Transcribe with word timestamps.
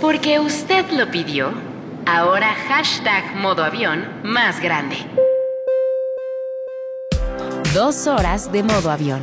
Porque 0.00 0.40
usted 0.40 0.90
lo 0.90 1.10
pidió, 1.10 1.52
ahora 2.06 2.54
hashtag 2.68 3.36
modo 3.36 3.64
avión 3.64 4.04
más 4.24 4.60
grande. 4.60 4.96
Dos 7.72 8.06
horas 8.06 8.52
de 8.52 8.62
modo 8.62 8.90
avión. 8.90 9.22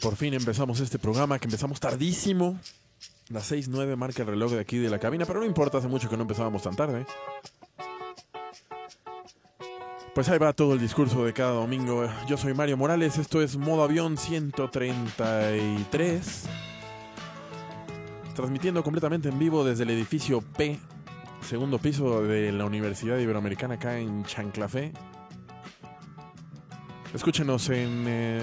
Por 0.00 0.16
fin 0.16 0.34
empezamos 0.34 0.80
este 0.80 0.98
programa, 0.98 1.38
que 1.38 1.46
empezamos 1.46 1.78
tardísimo. 1.78 2.58
Las 3.30 3.50
6.09 3.52 3.96
marca 3.96 4.22
el 4.22 4.28
reloj 4.28 4.52
de 4.52 4.60
aquí 4.60 4.78
de 4.78 4.88
la 4.88 4.98
cabina, 4.98 5.26
pero 5.26 5.40
no 5.40 5.46
importa, 5.46 5.76
hace 5.78 5.88
mucho 5.88 6.08
que 6.08 6.16
no 6.16 6.22
empezábamos 6.22 6.62
tan 6.62 6.74
tarde. 6.74 7.04
Pues 10.14 10.30
ahí 10.30 10.38
va 10.38 10.54
todo 10.54 10.72
el 10.72 10.80
discurso 10.80 11.22
de 11.24 11.34
cada 11.34 11.52
domingo. 11.52 12.08
Yo 12.26 12.38
soy 12.38 12.54
Mario 12.54 12.78
Morales, 12.78 13.18
esto 13.18 13.42
es 13.42 13.56
Modo 13.56 13.84
Avión 13.84 14.16
133. 14.16 16.44
Transmitiendo 18.34 18.82
completamente 18.82 19.28
en 19.28 19.38
vivo 19.38 19.62
desde 19.62 19.82
el 19.82 19.90
edificio 19.90 20.40
P, 20.40 20.78
segundo 21.42 21.78
piso 21.78 22.22
de 22.22 22.50
la 22.50 22.64
Universidad 22.64 23.18
Iberoamericana 23.18 23.74
acá 23.74 23.98
en 23.98 24.24
Chanclafé. 24.24 24.94
Escúchenos 27.14 27.68
en 27.68 28.04
eh, 28.08 28.40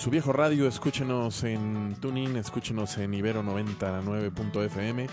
su 0.00 0.08
viejo 0.08 0.32
radio, 0.32 0.66
escúchenos 0.66 1.44
en 1.44 1.94
TuneIn, 2.00 2.34
escúchenos 2.38 2.96
en 2.96 3.12
Ibero 3.12 3.42
99.fm. 3.42 5.06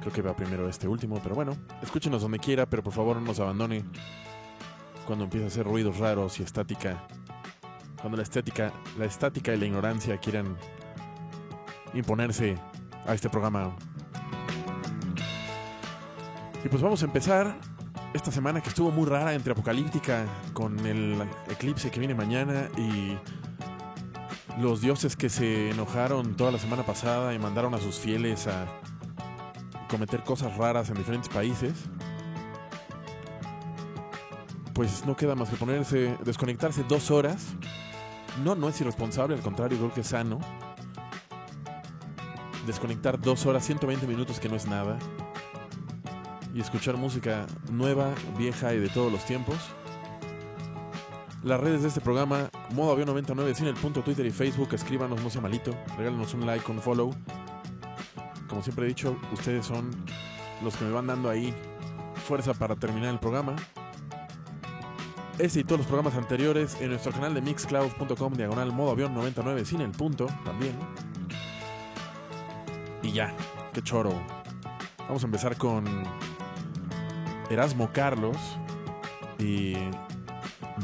Creo 0.00 0.12
que 0.12 0.20
va 0.20 0.36
primero 0.36 0.68
este 0.68 0.86
último, 0.86 1.18
pero 1.22 1.34
bueno, 1.34 1.56
escúchenos 1.82 2.20
donde 2.20 2.38
quiera, 2.38 2.66
pero 2.66 2.82
por 2.82 2.92
favor 2.92 3.16
no 3.16 3.22
nos 3.22 3.40
abandone 3.40 3.84
cuando 5.06 5.24
empieza 5.24 5.46
a 5.46 5.48
hacer 5.48 5.64
ruidos 5.64 5.96
raros 5.96 6.38
y 6.38 6.42
estática. 6.42 7.08
Cuando 7.98 8.18
la 8.18 8.22
estética, 8.24 8.70
la 8.98 9.06
estática 9.06 9.54
y 9.54 9.56
la 9.56 9.64
ignorancia 9.64 10.18
quieran 10.18 10.58
imponerse 11.94 12.58
a 13.06 13.14
este 13.14 13.30
programa. 13.30 13.74
Y 16.62 16.68
pues 16.68 16.82
vamos 16.82 17.00
a 17.00 17.06
empezar 17.06 17.56
esta 18.12 18.30
semana 18.30 18.60
que 18.60 18.68
estuvo 18.68 18.90
muy 18.90 19.06
rara 19.06 19.32
entre 19.32 19.52
apocalíptica 19.52 20.26
con 20.52 20.84
el 20.84 21.16
eclipse 21.48 21.90
que 21.90 21.98
viene 21.98 22.14
mañana 22.14 22.68
y 22.76 23.16
los 24.58 24.80
dioses 24.80 25.16
que 25.16 25.28
se 25.28 25.70
enojaron 25.70 26.34
toda 26.36 26.50
la 26.50 26.58
semana 26.58 26.84
pasada 26.84 27.34
y 27.34 27.38
mandaron 27.38 27.74
a 27.74 27.78
sus 27.78 27.96
fieles 27.96 28.46
a 28.46 28.66
cometer 29.88 30.22
cosas 30.22 30.56
raras 30.56 30.88
en 30.88 30.96
diferentes 30.96 31.28
países, 31.28 31.72
pues 34.72 35.04
no 35.06 35.16
queda 35.16 35.34
más 35.34 35.48
que 35.48 35.56
ponerse, 35.56 36.16
desconectarse 36.24 36.84
dos 36.84 37.10
horas. 37.10 37.46
No, 38.44 38.54
no 38.54 38.68
es 38.68 38.80
irresponsable, 38.80 39.34
al 39.34 39.40
contrario, 39.40 39.78
creo 39.78 39.92
que 39.92 40.02
es 40.02 40.08
sano. 40.08 40.38
Desconectar 42.66 43.18
dos 43.20 43.46
horas, 43.46 43.64
120 43.64 44.06
minutos, 44.06 44.40
que 44.40 44.48
no 44.48 44.56
es 44.56 44.66
nada. 44.66 44.98
Y 46.54 46.60
escuchar 46.60 46.96
música 46.96 47.46
nueva, 47.70 48.12
vieja 48.36 48.74
y 48.74 48.78
de 48.78 48.88
todos 48.88 49.10
los 49.10 49.24
tiempos. 49.24 49.56
Las 51.42 51.60
redes 51.60 51.82
de 51.82 51.88
este 51.88 52.00
programa, 52.00 52.50
Modo 52.74 52.92
Avión 52.92 53.06
99, 53.06 53.54
sin 53.54 53.66
el 53.66 53.74
punto 53.74 54.02
Twitter 54.02 54.26
y 54.26 54.30
Facebook, 54.30 54.68
escríbanos, 54.72 55.22
no 55.22 55.30
sea 55.30 55.40
malito, 55.40 55.76
regálenos 55.96 56.34
un 56.34 56.46
like, 56.46 56.70
un 56.70 56.80
follow. 56.80 57.14
Como 58.48 58.62
siempre 58.62 58.86
he 58.86 58.88
dicho, 58.88 59.16
ustedes 59.32 59.66
son 59.66 59.90
los 60.62 60.76
que 60.76 60.84
me 60.84 60.92
van 60.92 61.06
dando 61.06 61.30
ahí 61.30 61.54
fuerza 62.26 62.54
para 62.54 62.74
terminar 62.74 63.10
el 63.10 63.20
programa. 63.20 63.54
Este 65.38 65.60
y 65.60 65.64
todos 65.64 65.80
los 65.80 65.86
programas 65.86 66.14
anteriores 66.14 66.80
en 66.80 66.90
nuestro 66.90 67.12
canal 67.12 67.34
de 67.34 67.42
mixcloud.com, 67.42 68.32
diagonal 68.32 68.72
Modo 68.72 68.92
Avión 68.92 69.14
99, 69.14 69.64
sin 69.64 69.82
el 69.82 69.90
punto 69.90 70.26
también. 70.44 70.74
Y 73.02 73.12
ya, 73.12 73.34
qué 73.72 73.82
choro. 73.82 74.10
Vamos 75.00 75.22
a 75.22 75.26
empezar 75.26 75.56
con 75.56 75.84
Erasmo 77.50 77.90
Carlos 77.92 78.36
y 79.38 79.74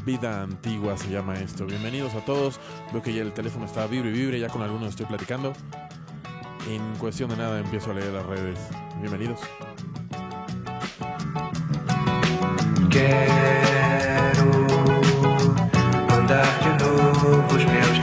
Vida 0.05 0.43
Antigua 0.43 0.97
se 0.97 1.11
llama 1.11 1.35
esto. 1.35 1.67
Bienvenidos 1.67 2.15
a 2.15 2.25
todos. 2.25 2.59
Veo 2.93 3.03
que 3.03 3.13
ya 3.13 3.23
el 3.23 3.33
teléfono 3.33 3.67
está 3.67 3.87
vibre 3.87 4.11
y 4.11 4.13
vibre, 4.13 4.41
ya 4.41 4.49
con 4.49 4.63
algunos 4.63 4.91
estoy 4.91 5.07
platicando. 5.07 5.53
En 6.69 6.83
cuestión 6.97 7.31
de 7.31 7.37
nada 7.37 7.61
empiezo 7.61 7.91
a 7.91 7.95
leer 7.95 8.13
las 8.13 8.27
redes. 8.27 8.59
Bienvenidos. 9.01 9.41
Quero 12.91 14.45
mandar 16.09 16.47
de 17.57 17.67
meus 17.67 17.99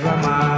quero 0.00 0.10
amar. 0.10 0.57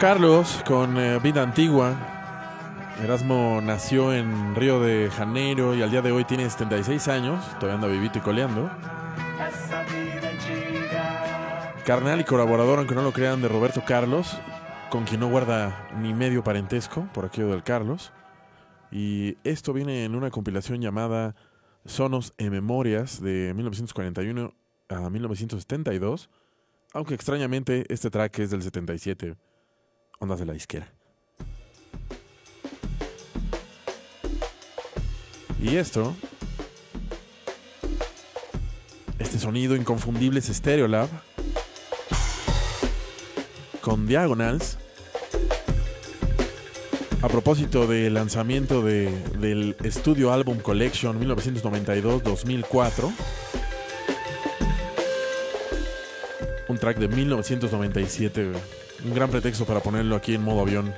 Carlos 0.00 0.62
con 0.66 0.96
eh, 0.96 1.18
Vida 1.22 1.42
Antigua. 1.42 1.94
Erasmo 3.02 3.60
nació 3.62 4.14
en 4.14 4.54
Río 4.54 4.80
de 4.80 5.10
Janeiro 5.10 5.74
y 5.74 5.82
al 5.82 5.90
día 5.90 6.00
de 6.00 6.10
hoy 6.10 6.24
tiene 6.24 6.48
76 6.48 7.06
años. 7.08 7.44
Todavía 7.58 7.74
anda 7.74 7.86
vivito 7.86 8.16
y 8.16 8.22
coleando. 8.22 8.70
Carnal 11.84 12.18
y 12.18 12.24
colaborador, 12.24 12.78
aunque 12.78 12.94
no 12.94 13.02
lo 13.02 13.12
crean, 13.12 13.42
de 13.42 13.48
Roberto 13.48 13.82
Carlos, 13.86 14.38
con 14.88 15.04
quien 15.04 15.20
no 15.20 15.28
guarda 15.28 15.90
ni 16.00 16.14
medio 16.14 16.42
parentesco 16.42 17.06
por 17.12 17.26
aquello 17.26 17.50
del 17.50 17.62
Carlos. 17.62 18.10
Y 18.90 19.36
esto 19.44 19.74
viene 19.74 20.06
en 20.06 20.14
una 20.14 20.30
compilación 20.30 20.80
llamada 20.80 21.34
Sonos 21.84 22.32
e 22.38 22.48
Memorias 22.48 23.20
de 23.20 23.52
1941 23.54 24.54
a 24.88 25.10
1972. 25.10 26.30
Aunque 26.94 27.14
extrañamente 27.14 27.84
este 27.90 28.08
track 28.08 28.38
es 28.38 28.50
del 28.50 28.62
77, 28.62 29.36
ondas 30.20 30.38
de 30.38 30.46
la 30.46 30.52
disquera. 30.52 30.88
Y 35.60 35.76
esto, 35.76 36.14
este 39.18 39.38
sonido 39.38 39.76
inconfundible 39.76 40.38
es 40.38 40.46
Stereolab 40.46 41.08
con 43.80 44.06
Diagonals. 44.06 44.78
A 47.22 47.28
propósito 47.28 47.86
del 47.86 48.14
lanzamiento 48.14 48.80
de, 48.82 49.10
del 49.38 49.76
Studio 49.90 50.32
Album 50.32 50.58
Collection 50.60 51.20
1992-2004. 51.20 53.12
Un 56.68 56.78
track 56.78 56.96
de 56.98 57.08
1997. 57.08 58.52
Un 59.04 59.14
gran 59.14 59.30
pretexto 59.30 59.64
para 59.64 59.80
ponerlo 59.80 60.16
aquí 60.16 60.34
en 60.34 60.42
modo 60.42 60.60
avión. 60.60 60.94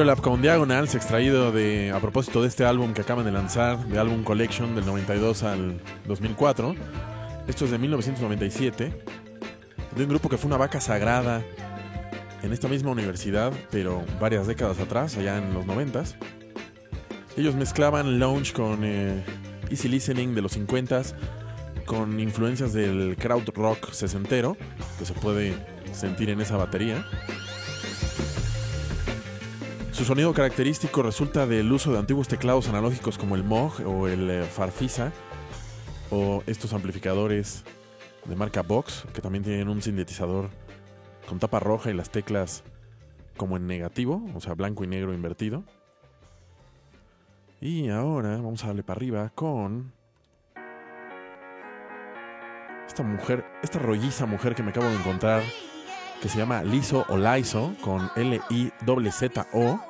Stereolab 0.00 0.22
con 0.22 0.40
Diagonals, 0.40 0.94
extraído 0.94 1.52
de, 1.52 1.92
a 1.94 2.00
propósito 2.00 2.40
de 2.40 2.48
este 2.48 2.64
álbum 2.64 2.94
que 2.94 3.02
acaban 3.02 3.26
de 3.26 3.32
lanzar, 3.32 3.86
de 3.86 3.98
álbum 3.98 4.24
Collection 4.24 4.74
del 4.74 4.86
92 4.86 5.42
al 5.42 5.78
2004. 6.06 6.74
Esto 7.46 7.66
es 7.66 7.70
de 7.70 7.76
1997. 7.76 9.04
de 9.94 10.02
un 10.02 10.08
grupo 10.08 10.30
que 10.30 10.38
fue 10.38 10.48
una 10.48 10.56
vaca 10.56 10.80
sagrada 10.80 11.42
en 12.42 12.50
esta 12.50 12.66
misma 12.66 12.92
universidad, 12.92 13.52
pero 13.70 14.02
varias 14.18 14.46
décadas 14.46 14.80
atrás, 14.80 15.18
allá 15.18 15.36
en 15.36 15.52
los 15.52 15.66
noventas. 15.66 16.16
Ellos 17.36 17.54
mezclaban 17.54 18.18
lounge 18.18 18.54
con 18.54 18.80
eh, 18.84 19.22
easy 19.68 19.88
listening 19.88 20.34
de 20.34 20.40
los 20.40 20.58
50s, 20.58 21.12
con 21.84 22.18
influencias 22.20 22.72
del 22.72 23.18
crowd 23.18 23.50
rock 23.54 23.92
sesentero, 23.92 24.56
que 24.98 25.04
se 25.04 25.12
puede 25.12 25.54
sentir 25.92 26.30
en 26.30 26.40
esa 26.40 26.56
batería. 26.56 27.04
Su 30.00 30.06
sonido 30.06 30.32
característico 30.32 31.02
resulta 31.02 31.46
del 31.46 31.70
uso 31.70 31.92
de 31.92 31.98
antiguos 31.98 32.26
teclados 32.26 32.70
analógicos 32.70 33.18
como 33.18 33.36
el 33.36 33.44
Moog 33.44 33.86
o 33.86 34.08
el 34.08 34.30
eh, 34.30 34.44
Farfisa, 34.44 35.12
o 36.10 36.42
estos 36.46 36.72
amplificadores 36.72 37.64
de 38.24 38.34
marca 38.34 38.62
Vox, 38.62 39.04
que 39.12 39.20
también 39.20 39.44
tienen 39.44 39.68
un 39.68 39.82
sintetizador 39.82 40.48
con 41.28 41.38
tapa 41.38 41.60
roja 41.60 41.90
y 41.90 41.92
las 41.92 42.08
teclas 42.08 42.64
como 43.36 43.58
en 43.58 43.66
negativo, 43.66 44.26
o 44.34 44.40
sea, 44.40 44.54
blanco 44.54 44.84
y 44.84 44.86
negro 44.86 45.12
invertido. 45.12 45.64
Y 47.60 47.90
ahora 47.90 48.30
vamos 48.36 48.64
a 48.64 48.68
darle 48.68 48.82
para 48.82 48.96
arriba 48.96 49.30
con 49.34 49.92
esta 52.88 53.02
mujer, 53.02 53.44
esta 53.62 53.78
rolliza 53.78 54.24
mujer 54.24 54.54
que 54.54 54.62
me 54.62 54.70
acabo 54.70 54.86
de 54.86 54.96
encontrar, 54.96 55.42
que 56.22 56.30
se 56.30 56.38
llama 56.38 56.62
Lizo 56.62 57.04
o 57.10 57.18
Lizo, 57.18 57.74
con 57.82 58.10
L-I-Z-Z-O. 58.16 59.89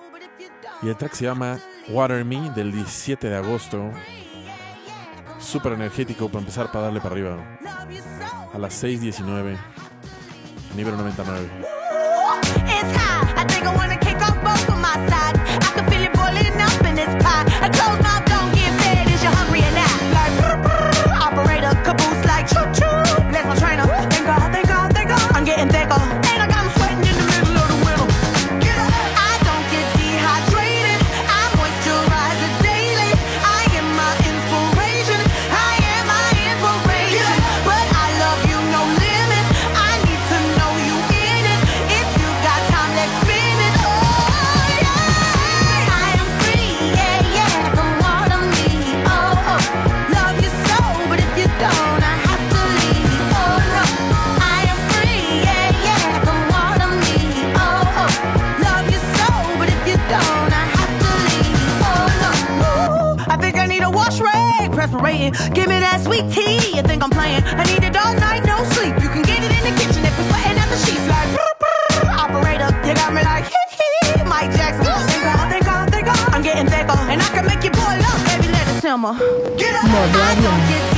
Y 0.82 0.88
el 0.88 0.96
track 0.96 1.12
se 1.12 1.24
llama 1.24 1.58
Water 1.88 2.24
Me 2.24 2.50
del 2.50 2.72
17 2.72 3.28
de 3.28 3.36
agosto. 3.36 3.90
Súper 5.38 5.72
energético 5.72 6.28
para 6.28 6.40
empezar 6.40 6.70
para 6.72 6.84
darle 6.86 7.00
para 7.00 7.14
arriba. 7.14 7.58
A 8.52 8.58
las 8.58 8.82
6.19. 8.82 9.58
Nivel 10.76 10.96
99. 10.96 11.48
You 66.80 66.86
think 66.86 67.04
I'm 67.04 67.10
playing? 67.10 67.44
I 67.44 67.62
need 67.64 67.84
it 67.84 67.94
all 67.94 68.14
night, 68.14 68.40
no 68.46 68.64
sleep. 68.72 68.96
You 69.02 69.10
can 69.12 69.20
get 69.20 69.44
it 69.44 69.52
in 69.52 69.62
the 69.68 69.74
kitchen 69.76 70.00
if 70.00 70.16
it's 70.16 70.28
sweating 70.32 70.56
at 70.56 70.64
the 70.72 70.78
sheets. 70.80 71.04
Like 71.12 71.28
brr, 71.36 71.52
brr, 71.60 72.08
operator, 72.08 72.72
you 72.88 72.94
got 72.94 73.12
me 73.12 73.20
like 73.20 73.44
hee 73.44 74.16
hee. 74.16 74.24
Mike 74.24 74.50
Jackson. 74.56 74.88
Thank 74.88 75.24
God, 75.28 75.50
thank 75.52 75.64
God, 75.66 75.90
thank 75.92 76.06
God. 76.06 76.32
I'm 76.32 76.40
getting 76.40 76.64
thicker, 76.64 76.96
and 76.96 77.20
I 77.20 77.28
can 77.36 77.44
make 77.44 77.62
you 77.64 77.70
boil 77.70 78.00
up, 78.00 78.16
baby. 78.24 78.48
Let 78.48 78.64
it 78.64 78.80
simmer. 78.80 79.12
Get 79.60 79.76
up. 79.76 79.92
Modo 79.92 80.20
I 80.24 80.34
don't 80.40 80.64
get 80.72 80.89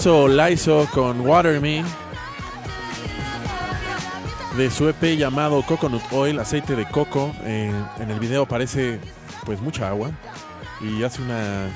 me. 0.00 0.06
Esto 0.06 0.28
es 0.28 0.34
Lizo 0.34 0.84
o 0.84 0.84
Lizo 0.86 0.88
con 0.92 1.20
Water 1.20 1.60
Me. 1.60 1.84
De 4.56 4.70
su 4.70 4.88
EP 4.88 5.16
llamado 5.16 5.62
Coconut 5.62 6.02
Oil, 6.12 6.38
aceite 6.38 6.74
de 6.74 6.86
coco. 6.86 7.34
Eh, 7.44 7.70
en 7.98 8.10
el 8.10 8.18
video 8.18 8.44
aparece 8.44 8.98
pues 9.44 9.60
mucha 9.60 9.88
agua. 9.88 10.10
Y 10.80 11.02
hace 11.02 11.20
una 11.20 11.68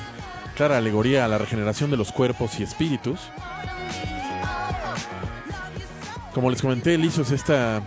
clara 0.57 0.79
alegoría 0.79 1.27
a 1.27 1.29
la 1.29 1.39
regeneración 1.39 1.91
de 1.91 1.99
los 1.99 2.13
cuerpos 2.13 2.59
y 2.61 2.63
espíritus. 2.63 3.21
Como 6.33 6.51
les 6.51 6.63
comenté, 6.63 6.97
Lizo 6.97 7.23
es 7.23 7.31
esta 7.31 7.83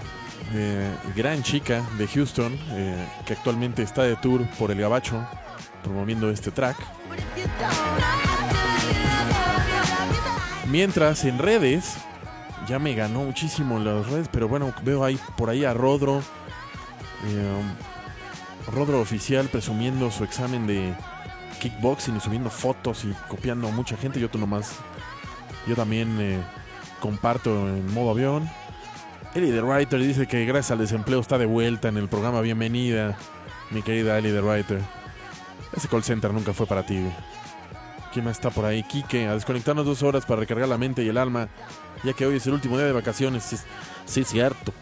eh, 0.53 0.89
gran 1.15 1.41
chica 1.41 1.83
de 1.97 2.07
Houston 2.07 2.57
eh, 2.71 2.95
que 3.25 3.33
actualmente 3.33 3.81
está 3.81 4.03
de 4.03 4.15
tour 4.17 4.47
por 4.59 4.69
el 4.69 4.79
Gabacho 4.79 5.27
promoviendo 5.83 6.29
este 6.29 6.51
track. 6.51 6.77
Mientras 10.69 11.23
en 11.23 11.39
redes, 11.39 11.95
ya 12.67 12.77
me 12.77 12.93
ganó 12.93 13.23
muchísimo 13.23 13.79
las 13.79 14.05
redes, 14.07 14.27
pero 14.29 14.49
bueno, 14.49 14.73
veo 14.83 15.05
ahí 15.05 15.17
por 15.37 15.49
ahí 15.49 15.63
a 15.63 15.73
Rodro, 15.73 16.19
eh, 17.25 17.61
Rodro 18.73 18.99
oficial 18.99 19.47
presumiendo 19.47 20.11
su 20.11 20.25
examen 20.25 20.67
de 20.67 20.93
kickboxing 21.61 22.17
y 22.17 22.19
subiendo 22.19 22.49
fotos 22.49 23.05
y 23.05 23.13
copiando 23.29 23.69
a 23.69 23.71
mucha 23.71 23.95
gente. 23.95 24.19
Yo 24.19 24.29
tú 24.29 24.37
nomás, 24.37 24.75
yo 25.67 25.75
también 25.75 26.19
eh, 26.19 26.39
comparto 26.99 27.49
en 27.69 27.93
modo 27.93 28.11
avión. 28.11 28.49
Ellie 29.35 29.53
the 29.53 29.61
Writer 29.61 29.99
dice 29.99 30.27
que 30.27 30.45
gracias 30.45 30.71
al 30.71 30.79
desempleo 30.79 31.21
está 31.21 31.37
de 31.37 31.45
vuelta 31.45 31.87
en 31.87 31.95
el 31.95 32.09
programa 32.09 32.41
Bienvenida, 32.41 33.17
mi 33.71 33.81
querida 33.81 34.17
Ellie 34.17 34.33
the 34.33 34.41
Writer. 34.41 34.81
Ese 35.73 35.87
call 35.87 36.03
center 36.03 36.33
nunca 36.33 36.51
fue 36.51 36.65
para 36.65 36.85
ti. 36.85 36.99
¿Quién 38.17 38.25
más 38.25 38.37
está 38.37 38.49
por 38.49 38.65
ahí? 38.65 38.81
Quique, 38.81 39.27
a 39.27 39.35
desconectarnos 39.35 39.85
dos 39.85 40.01
horas 40.01 40.25
para 40.25 40.39
recargar 40.39 40.67
la 40.67 40.79
mente 40.79 41.03
y 41.03 41.07
el 41.07 41.19
alma, 41.19 41.49
ya 42.03 42.13
que 42.13 42.25
hoy 42.25 42.37
es 42.37 42.47
el 42.47 42.53
último 42.53 42.75
día 42.75 42.87
de 42.87 42.91
vacaciones. 42.91 43.43
Sí, 43.43 43.57
sí, 44.07 44.23
cierto. 44.23 44.73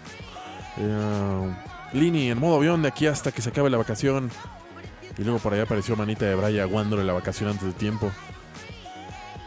Eh, 0.78 1.56
Lini, 1.92 2.32
en 2.32 2.40
modo 2.40 2.56
avión 2.56 2.82
de 2.82 2.88
aquí 2.88 3.08
hasta 3.08 3.34
que 3.34 3.42
se 3.42 3.50
acabe 3.50 3.70
la 3.70 3.76
vacación. 3.76 4.32
Y 5.18 5.24
luego 5.26 5.40
por 5.40 5.54
allá 5.54 5.64
apareció 5.64 5.98
Manita 5.98 6.24
de 6.24 6.34
Bray 6.34 6.60
aguándole 6.60 7.04
la 7.04 7.12
vacación 7.12 7.50
antes 7.50 7.66
de 7.68 7.74
tiempo. 7.74 8.10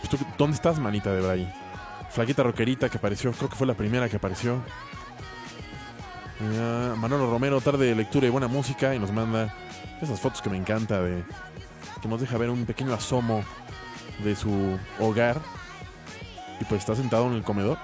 Pues 0.03 0.23
¿Dónde 0.37 0.57
estás, 0.57 0.79
Manita 0.79 1.11
de 1.11 1.23
Bray? 1.23 1.55
Flaquita 2.11 2.43
Roquerita 2.43 2.91
que 2.91 2.99
apareció, 2.99 3.33
creo 3.33 3.49
que 3.49 3.57
fue 3.57 3.67
la 3.67 3.73
primera 3.73 4.07
que 4.11 4.17
apareció. 4.17 4.61
Eh, 6.43 6.93
Manolo 6.99 7.31
Romero, 7.31 7.59
tarde 7.63 7.87
de 7.87 7.95
lectura 7.95 8.27
y 8.27 8.31
buena 8.31 8.49
música. 8.49 8.95
Y 8.95 8.99
nos 8.99 9.13
manda 9.13 9.55
esas 10.03 10.21
fotos 10.21 10.43
que 10.43 10.51
me 10.51 10.59
encanta 10.59 11.01
de 11.01 11.25
que 12.03 12.09
nos 12.09 12.21
deja 12.21 12.37
ver 12.37 12.51
un 12.51 12.67
pequeño 12.67 12.93
asomo 12.93 13.43
de 14.25 14.35
su 14.35 14.79
hogar 14.99 15.41
Y 16.61 16.65
pues 16.65 16.81
está 16.81 16.95
sentado 16.95 17.27
en 17.27 17.35
el 17.35 17.43
comedor 17.43 17.79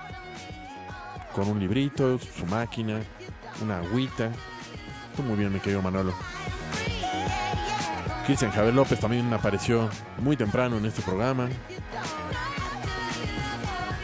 con 1.34 1.48
un 1.48 1.58
librito, 1.58 2.18
su 2.18 2.46
máquina, 2.46 3.00
una 3.60 3.78
agüita. 3.78 4.30
Tú 5.16 5.22
muy 5.22 5.36
bien, 5.36 5.52
mi 5.52 5.58
querido 5.58 5.82
Manolo. 5.82 6.14
Cristian 8.24 8.52
Javier 8.52 8.74
López 8.74 9.00
también 9.00 9.32
apareció 9.34 9.90
muy 10.18 10.36
temprano 10.36 10.78
en 10.78 10.86
este 10.86 11.02
programa. 11.02 11.48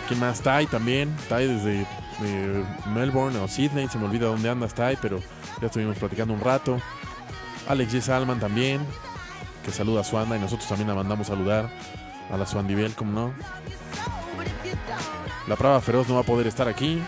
¿Quién 0.09 0.21
más? 0.21 0.41
Tai 0.41 0.67
también. 0.67 1.17
Tai 1.29 1.47
desde 1.47 1.87
Melbourne 2.93 3.39
o 3.39 3.49
Sydney. 3.49 3.89
Se 3.89 3.99
me 3.99 4.07
olvida 4.07 4.27
dónde 4.27 4.51
andas, 4.51 4.75
Tai, 4.75 4.99
pero 5.01 5.21
ya 5.61 5.67
estuvimos 5.67 5.97
platicando 5.97 6.35
un 6.35 6.41
rato. 6.41 6.79
Alex 7.69 7.95
G. 7.95 8.01
Salman 8.01 8.41
también, 8.41 8.81
que 9.65 9.71
saluda 9.71 10.01
a 10.01 10.05
Suanda 10.05 10.37
y 10.37 10.41
nosotros 10.41 10.69
también 10.69 10.89
la 10.89 10.95
mandamos 10.95 11.29
saludar 11.29 11.71
a 12.33 12.37
la 12.37 12.47
Suandibel, 12.47 12.95
como 12.95 13.13
no. 13.13 13.35
La 15.47 15.57
Prava 15.57 15.81
Feroz 15.81 16.09
no 16.09 16.15
va 16.15 16.21
a 16.21 16.25
poder 16.25 16.47
estar 16.47 16.69
aquí. 16.69 17.03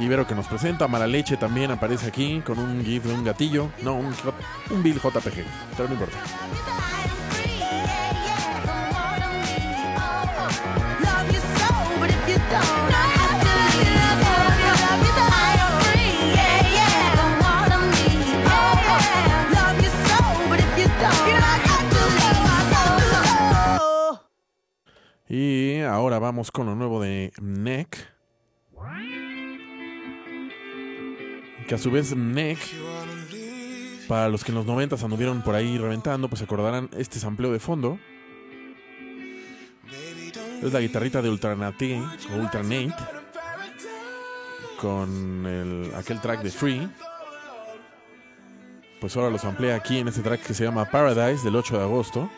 Ibero 0.00 0.26
que 0.26 0.34
nos 0.34 0.46
presenta, 0.46 0.88
Mala 0.88 1.06
Leche 1.06 1.36
también 1.36 1.70
aparece 1.70 2.08
aquí 2.08 2.42
con 2.44 2.58
un 2.58 2.84
GIF 2.84 3.04
de 3.04 3.14
un 3.14 3.24
gatillo. 3.24 3.68
No, 3.82 3.94
un, 3.94 4.14
un 4.70 4.82
Bill 4.82 4.96
JPG, 4.96 5.44
pero 5.76 5.88
no 5.88 5.94
importa. 5.94 6.18
Ahora 26.04 26.18
vamos 26.18 26.50
con 26.50 26.66
lo 26.66 26.74
nuevo 26.74 27.00
de 27.00 27.32
Neck. 27.40 27.96
Que 31.66 31.74
a 31.74 31.78
su 31.78 31.90
vez 31.90 32.14
Neck, 32.14 32.58
para 34.06 34.28
los 34.28 34.44
que 34.44 34.52
en 34.52 34.56
los 34.56 34.66
90 34.66 34.96
anduvieron 35.02 35.40
por 35.40 35.54
ahí 35.54 35.78
reventando, 35.78 36.28
pues 36.28 36.42
acordarán 36.42 36.90
este 36.94 37.18
sampleo 37.18 37.52
de 37.52 37.58
fondo. 37.58 37.98
Es 40.62 40.72
la 40.74 40.80
guitarrita 40.80 41.22
de 41.22 41.30
Ultranate 41.30 42.02
o 42.32 42.36
Ultranate 42.36 42.94
con 44.78 45.46
el, 45.46 45.94
aquel 45.94 46.20
track 46.20 46.42
de 46.42 46.50
Free. 46.50 46.90
Pues 49.00 49.16
ahora 49.16 49.30
los 49.30 49.44
amplía 49.46 49.74
aquí 49.74 50.00
en 50.00 50.08
este 50.08 50.20
track 50.20 50.42
que 50.42 50.52
se 50.52 50.64
llama 50.64 50.84
Paradise 50.84 51.42
del 51.42 51.56
8 51.56 51.78
de 51.78 51.82
agosto. 51.82 52.30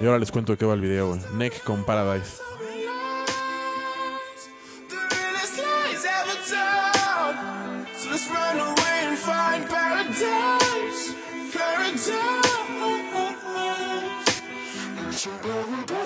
Y 0.00 0.06
ahora 0.06 0.18
les 0.18 0.30
cuento 0.30 0.52
de 0.52 0.58
qué 0.58 0.64
va 0.64 0.74
el 0.74 0.80
video, 0.80 1.08
güey. 1.08 1.20
Neck 1.34 1.62
con 1.64 1.84
Paradise. 1.84 2.40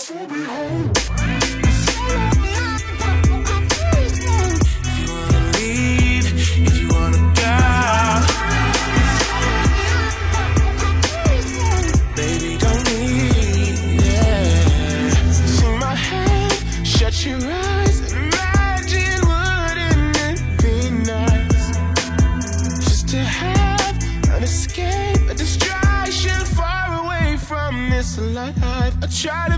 The 0.08 1.15
try 29.26 29.48
to 29.48 29.55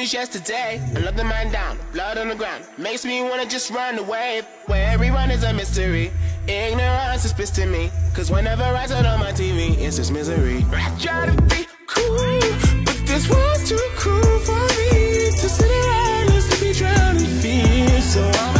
The 0.00 0.06
yesterday. 0.06 0.80
Another 0.94 1.24
man 1.24 1.52
down, 1.52 1.78
blood 1.92 2.16
on 2.16 2.28
the 2.28 2.34
ground. 2.34 2.64
Makes 2.78 3.04
me 3.04 3.22
wanna 3.22 3.44
just 3.44 3.70
run 3.70 3.98
away. 3.98 4.40
Where 4.64 4.88
everyone 4.90 5.30
is 5.30 5.42
a 5.44 5.52
mystery. 5.52 6.10
Ignorance 6.48 7.26
is 7.26 7.34
bliss 7.34 7.50
to 7.50 7.66
me. 7.66 7.90
Cause 8.14 8.30
whenever 8.30 8.62
I 8.62 8.86
turn 8.86 9.04
on 9.04 9.20
my 9.20 9.32
TV, 9.32 9.76
it's 9.76 9.96
just 9.96 10.10
misery. 10.10 10.64
I 10.72 10.90
try 10.98 11.26
to 11.26 11.42
be 11.42 11.66
cool, 11.86 12.40
but 12.86 12.98
this 13.04 13.28
world's 13.28 13.68
too 13.68 13.88
cruel 13.96 14.38
for 14.38 14.62
me 14.78 15.32
to 15.32 15.48
sit 15.48 15.70
around 15.70 16.30
and 16.32 16.60
be 16.60 16.72
drowned 16.72 17.18
in 17.18 17.26
fear. 17.26 18.00
So 18.00 18.22
I'm 18.22 18.59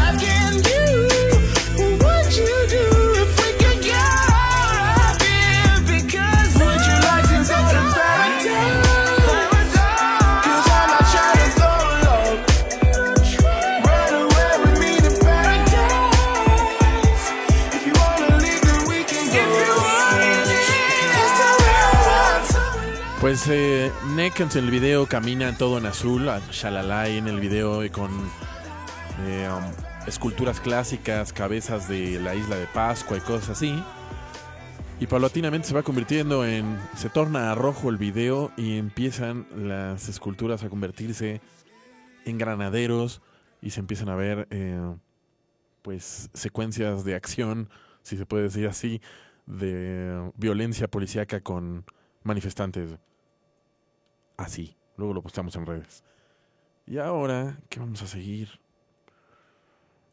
Pues 23.30 23.46
eh, 23.46 23.92
en 24.02 24.18
el 24.58 24.70
video 24.72 25.06
camina 25.06 25.56
todo 25.56 25.78
en 25.78 25.86
azul, 25.86 26.28
Shalalai 26.50 27.16
en 27.16 27.28
el 27.28 27.38
video 27.38 27.84
y 27.84 27.88
con 27.88 28.10
eh, 29.24 29.48
um, 29.48 29.62
esculturas 30.08 30.58
clásicas, 30.58 31.32
cabezas 31.32 31.88
de 31.88 32.18
la 32.18 32.34
isla 32.34 32.56
de 32.56 32.66
Pascua 32.66 33.18
y 33.18 33.20
cosas 33.20 33.50
así. 33.50 33.80
Y 34.98 35.06
paulatinamente 35.06 35.68
se 35.68 35.74
va 35.74 35.84
convirtiendo 35.84 36.44
en. 36.44 36.76
Se 36.96 37.08
torna 37.08 37.52
a 37.52 37.54
rojo 37.54 37.88
el 37.88 37.98
video 37.98 38.50
y 38.56 38.78
empiezan 38.78 39.46
las 39.54 40.08
esculturas 40.08 40.64
a 40.64 40.68
convertirse 40.68 41.40
en 42.24 42.36
granaderos 42.36 43.22
y 43.62 43.70
se 43.70 43.78
empiezan 43.78 44.08
a 44.08 44.16
ver, 44.16 44.48
eh, 44.50 44.80
pues, 45.82 46.30
secuencias 46.34 47.04
de 47.04 47.14
acción, 47.14 47.70
si 48.02 48.16
se 48.16 48.26
puede 48.26 48.42
decir 48.42 48.66
así, 48.66 49.00
de 49.46 50.32
violencia 50.34 50.88
policíaca 50.88 51.40
con 51.40 51.84
manifestantes. 52.24 52.98
Así. 54.40 54.74
Luego 54.96 55.12
lo 55.12 55.22
postamos 55.22 55.54
en 55.56 55.66
redes. 55.66 56.02
Y 56.86 56.96
ahora, 56.96 57.60
¿qué 57.68 57.78
vamos 57.78 58.00
a 58.02 58.06
seguir? 58.06 58.48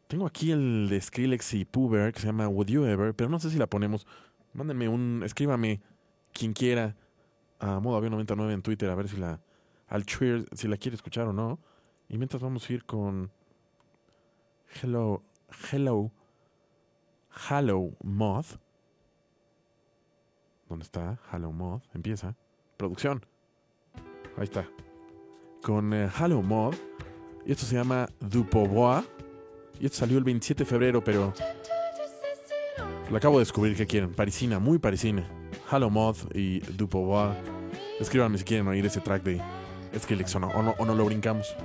Tengo 0.06 0.26
aquí 0.26 0.52
el 0.52 0.88
de 0.90 1.00
Skrillex 1.00 1.54
y 1.54 1.64
Puber 1.64 2.12
que 2.12 2.20
se 2.20 2.26
llama 2.26 2.46
Would 2.46 2.68
You 2.68 2.84
Ever, 2.84 3.14
pero 3.14 3.30
no 3.30 3.40
sé 3.40 3.48
si 3.48 3.56
la 3.56 3.66
ponemos. 3.66 4.06
Mándenme 4.52 4.86
un, 4.86 5.22
escríbame 5.24 5.80
quien 6.34 6.52
quiera 6.52 6.94
a 7.58 7.80
modo 7.80 7.96
avión 7.96 8.12
99 8.12 8.52
en 8.52 8.62
Twitter 8.62 8.90
a 8.90 8.94
ver 8.94 9.08
si 9.08 9.16
la 9.16 9.40
al 9.88 10.04
Twitter, 10.04 10.44
si 10.52 10.68
la 10.68 10.76
quiere 10.76 10.94
escuchar 10.96 11.26
o 11.26 11.32
no. 11.32 11.58
Y 12.10 12.18
mientras 12.18 12.42
vamos 12.42 12.68
a 12.68 12.72
ir 12.74 12.84
con 12.84 13.32
Hello 14.82 15.22
Hello 15.72 16.12
Hello 17.48 17.96
Moth. 18.02 18.58
¿Dónde 20.68 20.84
está? 20.84 21.18
Hello 21.32 21.50
Moth. 21.50 21.84
Empieza. 21.94 22.36
Producción. 22.76 23.24
Ahí 24.38 24.44
está. 24.44 24.68
Con 25.62 25.92
eh, 25.92 26.08
Hello 26.18 26.42
Mod. 26.42 26.74
Y 27.44 27.52
esto 27.52 27.66
se 27.66 27.74
llama 27.74 28.08
Du 28.20 28.48
Pouvoir. 28.48 29.02
Y 29.80 29.86
esto 29.86 29.98
salió 29.98 30.18
el 30.18 30.24
27 30.24 30.64
de 30.64 30.70
febrero, 30.70 31.02
pero 31.02 31.32
lo 33.10 33.16
acabo 33.16 33.38
de 33.38 33.42
descubrir 33.42 33.76
que 33.76 33.86
quieren. 33.86 34.12
Parisina, 34.12 34.58
muy 34.58 34.78
parisina. 34.78 35.28
Hello 35.70 35.90
Mod 35.90 36.16
y 36.34 36.60
Du 36.60 36.88
Pouvoir. 36.88 37.36
Escríbanme 37.98 38.38
si 38.38 38.44
quieren 38.44 38.68
oír 38.68 38.86
ese 38.86 39.00
track 39.00 39.24
de 39.24 39.42
Skrillex 39.98 40.36
o 40.36 40.40
no, 40.40 40.48
o 40.48 40.62
no, 40.62 40.74
o 40.78 40.84
no 40.84 40.94
lo 40.94 41.04
brincamos. 41.04 41.56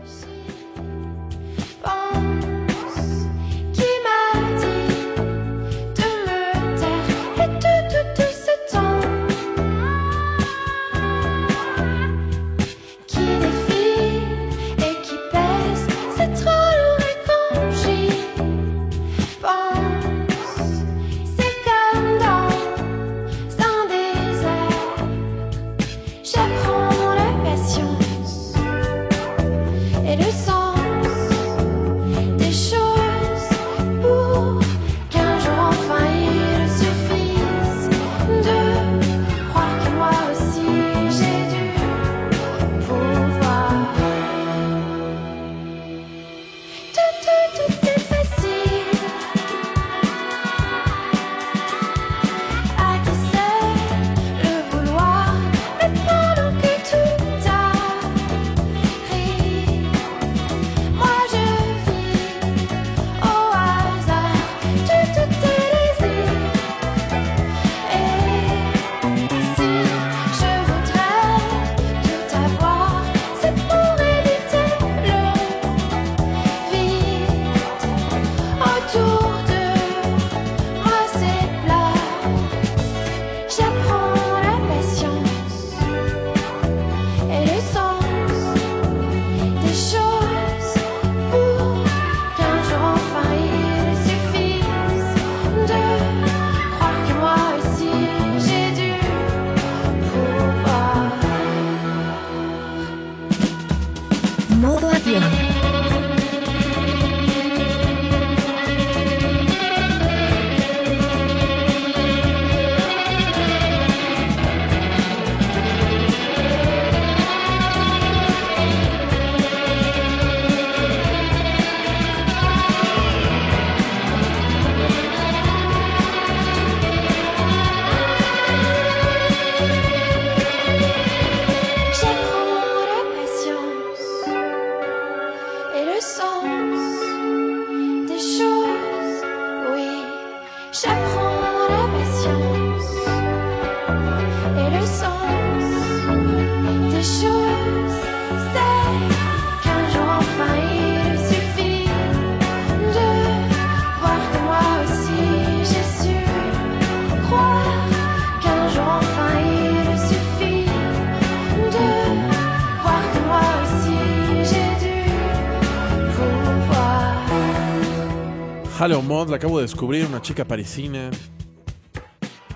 La 169.27 169.37
acabo 169.37 169.57
de 169.57 169.63
descubrir, 169.63 170.05
una 170.05 170.21
chica 170.21 170.43
parisina. 170.43 171.09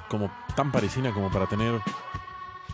Como 0.09 0.29
tan 0.55 0.71
parisina 0.71 1.13
como 1.13 1.31
para 1.31 1.47
tener 1.47 1.79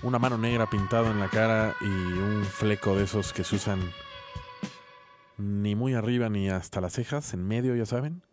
una 0.02 0.18
mano 0.18 0.38
negra 0.38 0.68
pintada 0.68 1.12
en 1.12 1.20
la 1.20 1.30
cara 1.30 1.76
y 1.80 1.86
un 1.86 2.44
fleco 2.44 2.96
de 2.96 3.04
esos 3.04 3.34
que 3.34 3.44
se 3.44 3.56
usan 3.56 3.80
ni 5.38 5.76
muy 5.76 5.94
arriba 5.94 6.28
ni 6.28 6.50
hasta 6.50 6.82
las 6.82 6.94
cejas, 6.94 7.34
en 7.36 7.48
medio, 7.48 7.76
ya 7.76 7.86
saben. 7.86 8.24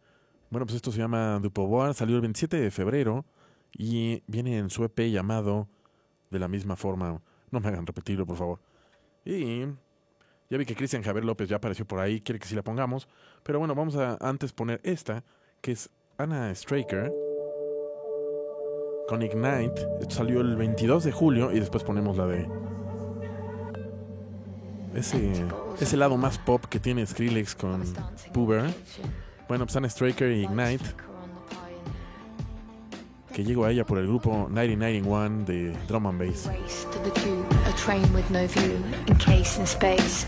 Bueno, 0.48 0.64
pues 0.64 0.76
esto 0.76 0.92
se 0.92 0.98
llama 0.98 1.38
Du 1.40 1.50
Pouvoir, 1.50 1.92
salió 1.92 2.16
el 2.16 2.22
27 2.22 2.58
de 2.58 2.70
febrero 2.70 3.26
y 3.76 4.22
viene 4.26 4.56
en 4.56 4.70
su 4.70 4.82
EP 4.84 5.10
llamado 5.10 5.68
de 6.30 6.38
la 6.38 6.48
misma 6.48 6.76
forma. 6.76 7.20
No 7.50 7.60
me 7.60 7.68
hagan 7.68 7.86
repetirlo, 7.86 8.24
por 8.24 8.36
favor. 8.36 8.60
Y 9.26 9.66
ya 10.48 10.56
vi 10.56 10.64
que 10.64 10.74
Cristian 10.74 11.02
Javier 11.02 11.24
López 11.24 11.48
ya 11.48 11.56
apareció 11.56 11.86
por 11.86 12.00
ahí, 12.00 12.22
quiere 12.22 12.38
que 12.38 12.48
sí 12.48 12.54
la 12.54 12.62
pongamos. 12.62 13.08
Pero 13.42 13.58
bueno, 13.58 13.74
vamos 13.74 13.96
a 13.96 14.16
antes 14.20 14.52
poner 14.52 14.80
esta, 14.84 15.22
que 15.60 15.72
es 15.72 15.90
Anna 16.18 16.54
Straker 16.54 17.12
con 19.08 19.22
Ignite. 19.22 19.86
Esto 20.00 20.14
salió 20.14 20.40
el 20.40 20.56
22 20.56 21.04
de 21.04 21.12
julio 21.12 21.52
y 21.52 21.60
después 21.60 21.84
ponemos 21.84 22.16
la 22.16 22.26
de 22.26 22.48
ese, 24.94 25.32
ese 25.80 25.96
lado 25.96 26.16
más 26.16 26.38
pop 26.38 26.64
que 26.64 26.78
tiene 26.78 27.06
Skrillex 27.06 27.54
con 27.54 27.82
Puber. 28.32 28.70
Bueno, 29.48 29.66
pues 29.66 29.76
Anna 29.76 29.88
Straker 29.88 30.32
y 30.32 30.44
Ignite, 30.44 30.84
que 33.32 33.44
llegó 33.44 33.64
a 33.64 33.72
ella 33.72 33.84
por 33.84 33.98
el 33.98 34.06
grupo 34.06 34.48
1991 34.48 35.44
de 35.44 35.76
Drum 35.88 36.06
and 36.06 36.18
Bass. 36.18 36.48
Train 37.76 38.02
with 38.12 38.28
no 38.30 38.46
view, 38.46 38.76
encased 39.06 39.58
in 39.58 39.66
space. 39.66 40.26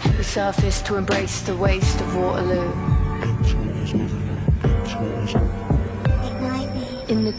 To 0.85 0.97
embrace 0.97 1.43
the 1.43 1.55
waste 1.55 2.01
of 2.01 2.17
Waterloo. 2.17 4.22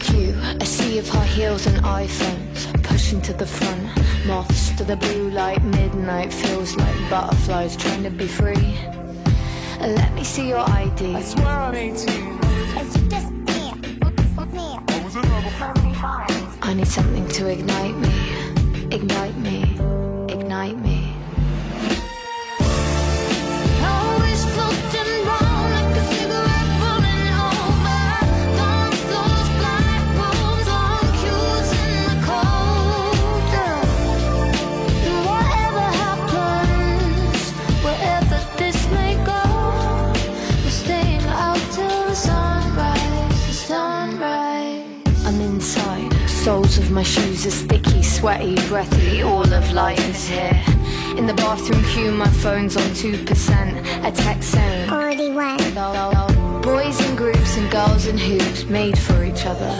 Queue, 0.04 0.34
a 0.60 0.66
sea 0.66 0.98
of 0.98 1.08
high 1.08 1.26
heels 1.26 1.66
and 1.66 1.76
iPhones 1.84 2.82
pushing 2.84 3.20
to 3.22 3.32
the 3.32 3.46
front. 3.46 3.82
Moths 4.26 4.70
to 4.78 4.84
the 4.84 4.96
blue 4.96 5.30
light, 5.30 5.62
midnight 5.64 6.32
feels 6.32 6.76
like 6.76 7.10
butterflies 7.10 7.76
trying 7.76 8.02
to 8.02 8.10
be 8.10 8.26
free. 8.26 8.78
Let 9.80 10.12
me 10.14 10.24
see 10.24 10.48
your 10.48 10.64
ID. 10.70 11.14
I 11.14 11.22
swear 11.22 11.46
I'm 11.46 11.74
18. 11.74 12.34
I 16.62 16.72
need 16.74 16.88
something 16.88 17.28
to 17.28 17.48
ignite 17.48 17.96
me, 17.96 18.16
ignite 18.90 19.36
me, 19.36 19.62
ignite 20.28 20.78
me. 20.78 21.03
Of 46.84 46.90
my 46.90 47.02
shoes 47.02 47.46
are 47.46 47.50
sticky, 47.50 48.02
sweaty, 48.02 48.54
breathy. 48.68 49.22
All 49.22 49.50
of 49.52 49.72
life 49.72 49.98
is 50.10 50.28
here. 50.28 50.62
In 51.16 51.26
the 51.26 51.34
bathroom 51.34 51.82
queue, 51.84 52.10
my 52.10 52.28
phone's 52.28 52.76
on 52.76 52.82
2%. 52.90 54.04
A 54.06 54.10
text 54.12 54.50
saying, 54.50 54.90
Already 54.90 55.30
won. 55.30 55.56
Boys 56.62 57.00
in 57.06 57.16
groups 57.16 57.56
and 57.56 57.70
girls 57.70 58.06
in 58.06 58.18
hoops 58.18 58.64
made 58.64 58.98
for 58.98 59.24
each 59.24 59.46
other. 59.46 59.72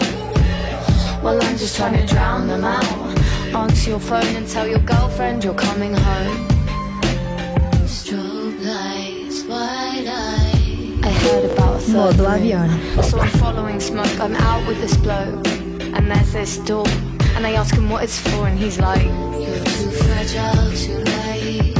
Well, 1.21 1.37
I'm 1.43 1.57
just 1.57 1.75
trying 1.75 1.95
to 1.99 2.05
drown 2.11 2.47
them 2.47 2.63
out. 2.63 3.19
Answer 3.53 3.91
your 3.91 3.99
phone 3.99 4.35
and 4.35 4.47
tell 4.47 4.67
your 4.67 4.79
girlfriend 4.79 5.43
you're 5.43 5.53
coming 5.53 5.93
home. 5.93 6.47
Strobe 7.85 8.63
lights, 8.65 9.43
wide 9.43 10.07
eye. 10.07 10.99
I 11.03 11.09
heard 11.09 11.45
about 11.51 11.75
a 11.75 11.79
third 11.79 12.17
Modo 12.17 12.31
ring. 12.31 12.51
avión. 12.51 13.03
So 13.03 13.19
I'm 13.19 13.29
following 13.39 13.79
smoke. 13.79 14.19
I'm 14.19 14.35
out 14.35 14.65
with 14.67 14.79
this 14.81 14.97
bloke, 14.97 15.45
and 16.05 16.15
there's 16.15 16.33
this 16.33 16.57
door. 16.59 16.87
And 17.35 17.45
I 17.45 17.53
ask 17.53 17.73
him 17.73 17.89
what 17.89 18.03
it's 18.03 18.19
for, 18.19 18.47
and 18.47 18.57
he's 18.57 18.79
like, 18.79 19.03
You're 19.03 19.65
too 19.65 19.91
fragile 19.91 20.71
to 20.71 20.93
light. 21.11 21.75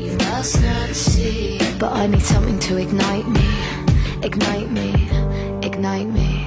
You 0.00 0.16
must 0.18 0.60
not 0.62 0.90
see. 0.90 1.58
But 1.78 1.92
I 1.92 2.06
need 2.06 2.22
something 2.22 2.58
to 2.58 2.76
ignite 2.76 3.28
me, 3.28 3.48
ignite 4.22 4.70
me, 4.70 5.08
ignite 5.62 6.08
me. 6.08 6.37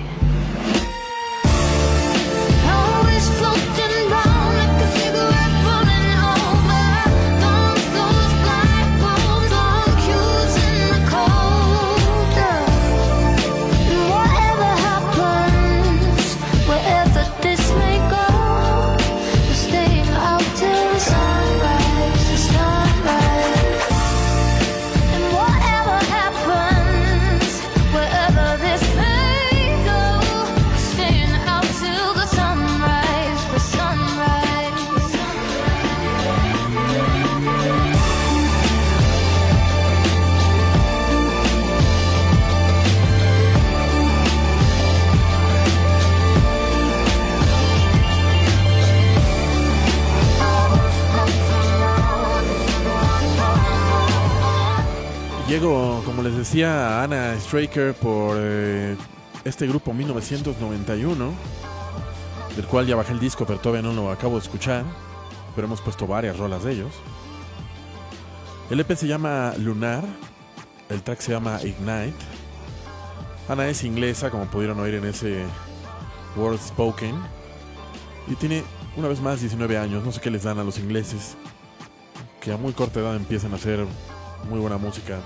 Como 55.62 56.24
les 56.24 56.36
decía, 56.36 56.88
a 56.88 57.04
Anna 57.04 57.40
Straker 57.40 57.94
por 57.94 58.36
eh, 58.40 58.98
este 59.46 59.68
grupo 59.68 59.94
1991, 59.94 61.34
del 62.56 62.66
cual 62.66 62.88
ya 62.88 62.96
bajé 62.96 63.14
el 63.14 63.20
disco, 63.20 63.46
pero 63.46 63.60
todavía 63.60 63.84
no 63.84 63.94
lo 63.94 64.10
acabo 64.10 64.38
de 64.38 64.42
escuchar. 64.42 64.84
Pero 65.54 65.68
hemos 65.68 65.80
puesto 65.80 66.08
varias 66.08 66.38
rolas 66.38 66.64
de 66.64 66.72
ellos. 66.72 66.92
El 68.72 68.80
EP 68.80 68.92
se 68.96 69.06
llama 69.06 69.54
Lunar, 69.60 70.04
el 70.90 71.04
track 71.04 71.20
se 71.20 71.32
llama 71.32 71.60
Ignite. 71.62 72.16
Ana 73.48 73.68
es 73.68 73.84
inglesa, 73.84 74.32
como 74.32 74.46
pudieron 74.46 74.80
oír 74.80 74.96
en 74.96 75.06
ese 75.06 75.46
Word 76.36 76.58
Spoken. 76.58 77.16
Y 78.28 78.34
tiene, 78.34 78.64
una 78.98 79.10
vez 79.10 79.22
más, 79.22 79.42
19 79.42 79.78
años. 79.78 80.04
No 80.04 80.12
sé 80.12 80.22
qué 80.22 80.32
les 80.32 80.42
dan 80.42 80.58
a 80.58 80.64
los 80.64 80.80
ingleses, 80.80 81.38
que 82.40 82.52
a 82.52 82.58
muy 82.58 82.74
corta 82.74 83.00
edad 83.00 83.16
empiezan 83.16 83.54
a 83.54 83.58
hacer 83.58 83.86
muy 84.50 84.60
buena 84.60 84.78
música. 84.78 85.20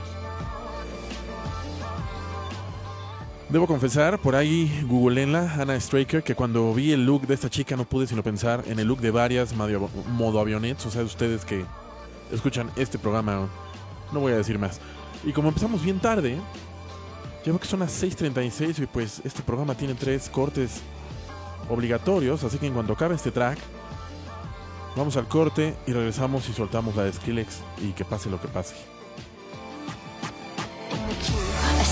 Debo 3.50 3.68
confesar, 3.68 4.20
por 4.20 4.36
ahí 4.36 4.84
googleenla, 4.90 5.54
Anna 5.60 5.80
Straker, 5.80 6.24
que 6.24 6.34
cuando 6.34 6.74
vi 6.74 6.94
el 6.94 7.06
look 7.06 7.28
de 7.28 7.36
esta 7.36 7.48
chica 7.48 7.76
no 7.78 7.86
pude 7.86 8.08
sino 8.08 8.24
pensar 8.24 8.64
en 8.66 8.80
el 8.80 8.88
look 8.88 9.02
de 9.02 9.12
varias 9.12 9.54
modo 9.54 10.40
avionets, 10.40 10.84
o 10.88 10.90
sea, 10.90 11.04
ustedes 11.04 11.46
que 11.46 11.64
escuchan 12.32 12.72
este 12.76 12.98
programa, 12.98 13.48
no 14.12 14.20
voy 14.20 14.34
a 14.34 14.38
decir 14.38 14.58
más. 14.58 14.80
Y 15.24 15.32
como 15.32 15.50
empezamos 15.50 15.84
bien 15.84 16.00
tarde, 16.00 16.38
ya 17.46 17.52
veo 17.52 17.60
que 17.60 17.68
son 17.68 17.82
las 17.82 18.04
6.36 18.04 18.82
y 18.82 18.88
pues 18.88 19.22
este 19.24 19.44
programa 19.44 19.76
tiene 19.76 19.94
tres 19.94 20.28
cortes 20.28 20.82
obligatorios, 21.70 22.44
así 22.44 22.58
que 22.58 22.66
en 22.66 22.74
cuanto 22.74 22.94
acabe 22.94 23.14
este 23.14 23.30
track, 23.30 23.60
vamos 24.96 25.18
al 25.18 25.28
corte 25.28 25.76
y 25.86 25.94
regresamos 25.94 26.50
y 26.50 26.54
soltamos 26.54 26.96
la 26.96 27.04
de 27.04 27.14
Skrillex 27.14 27.60
y 27.80 27.92
que 27.92 28.06
pase 28.06 28.28
lo 28.32 28.42
que 28.42 28.48
pase. 28.48 28.74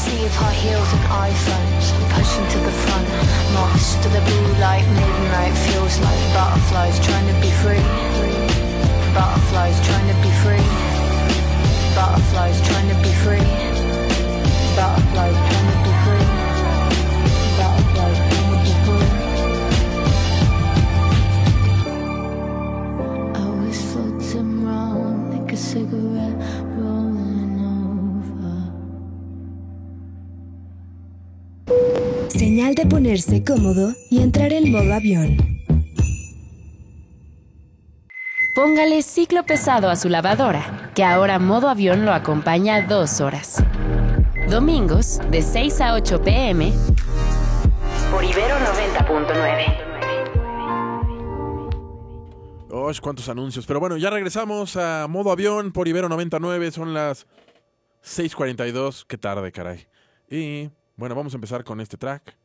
Sea 0.04 0.26
of 0.26 0.36
high 0.36 0.52
heels 0.52 0.92
and 0.92 1.06
iPhones 1.32 1.86
pushing 2.12 2.46
to 2.54 2.60
the 2.60 2.76
front. 2.84 3.08
Moths 3.56 3.96
to 4.04 4.10
the 4.10 4.20
blue 4.20 4.52
light, 4.60 4.84
midnight 5.00 5.56
feels 5.66 5.96
like 6.04 6.20
butterflies 6.36 7.00
trying 7.00 7.28
to 7.32 7.36
be 7.39 7.52
free. 7.63 7.80
Butterflies 9.16 9.80
trying 9.88 10.08
to 10.12 10.18
be 10.20 10.32
free. 10.44 10.68
Butterflies 11.96 12.60
trying 12.68 12.89
to 12.92 12.98
be 13.00 13.13
free. 13.24 13.48
Butterflies 14.76 15.39
trying 15.48 15.70
to 15.72 15.78
be 15.88 15.94
free. 16.04 16.28
Butterflies 17.56 18.20
trying 18.28 18.52
to 18.52 18.60
be 18.68 18.74
free. 18.84 19.08
I 23.39 23.48
was 23.63 23.80
floating 23.94 24.52
round 24.66 25.32
like 25.32 25.50
a 25.54 25.56
cigarette 25.56 26.12
Señal 32.30 32.76
de 32.76 32.86
ponerse 32.86 33.43
cómodo 33.43 33.93
y 34.10 34.21
entrar 34.21 34.54
en 34.54 34.71
modo 34.71 34.93
avión. 34.93 35.38
Póngale 38.56 39.02
ciclo 39.02 39.43
pesado 39.45 39.89
a 39.89 39.95
su 39.95 40.10
lavadora, 40.10 40.91
que 40.93 41.04
ahora 41.04 41.39
modo 41.39 41.69
avión 41.69 42.06
lo 42.06 42.13
acompaña 42.13 42.86
dos 42.88 43.19
horas. 43.21 43.63
Domingos, 44.49 45.19
de 45.32 45.41
6 45.41 45.82
a 45.82 45.93
8 45.95 46.21
pm, 46.21 46.71
por 48.12 48.23
Ibero 48.23 48.56
90.9. 48.58 49.93
¡Oh, 52.69 52.91
cuántos 53.02 53.30
anuncios! 53.30 53.65
Pero 53.65 53.80
bueno, 53.80 53.97
ya 53.97 54.10
regresamos 54.10 54.76
a 54.78 55.08
modo 55.08 55.32
avión 55.32 55.71
por 55.71 55.88
Ibero 55.88 56.10
99. 56.10 56.71
Son 56.71 56.93
las 56.93 57.26
6:42. 58.04 59.06
Qué 59.08 59.17
tarde, 59.17 59.52
caray. 59.52 59.88
Y 60.30 60.69
bueno, 60.95 61.15
vamos 61.15 61.34
a 61.34 61.38
empezar 61.38 61.63
con 61.63 61.79
este 61.82 61.97
track. 61.97 62.36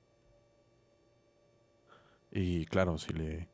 Y 2.33 2.67
claro, 2.67 2.99
si 2.99 3.13
le. 3.13 3.49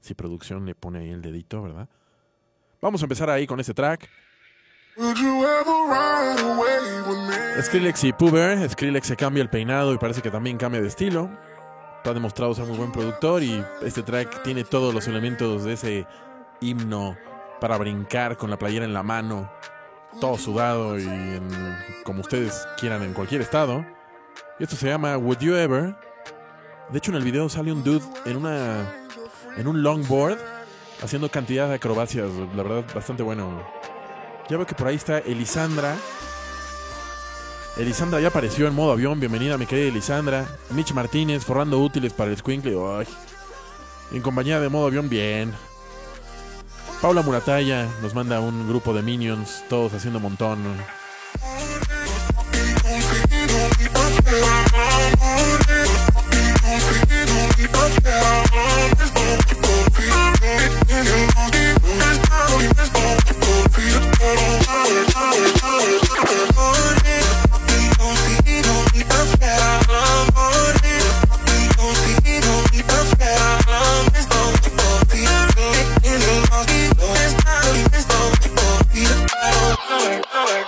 Si 0.00 0.14
producción 0.14 0.66
le 0.66 0.74
pone 0.74 0.98
ahí 1.00 1.10
el 1.10 1.22
dedito, 1.22 1.62
¿verdad? 1.62 1.88
Vamos 2.80 3.00
a 3.02 3.04
empezar 3.04 3.30
ahí 3.30 3.46
con 3.46 3.60
este 3.60 3.72
track. 3.72 4.08
Skrillex 7.62 8.04
y 8.04 8.12
Puber. 8.12 8.68
Skrillex 8.68 9.06
se 9.06 9.16
cambia 9.16 9.42
el 9.42 9.48
peinado 9.48 9.94
y 9.94 9.98
parece 9.98 10.20
que 10.20 10.30
también 10.30 10.58
cambia 10.58 10.80
de 10.80 10.88
estilo. 10.88 11.30
Ha 12.04 12.12
demostrado 12.12 12.52
ser 12.54 12.66
muy 12.66 12.76
buen 12.76 12.90
productor 12.90 13.42
y 13.44 13.64
este 13.82 14.02
track 14.02 14.42
tiene 14.42 14.64
todos 14.64 14.92
los 14.92 15.06
elementos 15.06 15.62
de 15.64 15.74
ese 15.74 16.06
himno 16.60 17.16
para 17.60 17.78
brincar 17.78 18.36
con 18.36 18.50
la 18.50 18.58
playera 18.58 18.84
en 18.84 18.92
la 18.92 19.04
mano, 19.04 19.48
todo 20.20 20.36
sudado 20.36 20.98
y 20.98 21.04
en- 21.04 21.76
como 22.04 22.22
ustedes 22.22 22.66
quieran 22.80 23.02
en 23.04 23.14
cualquier 23.14 23.40
estado. 23.40 23.86
Esto 24.62 24.76
se 24.76 24.86
llama 24.86 25.18
Would 25.18 25.40
You 25.40 25.56
Ever. 25.56 25.92
De 26.90 26.98
hecho, 26.98 27.10
en 27.10 27.16
el 27.16 27.24
video 27.24 27.48
sale 27.48 27.72
un 27.72 27.82
dude 27.82 28.04
en 28.24 28.36
una 28.36 28.94
en 29.56 29.66
un 29.66 29.82
longboard 29.82 30.38
haciendo 31.02 31.28
cantidad 31.28 31.68
de 31.68 31.74
acrobacias, 31.74 32.30
la 32.54 32.62
verdad 32.62 32.84
bastante 32.94 33.24
bueno. 33.24 33.60
Ya 34.48 34.56
veo 34.56 34.64
que 34.64 34.76
por 34.76 34.86
ahí 34.86 34.94
está 34.94 35.18
Elisandra. 35.18 35.96
Elisandra 37.76 38.20
ya 38.20 38.28
apareció 38.28 38.68
en 38.68 38.74
modo 38.76 38.92
avión. 38.92 39.18
Bienvenida, 39.18 39.58
mi 39.58 39.66
querida 39.66 39.88
Elisandra. 39.88 40.46
Mitch 40.70 40.92
Martínez 40.92 41.44
forrando 41.44 41.80
útiles 41.80 42.12
para 42.12 42.30
el 42.30 42.36
Squinkle. 42.36 42.78
Ay. 42.96 43.08
En 44.12 44.22
compañía 44.22 44.60
de 44.60 44.68
modo 44.68 44.86
avión, 44.86 45.08
bien. 45.08 45.52
Paula 47.00 47.22
Murataya 47.22 47.88
nos 48.00 48.14
manda 48.14 48.38
un 48.38 48.68
grupo 48.68 48.94
de 48.94 49.02
minions, 49.02 49.64
todos 49.68 49.92
haciendo 49.92 50.20
montón. 50.20 50.60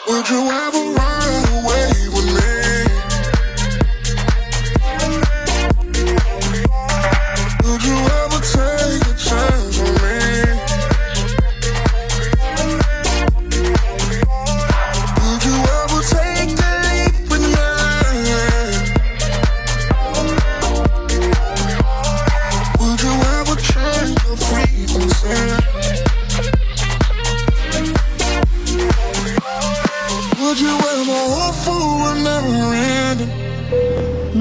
Would 0.07 0.28
you 0.28 0.50
ever 0.50 0.78
run 0.92 1.64
away 1.64 1.93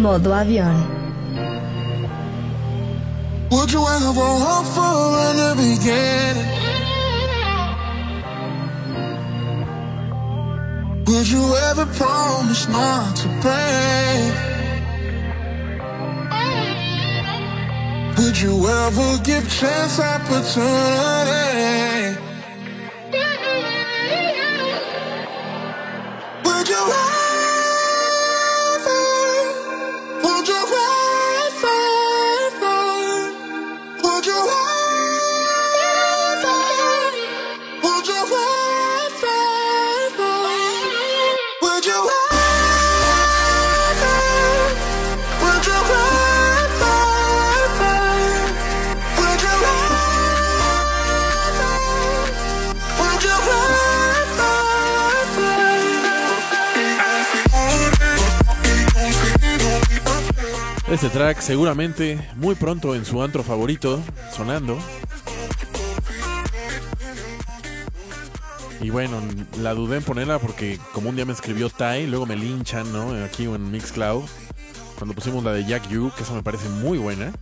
Modo 0.03 0.33
avión. 0.33 0.75
Would 3.51 3.71
you 3.71 3.87
ever 3.87 4.29
hope 4.45 4.67
for 4.75 5.17
a 5.25 5.33
new 5.39 5.55
beginning? 5.63 6.49
Would 11.07 11.27
you 11.29 11.55
ever 11.69 11.85
promise 11.85 12.67
not 12.67 13.15
to 13.15 13.27
break? 13.43 14.33
Would 18.17 18.37
you 18.41 18.67
ever 18.67 19.17
give 19.23 19.49
chance 19.49 20.01
opportunity? 20.01 21.53
Este 61.03 61.17
track 61.17 61.41
seguramente 61.41 62.29
muy 62.37 62.55
pronto 62.55 62.95
en 62.95 63.03
su 63.03 63.21
antro 63.21 63.43
favorito, 63.43 64.01
sonando. 64.33 64.79
Y 68.79 68.89
bueno, 68.89 69.21
la 69.59 69.73
dudé 69.73 69.97
en 69.97 70.03
ponerla 70.03 70.39
porque 70.39 70.79
como 70.93 71.09
un 71.09 71.17
día 71.17 71.25
me 71.25 71.33
escribió 71.33 71.69
Tai, 71.69 72.07
luego 72.07 72.25
me 72.25 72.37
linchan, 72.37 72.93
¿no? 72.93 73.21
Aquí 73.25 73.43
en 73.43 73.69
Mixcloud. 73.69 74.23
Cuando 74.97 75.13
pusimos 75.13 75.43
la 75.43 75.51
de 75.51 75.65
Jack 75.65 75.89
Yu, 75.89 76.09
que 76.15 76.23
esa 76.23 76.35
me 76.35 76.41
parece 76.41 76.69
muy 76.69 76.97
buena. 76.97 77.33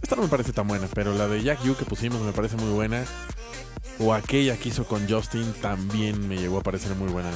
Esta 0.00 0.16
no 0.16 0.22
me 0.22 0.28
parece 0.28 0.54
tan 0.54 0.66
buena, 0.66 0.88
pero 0.94 1.12
la 1.12 1.28
de 1.28 1.42
Jack 1.42 1.62
Yu 1.64 1.76
que 1.76 1.84
pusimos 1.84 2.22
me 2.22 2.32
parece 2.32 2.56
muy 2.56 2.72
buena. 2.72 3.04
O 3.98 4.14
aquella 4.14 4.56
que 4.56 4.70
hizo 4.70 4.86
con 4.86 5.06
Justin 5.06 5.52
también 5.60 6.26
me 6.26 6.38
llegó 6.38 6.60
a 6.60 6.62
parecer 6.62 6.94
muy 6.94 7.12
buena. 7.12 7.32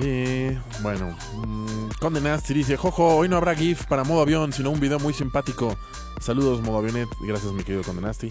Eh, 0.00 0.58
bueno, 0.82 1.14
mm, 1.46 1.88
Conde 2.00 2.20
Nasty 2.20 2.54
dice, 2.54 2.76
Jojo, 2.76 3.16
hoy 3.16 3.28
no 3.28 3.36
habrá 3.36 3.54
GIF 3.54 3.84
para 3.86 4.04
modo 4.04 4.22
avión, 4.22 4.52
sino 4.52 4.70
un 4.70 4.80
video 4.80 4.98
muy 4.98 5.12
simpático. 5.12 5.76
Saludos, 6.20 6.62
modo 6.62 6.78
avionet. 6.78 7.08
Gracias, 7.20 7.52
mi 7.52 7.62
querido 7.62 7.82
Conde 7.82 8.02
Nasty. 8.02 8.28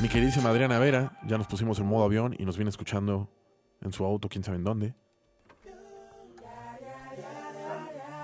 Mi 0.00 0.08
queridísima 0.08 0.50
Adriana 0.50 0.78
Vera, 0.78 1.18
ya 1.26 1.38
nos 1.38 1.46
pusimos 1.46 1.78
en 1.78 1.86
modo 1.86 2.04
avión 2.04 2.36
y 2.38 2.44
nos 2.44 2.56
viene 2.56 2.68
escuchando 2.68 3.30
en 3.80 3.92
su 3.92 4.04
auto, 4.04 4.28
quién 4.28 4.44
sabe 4.44 4.58
en 4.58 4.64
dónde. 4.64 4.94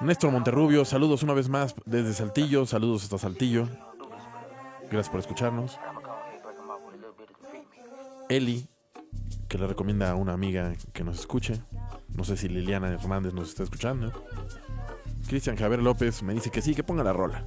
Néstor 0.03 0.33
Monterrubio, 0.33 0.85
saludos 0.85 1.23
una 1.23 1.33
vez 1.33 1.49
más 1.49 1.75
desde 1.87 2.13
Saltillo, 2.13 2.67
saludos 2.67 3.05
hasta 3.05 3.19
Saltillo. 3.19 3.69
Gracias 4.91 5.09
por 5.09 5.21
escucharnos. 5.21 5.79
Eli, 8.29 8.69
que 9.53 9.59
le 9.59 9.67
recomienda 9.67 10.11
a 10.11 10.15
una 10.15 10.33
amiga 10.33 10.73
que 10.95 11.05
nos 11.05 11.21
escuche. 11.21 11.61
No 12.17 12.25
sé 12.25 12.39
si 12.39 12.49
Liliana 12.49 12.89
Hernández 12.89 13.35
nos 13.35 13.51
está 13.51 13.63
escuchando. 13.63 14.11
Cristian 15.29 15.57
Javier 15.57 15.83
López 15.83 16.23
me 16.23 16.33
dice 16.33 16.49
que 16.49 16.63
sí, 16.63 16.75
que 16.75 16.83
ponga 16.83 17.05
la 17.05 17.13
rola. 17.13 17.45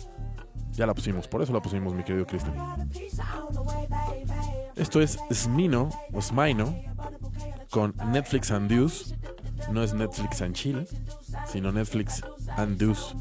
Ya 0.73 0.85
la 0.85 0.93
pusimos, 0.93 1.27
por 1.27 1.41
eso 1.41 1.51
la 1.51 1.63
pusimos, 1.63 1.95
mi 1.95 2.03
querido 2.03 2.27
Cristian. 2.27 2.53
Esto 4.75 5.01
es 5.01 5.17
Smino 5.33 5.89
o 6.13 6.21
Smino 6.21 6.79
con 7.71 7.95
Netflix 8.11 8.51
and 8.51 8.69
Deuce. 8.69 9.15
No 9.71 9.81
es 9.81 9.95
Netflix 9.95 10.43
and 10.43 10.53
Chill, 10.53 10.87
sino 11.51 11.71
Netflix 11.71 12.21
and 12.55 12.77
Deuce. 12.77 13.15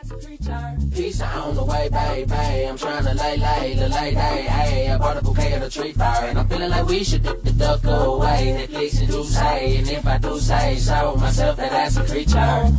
Peace 0.00 1.20
on 1.20 1.54
the 1.54 1.62
way, 1.62 1.90
baby. 1.90 2.32
I'm 2.66 2.78
trying 2.78 3.04
to 3.04 3.12
lay, 3.12 3.36
lay, 3.36 3.74
the 3.74 3.88
lay 3.90 4.14
day. 4.14 4.42
Hey, 4.48 4.90
I 4.90 4.96
bought 4.96 5.18
a 5.18 5.22
bouquet 5.22 5.52
of 5.52 5.60
the 5.60 5.68
tree 5.68 5.92
fire, 5.92 6.28
and 6.30 6.38
I'm 6.38 6.48
feeling 6.48 6.70
like 6.70 6.86
we 6.86 7.04
should 7.04 7.22
dip 7.22 7.42
the 7.42 7.52
duck 7.52 7.84
away. 7.84 8.66
Netflix 8.66 8.98
and 9.00 9.08
do 9.10 9.24
say, 9.24 9.76
and 9.76 9.90
if 9.90 10.06
I 10.06 10.16
do 10.16 10.40
say 10.40 10.76
so 10.76 11.16
myself, 11.16 11.58
that 11.58 11.70
that's 11.70 11.98
a 11.98 12.04
creature. 12.06 12.72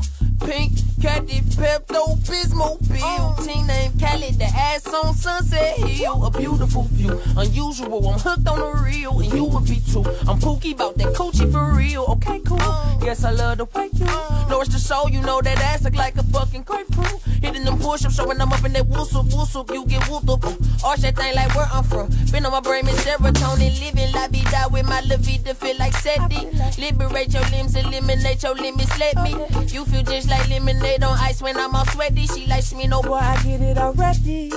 Pink, 0.43 0.71
Caddy, 1.01 1.41
Pepto, 1.57 2.15
Bismol, 2.27 2.77
Bill. 2.87 3.35
Teen 3.43 3.65
named 3.65 3.99
Callie, 3.99 4.31
the 4.31 4.45
ass 4.45 4.85
on 4.87 5.15
Sunset 5.15 5.77
Hill. 5.79 6.23
A 6.25 6.29
beautiful 6.29 6.83
view, 6.91 7.19
unusual. 7.35 8.07
I'm 8.07 8.19
hooked 8.19 8.47
on 8.47 8.59
the 8.59 8.83
real, 8.83 9.19
and 9.19 9.33
you 9.33 9.45
would 9.45 9.65
be 9.65 9.81
too. 9.91 10.03
I'm 10.29 10.39
pooky 10.39 10.73
about 10.73 10.97
that 10.99 11.13
coochie 11.15 11.51
for 11.51 11.75
real. 11.75 12.05
Okay, 12.09 12.39
cool. 12.45 12.59
Oh. 12.61 12.99
Yes, 13.03 13.23
I 13.23 13.31
love 13.31 13.57
the 13.57 13.65
way 13.65 13.89
you 13.93 14.05
oh. 14.07 14.47
know 14.47 14.61
it's 14.61 14.71
the 14.71 14.77
show. 14.77 15.07
You 15.07 15.21
know 15.21 15.41
that 15.41 15.57
ass 15.57 15.83
look 15.83 15.95
like 15.95 16.15
a 16.17 16.23
fucking 16.23 16.63
grapefruit. 16.63 17.19
Hitting 17.41 17.65
them 17.65 17.79
push-ups, 17.79 18.15
showing 18.15 18.37
them 18.37 18.53
up 18.53 18.63
in 18.63 18.73
that 18.73 18.85
whoosop, 18.85 19.31
whoosop. 19.31 19.73
You 19.73 19.87
get 19.87 20.07
whooped 20.07 20.29
up. 20.29 20.43
Arch 20.85 20.99
that 20.99 21.15
thing 21.15 21.33
like 21.35 21.55
where 21.55 21.67
I'm 21.71 21.83
from. 21.83 22.09
Been 22.31 22.45
on 22.45 22.51
my 22.51 22.59
brain, 22.59 22.87
is 22.87 22.95
serotonin. 23.03 23.73
Living 23.81 24.11
la 24.13 24.27
vida 24.27 24.67
with 24.71 24.85
my 24.87 25.01
la 25.01 25.17
vida, 25.17 25.55
feel 25.55 25.77
like 25.79 25.93
SETI. 25.93 26.45
Liberate 26.79 27.33
your 27.33 27.45
limbs, 27.49 27.75
eliminate 27.75 28.43
your 28.43 28.53
limits. 28.53 28.99
Let 28.99 29.15
me. 29.23 29.31
You 29.73 29.83
feel 29.85 30.03
just 30.03 30.29
like 30.29 30.47
lemonade 30.47 30.90
on 30.99 31.17
ice 31.19 31.41
when 31.41 31.57
I'm 31.57 31.73
all 31.73 31.85
sweaty. 31.85 32.27
She 32.27 32.47
likes 32.47 32.73
me, 32.73 32.87
no 32.87 33.01
boy, 33.01 33.15
I 33.15 33.41
get 33.43 33.61
it 33.61 33.77
already. 33.77 34.51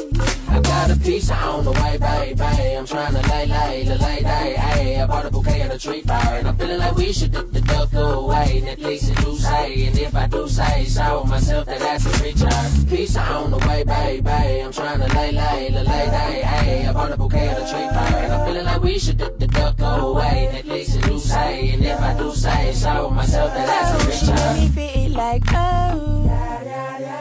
I 0.54 0.60
got 0.60 0.90
a 0.90 0.96
piece 0.96 1.30
on 1.30 1.64
the 1.64 1.72
way, 1.72 1.98
baby. 1.98 2.76
I'm 2.76 2.86
trying 2.86 3.12
to 3.14 3.28
lay, 3.28 3.46
lay, 3.46 3.82
the 3.84 3.98
lay 3.98 4.20
day. 4.22 4.54
Hey, 4.54 5.00
I 5.00 5.06
bought 5.06 5.26
a 5.26 5.30
bouquet 5.30 5.62
of 5.62 5.70
the 5.72 5.78
tree 5.78 6.02
fire, 6.02 6.38
and 6.38 6.46
I'm 6.46 6.56
feeling 6.56 6.78
like 6.78 6.94
we 6.94 7.12
should 7.12 7.32
dip 7.32 7.50
the 7.52 7.60
duck 7.60 7.92
away. 7.94 8.62
Netflix 8.64 9.08
and 9.08 9.16
do 9.24 9.36
say, 9.36 9.86
and 9.86 9.98
if 9.98 10.14
I 10.14 10.26
do 10.28 10.46
say 10.48 10.84
so 10.84 11.24
myself, 11.24 11.66
that 11.66 11.80
that's 11.80 12.06
a 12.06 12.22
creature. 12.22 12.48
Piece 12.88 13.16
on 13.16 13.50
the 13.50 13.58
way, 13.66 13.82
baby. 13.82 14.30
I'm 14.62 14.72
trying 14.72 15.00
to 15.00 15.08
lay, 15.16 15.32
lay, 15.32 15.70
the 15.72 15.82
lay 15.82 16.06
day. 16.18 16.42
Hey, 16.42 16.86
I 16.86 16.92
bought 16.92 17.10
a 17.10 17.16
bouquet 17.16 17.48
of 17.48 17.56
the 17.56 17.62
tree 17.62 17.88
fire, 17.88 18.22
and 18.22 18.32
I'm 18.32 18.46
feeling 18.46 18.64
like 18.64 18.82
we 18.82 18.98
should 19.00 19.18
dip 19.18 19.38
the 19.40 19.48
duck 19.48 19.80
away. 19.80 20.50
Netflix 20.52 20.94
and 20.94 21.02
do 21.02 21.18
say, 21.18 21.70
and 21.70 21.84
if 21.84 22.00
I 22.00 22.16
do 22.16 22.32
say 22.32 22.72
so 22.72 23.10
myself, 23.10 23.52
that 23.54 23.66
that's 23.66 23.90
a 23.90 24.12
She 24.12 24.26
creature. 24.26 24.44
make 24.54 24.60
me 24.60 24.68
feel 25.08 25.10
like, 25.16 25.42
oh. 25.48 26.30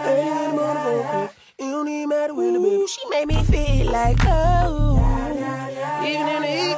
Early 0.05 0.21
in 0.21 0.37
the 0.37 0.53
morning, 0.53 0.83
real 0.83 0.83
quick. 0.83 0.92
It 0.92 0.92
don't 1.83 1.93
even 1.93 2.09
matter 2.09 2.33
when 2.33 2.53
the 2.53 2.59
baby. 2.59 2.87
She 2.87 3.09
made 3.09 3.27
me 3.27 3.43
feel 3.43 3.91
like, 3.91 4.17
oh. 4.23 4.95
Even 6.05 6.27
in 6.29 6.41
the 6.41 6.47
heat, 6.47 6.77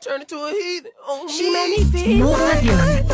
turn 0.00 0.22
it 0.22 0.28
to 0.28 0.36
a 0.36 0.52
heathen. 0.52 0.92
Oh, 1.06 1.26
she 1.28 1.50
made 1.50 1.70
me 1.70 1.84
feel 1.84 2.18
Modo 2.18 2.42
like, 2.44 2.62
avión. 2.62 3.06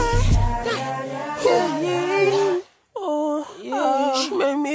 yeah, 1.45 1.81
yeah. 1.81 2.61
Oh, 2.97 3.47
yeah. 3.63 4.15
She 4.23 4.31
made 4.37 4.57
me. 4.57 4.75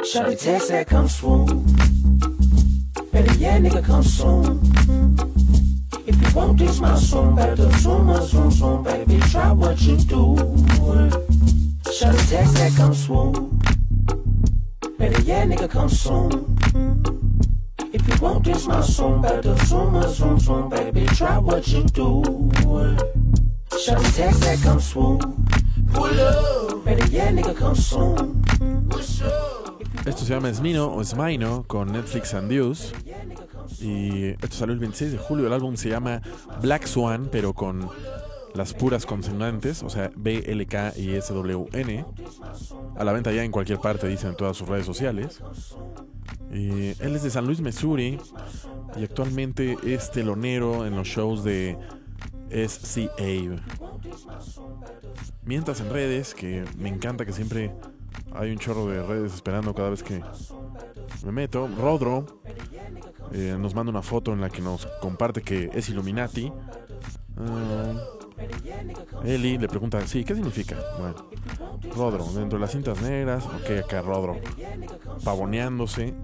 Shawty 0.00 0.38
text 0.38 0.68
that 0.68 0.86
come 0.86 1.08
swoon. 1.08 1.64
Better 3.10 3.34
yeah, 3.34 3.58
nigga, 3.58 3.82
come 3.84 4.02
soon. 4.02 4.60
If 6.06 6.20
you 6.20 6.34
want 6.34 6.58
this, 6.58 6.78
my 6.78 6.94
soon, 6.96 7.34
better 7.34 7.70
zoom, 7.78 8.10
uh, 8.10 8.20
zoom, 8.20 8.50
zoom, 8.50 8.82
baby, 8.82 9.18
try 9.30 9.50
what 9.52 9.80
you 9.80 9.96
do. 9.96 10.36
That 12.00 12.72
come 12.76 12.92
swoon. 12.92 13.60
Better 14.98 15.22
yeah, 15.22 15.44
nigga, 15.46 15.70
come 15.70 15.88
soon. 15.88 16.58
If 17.92 18.08
you 18.08 18.16
want 18.20 18.42
this, 18.42 18.66
my 18.66 18.80
soon, 18.80 19.22
better 19.22 19.54
zoom, 19.64 20.02
zoom, 20.08 20.40
zoom, 20.40 20.68
baby, 20.70 21.06
try 21.06 21.38
what 21.38 21.68
you 21.68 21.84
do. 21.84 22.22
That 23.70 24.60
come 24.64 24.80
swoon. 24.80 25.20
Pull 25.92 26.20
up. 26.20 26.84
Better 26.84 27.06
yeah, 27.12 27.30
nigga, 27.30 27.56
come 27.56 27.76
soon. 27.76 28.42
What's 28.88 29.22
up? 29.22 29.64
Esto 30.04 30.24
se 30.24 30.34
llama 30.34 30.52
Smino 30.52 30.92
o 30.92 31.04
Smino 31.04 31.64
con 31.66 31.92
Netflix 31.92 32.34
and. 32.34 32.50
Y 33.80 34.28
esto 34.42 34.50
salió 34.50 34.74
el 34.74 34.80
26 34.80 35.12
de 35.12 35.18
julio. 35.18 35.46
El 35.46 35.52
álbum 35.52 35.76
se 35.76 35.90
llama 35.90 36.20
Black 36.60 36.86
Swan, 36.86 37.28
pero 37.30 37.52
con 37.52 37.88
las 38.54 38.72
puras 38.72 39.04
consonantes, 39.04 39.82
o 39.82 39.90
sea, 39.90 40.10
B, 40.16 40.44
L, 40.46 40.64
K 40.66 40.92
y 40.96 41.10
S, 41.10 41.34
W, 41.34 41.66
N. 41.72 42.04
A 42.96 43.04
la 43.04 43.12
venta 43.12 43.32
ya 43.32 43.44
en 43.44 43.50
cualquier 43.50 43.80
parte, 43.80 44.06
dicen 44.08 44.30
en 44.30 44.36
todas 44.36 44.56
sus 44.56 44.68
redes 44.68 44.86
sociales. 44.86 45.42
Él 46.50 47.16
es 47.16 47.22
de 47.22 47.30
San 47.30 47.46
Luis, 47.46 47.60
Missouri. 47.60 48.18
Y 48.96 49.02
actualmente 49.02 49.76
es 49.84 50.10
telonero 50.12 50.86
en 50.86 50.94
los 50.94 51.08
shows 51.08 51.42
de 51.42 51.76
SCA. 52.50 53.60
Mientras 55.44 55.80
en 55.80 55.90
redes, 55.90 56.34
que 56.34 56.64
me 56.78 56.88
encanta 56.88 57.26
que 57.26 57.32
siempre 57.32 57.74
hay 58.32 58.52
un 58.52 58.58
chorro 58.58 58.86
de 58.86 59.02
redes 59.02 59.34
esperando 59.34 59.74
cada 59.74 59.90
vez 59.90 60.02
que 60.02 60.22
me 61.24 61.32
meto. 61.32 61.68
Rodro 61.76 62.40
eh, 63.32 63.56
nos 63.58 63.74
manda 63.74 63.90
una 63.90 64.02
foto 64.02 64.32
en 64.32 64.40
la 64.40 64.48
que 64.48 64.62
nos 64.62 64.86
comparte 65.00 65.42
que 65.42 65.70
es 65.74 65.88
Illuminati. 65.88 66.52
Ah, 67.36 67.94
Eli 69.24 69.58
le 69.58 69.68
pregunta, 69.68 70.04
sí, 70.06 70.24
¿qué 70.24 70.34
significa? 70.34 70.76
Bueno, 70.98 71.14
Rodro, 71.94 72.24
dentro 72.32 72.58
de 72.58 72.62
las 72.62 72.72
cintas 72.72 73.00
negras, 73.00 73.44
ok, 73.46 73.84
acá 73.84 74.02
Rodro, 74.02 74.36
pavoneándose. 75.24 76.14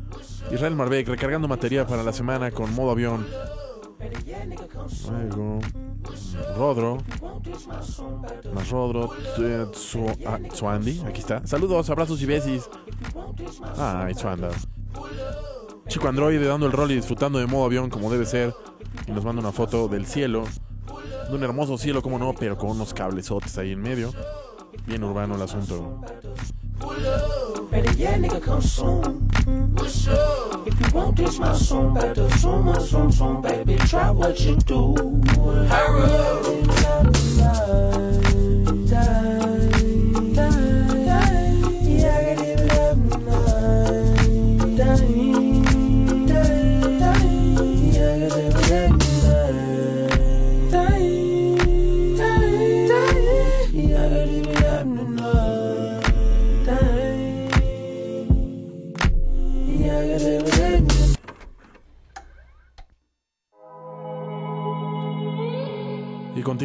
Israel 0.52 0.74
Marbeck, 0.76 1.08
recargando 1.08 1.46
materia 1.48 1.86
para 1.86 2.02
la 2.02 2.12
semana 2.12 2.50
con 2.50 2.74
modo 2.74 2.90
avión. 2.90 3.26
Luego, 5.08 5.58
Rodro, 6.56 6.98
más 8.54 8.70
Rodro, 8.70 9.10
eh, 9.38 9.66
Tsu- 9.72 10.16
ah, 10.26 10.38
Tsuandi, 10.48 11.02
aquí 11.06 11.20
está. 11.20 11.46
Saludos, 11.46 11.90
abrazos 11.90 12.20
y 12.22 12.26
besis. 12.26 12.68
Ay, 13.76 14.14
Tsuanda. 14.14 14.50
Chico 15.88 16.08
androide 16.08 16.46
dando 16.46 16.66
el 16.66 16.72
rol 16.72 16.90
y 16.92 16.94
disfrutando 16.96 17.38
de 17.38 17.46
modo 17.46 17.66
avión 17.66 17.90
como 17.90 18.10
debe 18.10 18.24
ser. 18.26 18.54
Y 19.06 19.12
nos 19.12 19.24
manda 19.24 19.40
una 19.40 19.52
foto 19.52 19.88
del 19.88 20.06
cielo. 20.06 20.44
De 21.28 21.34
un 21.34 21.42
hermoso 21.42 21.78
cielo, 21.78 22.02
como 22.02 22.18
no, 22.18 22.34
pero 22.38 22.56
con 22.56 22.70
unos 22.70 22.92
cablesotes 22.94 23.56
ahí 23.58 23.72
en 23.72 23.80
medio. 23.80 24.12
Bien 24.86 25.04
urbano 25.04 25.34
el 25.36 25.42
asunto. 25.42 26.00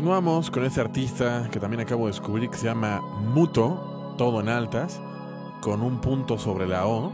Continuamos 0.05 0.51
con 0.51 0.63
este 0.63 0.81
artista 0.81 1.49
que 1.51 1.59
también 1.59 1.81
acabo 1.81 2.05
de 2.05 2.11
descubrir 2.11 2.47
que 2.51 2.57
se 2.57 2.65
llama 2.65 3.01
Muto, 3.01 4.13
todo 4.19 4.39
en 4.39 4.49
altas, 4.49 5.01
con 5.61 5.81
un 5.81 5.99
punto 5.99 6.37
sobre 6.37 6.67
la 6.67 6.85
O. 6.85 7.11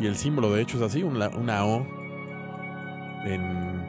Y 0.00 0.06
el 0.06 0.16
símbolo 0.16 0.50
de 0.50 0.62
hecho 0.62 0.78
es 0.78 0.82
así, 0.82 1.02
una, 1.02 1.28
O 1.66 1.86
en... 3.26 3.84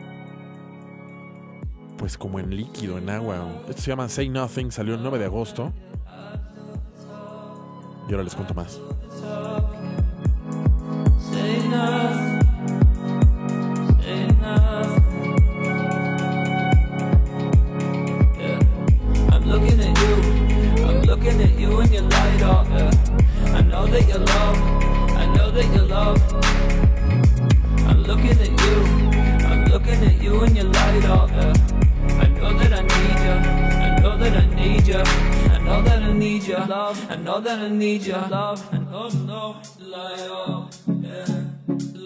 Pues 1.97 2.17
como 2.17 2.41
en 2.41 2.53
líquido, 2.53 2.97
en 2.97 3.09
agua. 3.09 3.37
Esto 3.69 3.81
se 3.83 3.87
llama 3.89 4.09
Say 4.09 4.27
Nothing, 4.27 4.73
salió 4.73 4.95
el 4.95 5.01
9 5.01 5.17
de 5.17 5.23
agosto. 5.23 5.71
Y 8.09 8.11
ahora 8.11 8.23
les 8.25 8.35
cuento 8.35 8.53
más. 8.53 8.81
Say 11.31 11.69
nothing. 11.69 12.41
Say 14.01 14.27
nothing. 14.41 14.74
Looking 21.26 21.41
at 21.41 21.59
you 21.59 21.80
and 21.80 21.91
you 21.91 22.01
light 22.01 22.41
up. 22.43 22.67
Yeah. 22.69 23.55
I 23.57 23.61
know 23.61 23.88
that 23.88 24.07
you 24.07 24.17
love. 24.17 24.57
I 25.17 25.26
know 25.34 25.49
that 25.49 25.76
you 25.76 25.82
love. 25.82 26.34
I'm 27.89 28.03
looking 28.03 28.30
at 28.30 28.51
you. 28.63 28.76
I'm 29.47 29.65
looking 29.65 30.03
at 30.05 30.21
you 30.21 30.43
and 30.43 30.55
you 30.55 30.63
light 30.63 31.05
up. 31.05 31.30
Yeah. 31.32 31.53
I 32.21 32.28
know 32.28 32.53
that 32.59 32.73
I 32.73 32.82
need 32.82 33.17
you. 33.26 33.36
I 33.86 33.99
know 34.01 34.17
that 34.17 34.38
I 34.38 34.55
need 34.55 34.88
you. 34.88 34.97
I 34.97 35.57
know 35.63 35.82
that 35.82 36.03
I 36.03 36.13
need 36.13 36.43
your 36.43 36.65
love. 36.67 37.11
I 37.11 37.15
know 37.15 37.39
that 37.41 37.59
I 37.59 37.69
need 37.69 38.03
your 38.03 38.28
love. 38.28 38.69
I 38.71 38.78
know, 38.78 39.09
no, 39.09 39.61
light 39.80 40.30
up. 40.30 40.73
Yeah, 41.01 41.43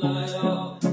light 0.02 0.34
up. 0.36 0.89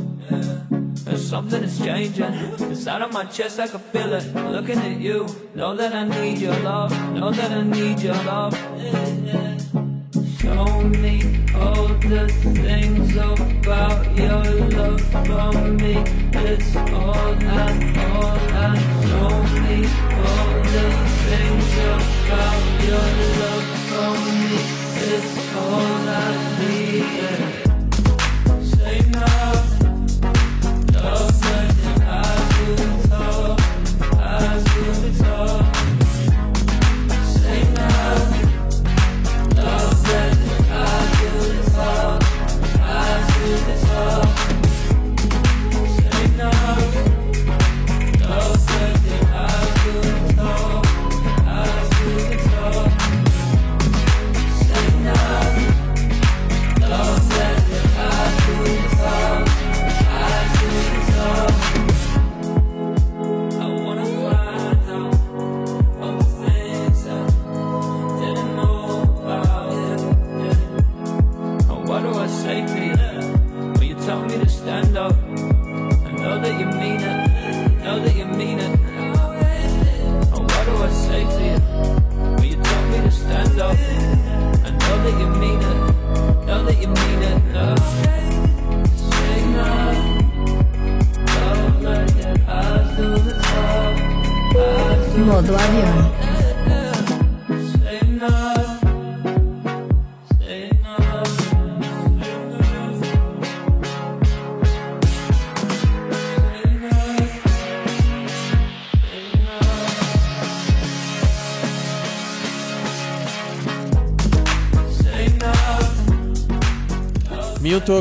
Something 1.26 1.64
is 1.64 1.78
changing 1.80 2.34
inside 2.60 3.02
of 3.02 3.12
my 3.12 3.24
chest. 3.24 3.58
I 3.58 3.66
can 3.66 3.80
feel 3.80 4.12
it. 4.12 4.24
Looking 4.32 4.78
at 4.78 5.00
you, 5.00 5.26
know 5.56 5.74
that 5.74 5.92
I 5.92 6.04
need 6.04 6.38
your 6.38 6.56
love. 6.60 6.92
Know 7.14 7.32
that 7.32 7.50
I 7.50 7.64
need 7.64 7.98
your 7.98 8.14
love. 8.22 8.54
Show 10.38 10.82
me 11.02 11.44
all 11.52 11.88
the 11.88 12.28
things 12.62 13.16
about 13.16 14.16
your 14.16 14.44
love 14.70 15.00
for 15.26 15.52
me. 15.82 15.96
It's 16.32 16.76
all 16.76 17.34
I, 17.42 17.74
all 18.14 18.38
I. 18.54 18.78
Show 19.08 19.32
me 19.64 19.76
all 20.22 20.52
the 20.74 20.86
things 21.26 21.74
about 21.82 22.62
your 22.86 23.08
love 23.42 23.68
for 23.90 24.12
me. 24.30 24.54
It's 25.10 25.34
all 25.56 26.08
I 26.08 26.48
need. 26.60 27.65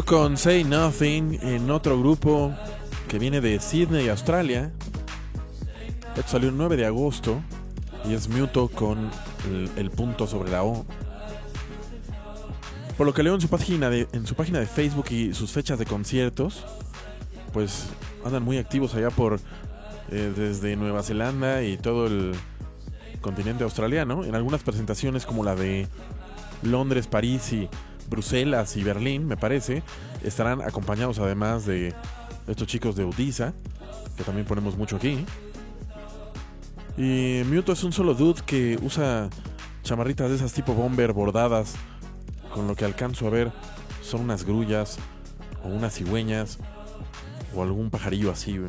Con 0.03 0.35
Say 0.35 0.63
Nothing 0.63 1.39
en 1.43 1.69
otro 1.69 1.99
grupo 1.99 2.51
que 3.07 3.19
viene 3.19 3.39
de 3.39 3.59
Sydney, 3.59 4.09
Australia. 4.09 4.71
Esto 6.15 6.31
salió 6.31 6.49
el 6.49 6.57
9 6.57 6.77
de 6.77 6.85
agosto 6.85 7.41
y 8.05 8.13
es 8.13 8.29
Muto 8.29 8.69
con 8.69 9.09
el, 9.75 9.91
punto 9.91 10.27
sobre 10.27 10.49
la 10.49 10.63
O. 10.63 10.85
Por 12.97 13.05
lo 13.05 13.13
que 13.13 13.21
leo 13.21 13.35
en 13.35 13.41
su 13.41 13.49
página 13.49 13.89
de, 13.89 14.07
en 14.13 14.25
su 14.25 14.33
página 14.35 14.59
de 14.59 14.65
Facebook 14.65 15.07
y 15.09 15.33
sus 15.33 15.51
fechas 15.51 15.77
de 15.77 15.85
conciertos, 15.85 16.63
pues 17.51 17.87
andan 18.23 18.43
muy 18.43 18.57
activos 18.57 18.95
allá 18.95 19.09
por 19.09 19.39
eh, 20.09 20.33
desde 20.35 20.77
Nueva 20.77 21.03
Zelanda 21.03 21.63
y 21.63 21.77
todo 21.77 22.07
el 22.07 22.33
continente 23.19 23.65
australiano. 23.65 24.23
En 24.23 24.35
algunas 24.35 24.63
presentaciones 24.63 25.25
como 25.25 25.43
la 25.43 25.55
de 25.55 25.87
Londres, 26.61 27.07
París 27.07 27.51
y 27.51 27.67
Bruselas 28.09 28.77
y 28.77 28.83
Berlín, 28.83 29.27
me 29.27 29.35
parece, 29.35 29.83
estarán 30.23 30.61
acompañados 30.61 31.19
además 31.19 31.65
de 31.65 31.93
estos 32.47 32.67
chicos 32.67 32.95
de 32.95 33.03
Udisa, 33.03 33.53
que 34.15 34.23
también 34.23 34.47
ponemos 34.47 34.77
mucho 34.77 34.95
aquí. 34.95 35.25
Y 36.97 37.41
Muto 37.45 37.73
es 37.73 37.83
un 37.83 37.91
solo 37.91 38.13
dude 38.13 38.41
que 38.45 38.79
usa 38.81 39.29
chamarritas 39.83 40.29
de 40.29 40.35
esas 40.35 40.53
tipo 40.53 40.73
bomber 40.73 41.13
bordadas. 41.13 41.75
Con 42.53 42.67
lo 42.67 42.75
que 42.75 42.85
alcanzo 42.85 43.27
a 43.27 43.29
ver 43.29 43.51
son 44.01 44.21
unas 44.21 44.45
grullas 44.45 44.97
o 45.63 45.67
unas 45.67 45.95
cigüeñas 45.95 46.57
o 47.53 47.63
algún 47.63 47.89
pajarillo 47.89 48.31
así. 48.31 48.59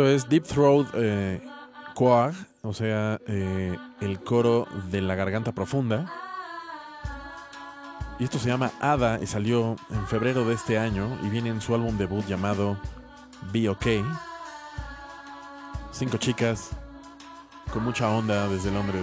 Esto 0.00 0.08
es 0.08 0.28
Deep 0.30 0.44
Throat 0.44 0.86
eh, 0.94 1.42
o 2.62 2.72
sea, 2.72 3.20
eh, 3.26 3.76
el 4.00 4.20
coro 4.20 4.66
de 4.90 5.02
la 5.02 5.14
garganta 5.14 5.52
profunda. 5.52 6.10
Y 8.18 8.24
esto 8.24 8.38
se 8.38 8.48
llama 8.48 8.70
Ada 8.80 9.18
y 9.20 9.26
salió 9.26 9.76
en 9.90 10.06
febrero 10.06 10.46
de 10.46 10.54
este 10.54 10.78
año 10.78 11.18
y 11.22 11.28
viene 11.28 11.50
en 11.50 11.60
su 11.60 11.74
álbum 11.74 11.98
debut 11.98 12.24
llamado 12.26 12.78
Be 13.52 13.68
OK. 13.68 13.86
Cinco 15.92 16.16
chicas 16.16 16.70
con 17.70 17.84
mucha 17.84 18.08
onda 18.08 18.48
desde 18.48 18.70
Londres. 18.70 19.02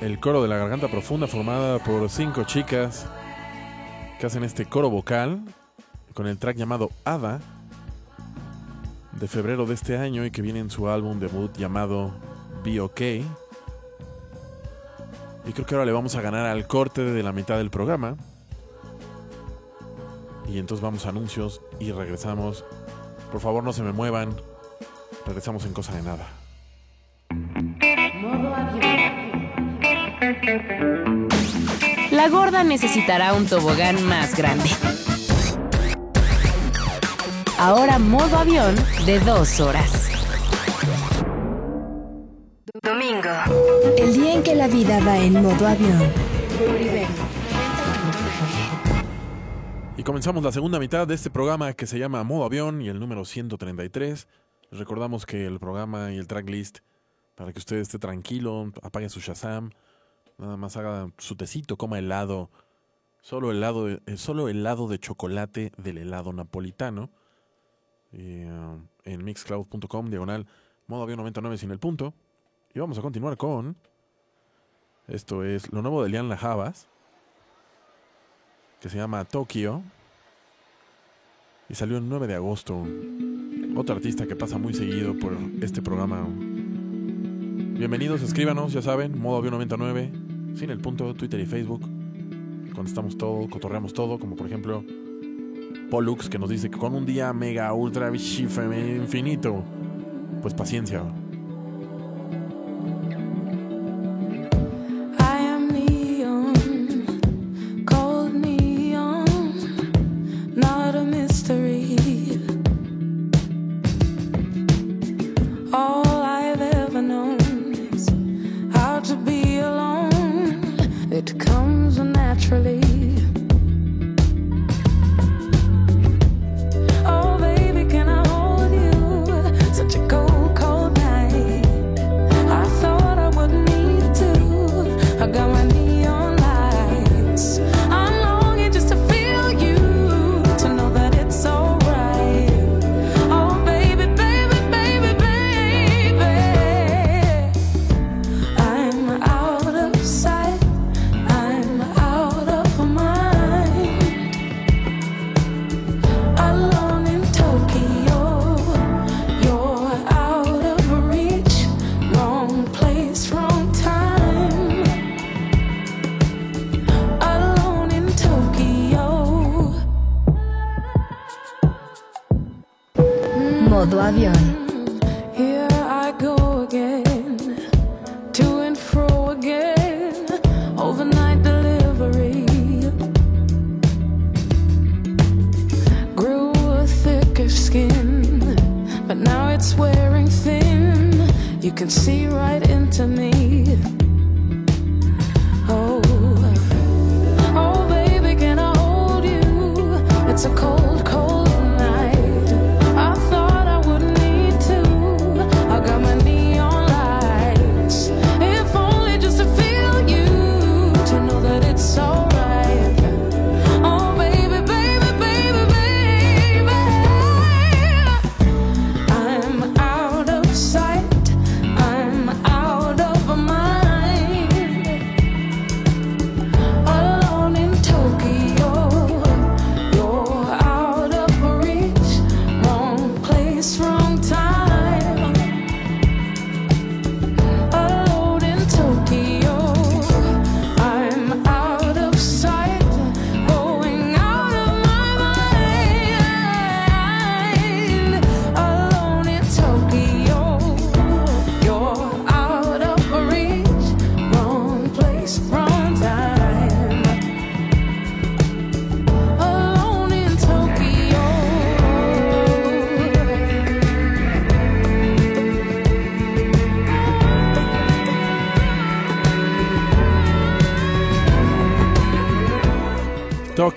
El 0.00 0.18
coro 0.18 0.42
de 0.42 0.48
la 0.48 0.56
garganta 0.56 0.88
profunda 0.88 1.28
formada 1.28 1.78
por 1.78 2.10
cinco 2.10 2.42
chicas 2.42 3.06
que 4.18 4.26
hacen 4.26 4.42
este 4.42 4.66
coro 4.66 4.90
vocal 4.90 5.40
con 6.14 6.26
el 6.26 6.36
track 6.36 6.56
llamado 6.56 6.90
Ada 7.04 7.38
de 9.12 9.28
febrero 9.28 9.66
de 9.66 9.74
este 9.74 9.96
año 9.96 10.24
y 10.24 10.32
que 10.32 10.42
viene 10.42 10.58
en 10.58 10.70
su 10.70 10.88
álbum 10.88 11.20
debut 11.20 11.56
llamado 11.56 12.12
Be 12.64 12.80
OK. 12.80 13.00
Y 13.00 13.24
creo 15.52 15.64
que 15.64 15.74
ahora 15.76 15.86
le 15.86 15.92
vamos 15.92 16.16
a 16.16 16.20
ganar 16.20 16.46
al 16.46 16.66
corte 16.66 17.04
de 17.04 17.22
la 17.22 17.30
mitad 17.30 17.58
del 17.58 17.70
programa. 17.70 18.16
Y 20.48 20.58
entonces 20.58 20.82
vamos 20.82 21.06
a 21.06 21.10
anuncios 21.10 21.60
y 21.78 21.92
regresamos. 21.92 22.64
Por 23.30 23.40
favor, 23.40 23.62
no 23.62 23.72
se 23.72 23.84
me 23.84 23.92
muevan. 23.92 24.34
Regresamos 25.24 25.64
en 25.66 25.72
cosa 25.72 25.94
de 25.94 26.02
nada. 26.02 26.45
La 32.12 32.28
gorda 32.28 32.62
necesitará 32.62 33.34
un 33.34 33.46
tobogán 33.46 34.02
más 34.04 34.36
grande. 34.36 34.68
Ahora 37.58 37.98
modo 37.98 38.38
avión 38.38 38.76
de 39.06 39.18
dos 39.20 39.58
horas. 39.58 40.08
Domingo. 42.82 43.28
El 43.98 44.12
día 44.12 44.34
en 44.34 44.42
que 44.44 44.54
la 44.54 44.68
vida 44.68 45.00
va 45.04 45.18
en 45.18 45.42
modo 45.42 45.66
avión. 45.66 46.12
Y 49.96 50.02
comenzamos 50.04 50.44
la 50.44 50.52
segunda 50.52 50.78
mitad 50.78 51.08
de 51.08 51.14
este 51.14 51.30
programa 51.30 51.72
que 51.72 51.86
se 51.86 51.98
llama 51.98 52.22
Modo 52.22 52.44
Avión 52.44 52.82
y 52.82 52.88
el 52.88 53.00
número 53.00 53.24
133. 53.24 54.28
Les 54.70 54.78
recordamos 54.78 55.26
que 55.26 55.46
el 55.46 55.58
programa 55.58 56.12
y 56.12 56.18
el 56.18 56.28
tracklist, 56.28 56.78
para 57.34 57.52
que 57.52 57.58
usted 57.58 57.78
esté 57.78 57.98
tranquilo, 57.98 58.72
apague 58.82 59.08
su 59.08 59.20
Shazam, 59.20 59.70
nada 60.38 60.56
más 60.56 60.76
haga 60.76 61.10
su 61.18 61.36
tecito, 61.36 61.76
coma 61.76 61.98
helado, 61.98 62.50
solo 63.20 63.50
helado, 63.50 63.88
eh, 63.88 64.00
solo 64.16 64.48
helado 64.48 64.88
de 64.88 64.98
chocolate 64.98 65.72
del 65.76 65.98
helado 65.98 66.32
napolitano. 66.32 67.10
Uh, 68.12 68.80
en 69.04 69.24
mixcloud.com, 69.24 70.10
diagonal, 70.10 70.46
modo 70.86 71.02
avión 71.02 71.18
99 71.18 71.58
sin 71.58 71.70
el 71.70 71.78
punto. 71.78 72.14
Y 72.74 72.78
vamos 72.78 72.98
a 72.98 73.02
continuar 73.02 73.36
con. 73.36 73.76
Esto 75.08 75.44
es 75.44 75.72
lo 75.72 75.82
nuevo 75.82 76.02
de 76.02 76.08
Lian 76.08 76.28
Lajabas 76.28 76.88
que 78.80 78.88
se 78.88 78.98
llama 78.98 79.24
Tokio 79.24 79.82
y 81.68 81.74
salió 81.74 81.98
el 81.98 82.08
9 82.08 82.26
de 82.26 82.34
agosto. 82.34 82.86
Otro 83.76 83.96
artista 83.96 84.26
que 84.26 84.36
pasa 84.36 84.58
muy 84.58 84.74
seguido 84.74 85.18
por 85.18 85.36
este 85.60 85.82
programa. 85.82 86.26
Bienvenidos, 87.78 88.22
escríbanos, 88.22 88.72
ya 88.72 88.82
saben, 88.82 89.18
modo 89.18 89.38
avión 89.38 89.52
99, 89.52 90.12
sin 90.56 90.70
el 90.70 90.78
punto, 90.78 91.14
Twitter 91.14 91.38
y 91.40 91.46
Facebook. 91.46 91.82
Contestamos 92.74 93.16
todo, 93.16 93.48
cotorreamos 93.48 93.94
todo, 93.94 94.18
como 94.18 94.36
por 94.36 94.46
ejemplo 94.46 94.84
Pollux 95.90 96.28
que 96.28 96.38
nos 96.38 96.50
dice 96.50 96.70
que 96.70 96.78
con 96.78 96.94
un 96.94 97.06
día 97.06 97.32
mega 97.32 97.72
ultra 97.72 98.10
infinito. 98.10 99.62
Pues 100.42 100.54
paciencia. 100.54 101.02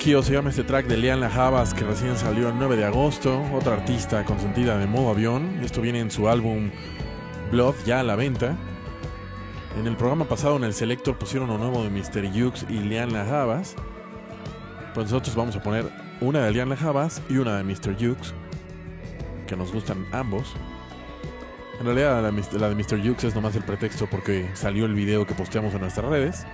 Se 0.10 0.34
llama 0.34 0.50
este 0.50 0.64
track 0.64 0.88
de 0.88 0.98
Lian 0.98 1.20
Lajabas 1.20 1.76
que 1.76 1.86
recién 1.86 2.18
salió 2.18 2.50
el 2.50 2.58
9 2.58 2.78
de 2.78 2.84
agosto. 2.84 3.44
Otra 3.54 3.74
artista 3.76 4.26
consentida 4.26 4.76
de 4.80 4.88
modo 4.88 5.12
avión. 5.12 5.60
Esto 5.64 5.82
viene 5.82 6.00
en 6.00 6.10
su 6.10 6.28
álbum 6.28 6.72
Blood, 7.52 7.76
ya 7.86 8.00
a 8.00 8.04
la 8.04 8.16
venta. 8.16 8.58
En 9.80 9.86
el 9.86 9.96
programa 9.96 10.26
pasado, 10.26 10.58
en 10.58 10.64
el 10.64 10.74
Selector, 10.74 11.16
pusieron 11.20 11.48
lo 11.48 11.60
nuevo 11.60 11.84
de 11.84 11.92
Mr. 11.92 12.26
Hughes 12.26 12.66
y 12.68 12.80
Lian 12.80 13.14
Lajabas. 13.14 13.76
Pues 14.96 15.12
nosotros 15.12 15.36
vamos 15.36 15.56
a 15.56 15.62
poner 15.62 15.86
una 16.22 16.44
de 16.44 16.52
Lian 16.54 16.70
Lajabas 16.70 17.22
y 17.30 17.38
una 17.38 17.58
de 17.58 17.64
Mr. 17.64 17.94
Hughes, 17.94 18.34
que 19.46 19.56
nos 19.56 19.72
gustan 19.72 20.08
ambos. 20.12 20.56
En 21.80 21.86
realidad, 21.86 22.20
la 22.24 22.70
de 22.70 22.76
Mr. 22.76 23.00
Hughes 23.00 23.26
es 23.26 23.36
nomás 23.36 23.56
el 23.56 23.64
pretexto 23.64 24.08
porque 24.10 24.50
salió 24.56 24.88
el 24.88 24.96
video 24.96 25.28
que 25.28 25.36
posteamos 25.36 25.72
en 25.76 25.82
nuestras 25.82 26.08
redes. 26.08 26.48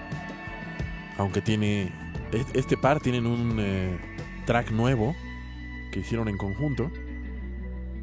Aunque 1.17 1.41
tiene. 1.41 2.04
Es- 2.35 2.53
Este 2.53 2.77
par 2.77 2.99
tienen 2.99 3.25
un 3.25 3.55
eh, 3.59 3.97
track 4.45 4.71
nuevo 4.71 5.15
que 5.91 5.99
hicieron 6.01 6.27
en 6.27 6.37
conjunto. 6.37 6.89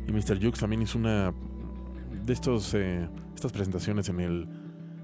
Y 0.07 0.13
Mr. 0.13 0.37
Hughes 0.39 0.59
también 0.59 0.83
hizo 0.83 0.99
una. 0.99 1.33
de 2.25 2.33
estos. 2.33 2.75
eh, 2.75 3.09
estas 3.35 3.53
presentaciones 3.53 4.09
en 4.09 4.21
el 4.21 4.49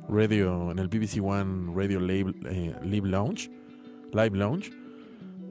Radio, 0.09 0.71
en 0.71 0.79
el 0.79 0.89
BBC 0.89 1.21
One 1.23 1.73
Radio 1.75 1.99
Live, 2.01 2.35
eh, 2.47 2.75
Live 2.85 3.09
Lounge. 3.09 3.51
Live 4.13 4.37
Lounge. 4.37 4.71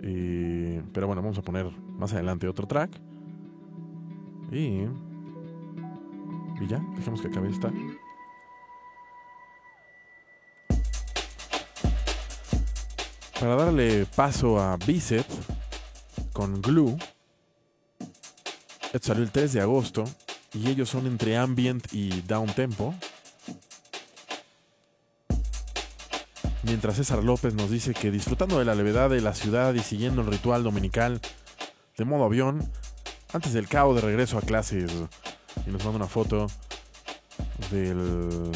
Pero 0.02 1.08
bueno, 1.08 1.22
vamos 1.22 1.38
a 1.38 1.42
poner 1.42 1.70
más 1.98 2.14
adelante 2.14 2.48
otro 2.48 2.66
track. 2.68 2.92
Y. 4.52 4.84
Y 6.60 6.68
ya, 6.68 6.80
dejemos 6.96 7.22
que 7.22 7.28
acabe 7.28 7.50
esta. 7.50 7.72
Para 13.48 13.64
darle 13.64 14.06
paso 14.06 14.60
a 14.60 14.76
Bicep 14.76 15.26
con 16.34 16.62
Glue. 16.62 16.98
Esto 18.92 19.08
salió 19.08 19.24
el 19.24 19.32
3 19.32 19.54
de 19.54 19.62
agosto 19.62 20.04
y 20.54 20.68
ellos 20.68 20.90
son 20.90 21.08
entre 21.08 21.38
ambient 21.38 21.94
y 21.94 22.24
down 22.24 22.54
tempo. 22.54 22.94
Mientras 26.64 26.98
César 26.98 27.24
López 27.24 27.54
nos 27.54 27.72
dice 27.72 27.94
que 27.94 28.12
disfrutando 28.12 28.60
de 28.60 28.66
la 28.66 28.76
levedad 28.76 29.10
de 29.10 29.22
la 29.22 29.34
ciudad 29.34 29.74
y 29.76 29.80
siguiendo 29.80 30.24
el 30.24 30.28
ritual 30.28 30.64
dominical 30.64 31.22
de 31.96 32.04
modo 32.04 32.26
avión, 32.26 32.70
antes 33.32 33.54
del 33.54 33.70
cabo 33.70 33.96
de 33.96 34.02
regreso 34.02 34.38
a 34.38 34.42
clases, 34.42 34.92
y 35.66 35.70
nos 35.70 35.86
manda 35.86 36.00
una 36.00 36.08
foto 36.08 36.48
del 37.72 38.52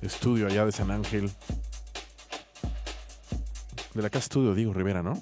estudio 0.00 0.46
allá 0.46 0.64
de 0.64 0.70
San 0.70 0.92
Ángel, 0.92 1.28
de 3.94 4.02
la 4.02 4.10
casa 4.10 4.24
estudio 4.24 4.54
Diego 4.54 4.72
Rivera, 4.72 5.02
¿no? 5.02 5.20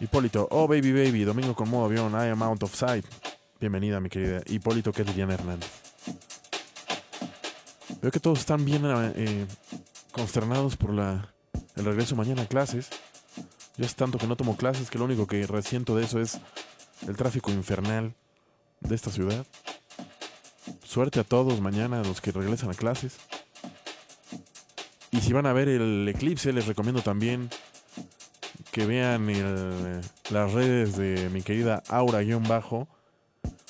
Hipólito, 0.00 0.48
oh 0.50 0.66
baby 0.66 0.92
baby, 0.92 1.24
domingo 1.24 1.54
con 1.54 1.70
modo 1.70 1.86
avión, 1.86 2.12
I 2.12 2.28
am 2.28 2.42
out 2.42 2.62
of 2.62 2.74
sight. 2.74 3.06
Bienvenida, 3.60 4.00
mi 4.00 4.08
querida 4.08 4.42
Hipólito, 4.46 4.92
que 4.92 5.02
es 5.02 5.08
Liliana 5.08 5.34
Hernández. 5.34 5.70
Veo 8.00 8.10
que 8.10 8.18
todos 8.18 8.40
están 8.40 8.64
bien 8.64 8.82
eh, 8.84 9.46
consternados 10.10 10.76
por 10.76 10.92
la, 10.92 11.32
el 11.76 11.84
regreso 11.84 12.16
mañana 12.16 12.42
a 12.42 12.46
clases. 12.46 12.90
Yo 13.76 13.86
es 13.86 13.94
tanto 13.94 14.18
que 14.18 14.26
no 14.26 14.36
tomo 14.36 14.56
clases 14.56 14.90
que 14.90 14.98
lo 14.98 15.04
único 15.04 15.26
que 15.26 15.46
resiento 15.46 15.94
de 15.94 16.04
eso 16.04 16.20
es 16.20 16.40
el 17.06 17.16
tráfico 17.16 17.52
infernal 17.52 18.14
de 18.80 18.94
esta 18.94 19.10
ciudad. 19.10 19.46
Suerte 20.84 21.20
a 21.20 21.24
todos 21.24 21.60
mañana, 21.60 22.00
a 22.00 22.04
los 22.04 22.20
que 22.20 22.32
regresan 22.32 22.70
a 22.70 22.74
clases. 22.74 23.18
Y 25.12 25.20
si 25.20 25.32
van 25.32 25.46
a 25.46 25.52
ver 25.52 25.68
el 25.68 26.08
eclipse, 26.08 26.52
les 26.52 26.66
recomiendo 26.66 27.02
también 27.02 27.50
que 28.70 28.86
vean 28.86 29.28
el- 29.28 30.00
las 30.30 30.52
redes 30.52 30.96
de 30.96 31.28
mi 31.30 31.42
querida 31.42 31.82
Aura-Bajo, 31.88 32.88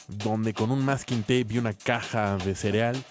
donde 0.07 0.55
con 0.55 0.71
un 0.71 0.85
masking 0.85 1.23
tape 1.23 1.47
y 1.51 1.59
una 1.59 1.73
caja 1.73 2.37
de 2.37 2.55
cereal 2.55 3.03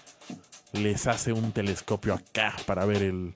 les 0.72 1.06
hace 1.06 1.32
un 1.34 1.52
telescopio 1.52 2.14
acá 2.14 2.56
para 2.66 2.86
ver 2.86 3.02
el 3.02 3.34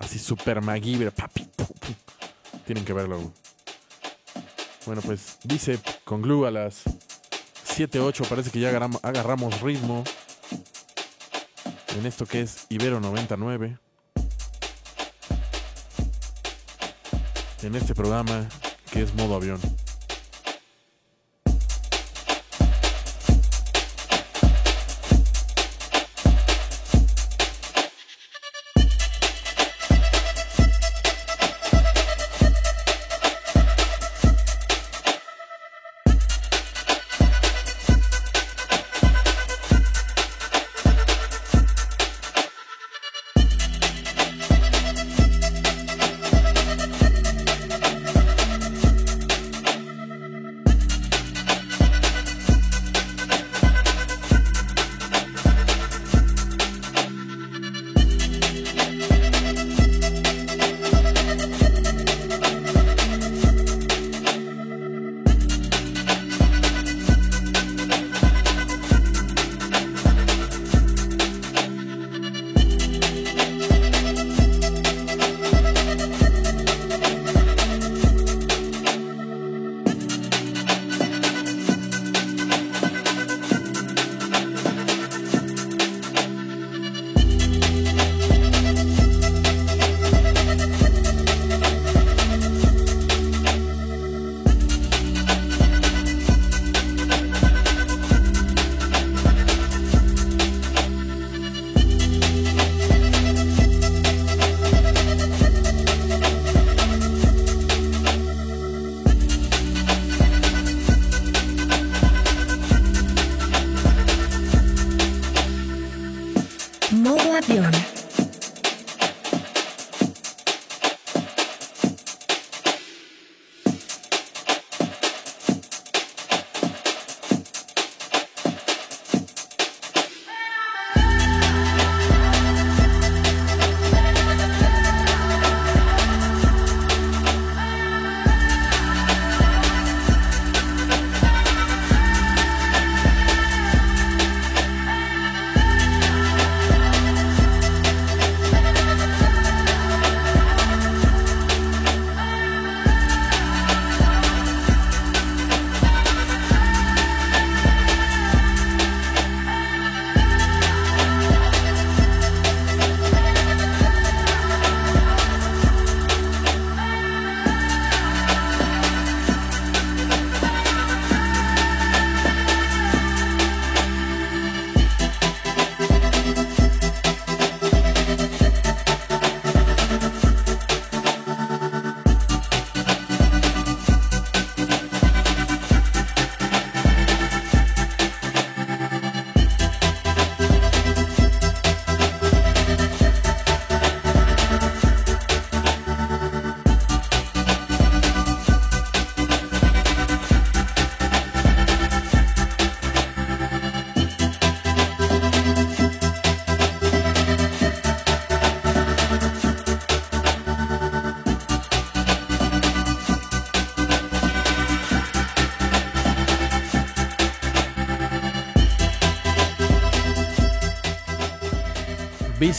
así 0.00 0.18
super 0.18 0.60
MacGyver, 0.60 1.12
papi. 1.12 1.44
pu, 1.56 1.64
pu. 1.66 1.94
Tienen 2.66 2.84
que 2.84 2.92
verlo. 2.92 3.32
Bueno, 4.86 5.00
pues 5.02 5.38
dice 5.44 5.78
con 6.04 6.20
Glue 6.20 6.46
a 6.46 6.50
las 6.50 6.82
7-8 7.64 8.24
parece 8.28 8.50
que 8.50 8.58
ya 8.60 8.70
agarram- 8.72 8.98
agarramos 9.02 9.60
ritmo 9.60 10.02
en 11.96 12.06
esto 12.06 12.26
que 12.26 12.40
es 12.40 12.66
Ibero 12.70 12.98
99. 13.00 13.78
En 17.64 17.74
este 17.74 17.94
programa 17.94 18.46
que 18.92 19.00
es 19.00 19.14
modo 19.14 19.36
avión. 19.36 19.58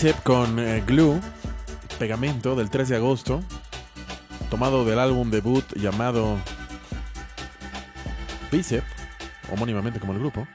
Bicep 0.06 0.22
con 0.22 0.60
eh, 0.60 0.84
Glue, 0.86 1.20
pegamento 1.98 2.56
del 2.56 2.70
3 2.70 2.90
de 2.90 2.96
agosto, 2.98 3.42
tomado 4.52 4.86
del 4.86 5.00
álbum 5.00 5.32
debut 5.32 5.66
llamado 5.74 6.38
Bicep, 8.52 8.84
homónimamente 9.52 10.00
como 10.00 10.14
el 10.14 10.20
grupo, 10.20 10.48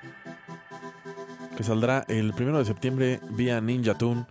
que 1.56 1.64
saldrá 1.64 2.04
el 2.06 2.32
1 2.32 2.58
de 2.58 2.64
septiembre 2.64 3.20
vía 3.30 3.60
Ninja 3.60 3.98
Tune. 3.98 4.24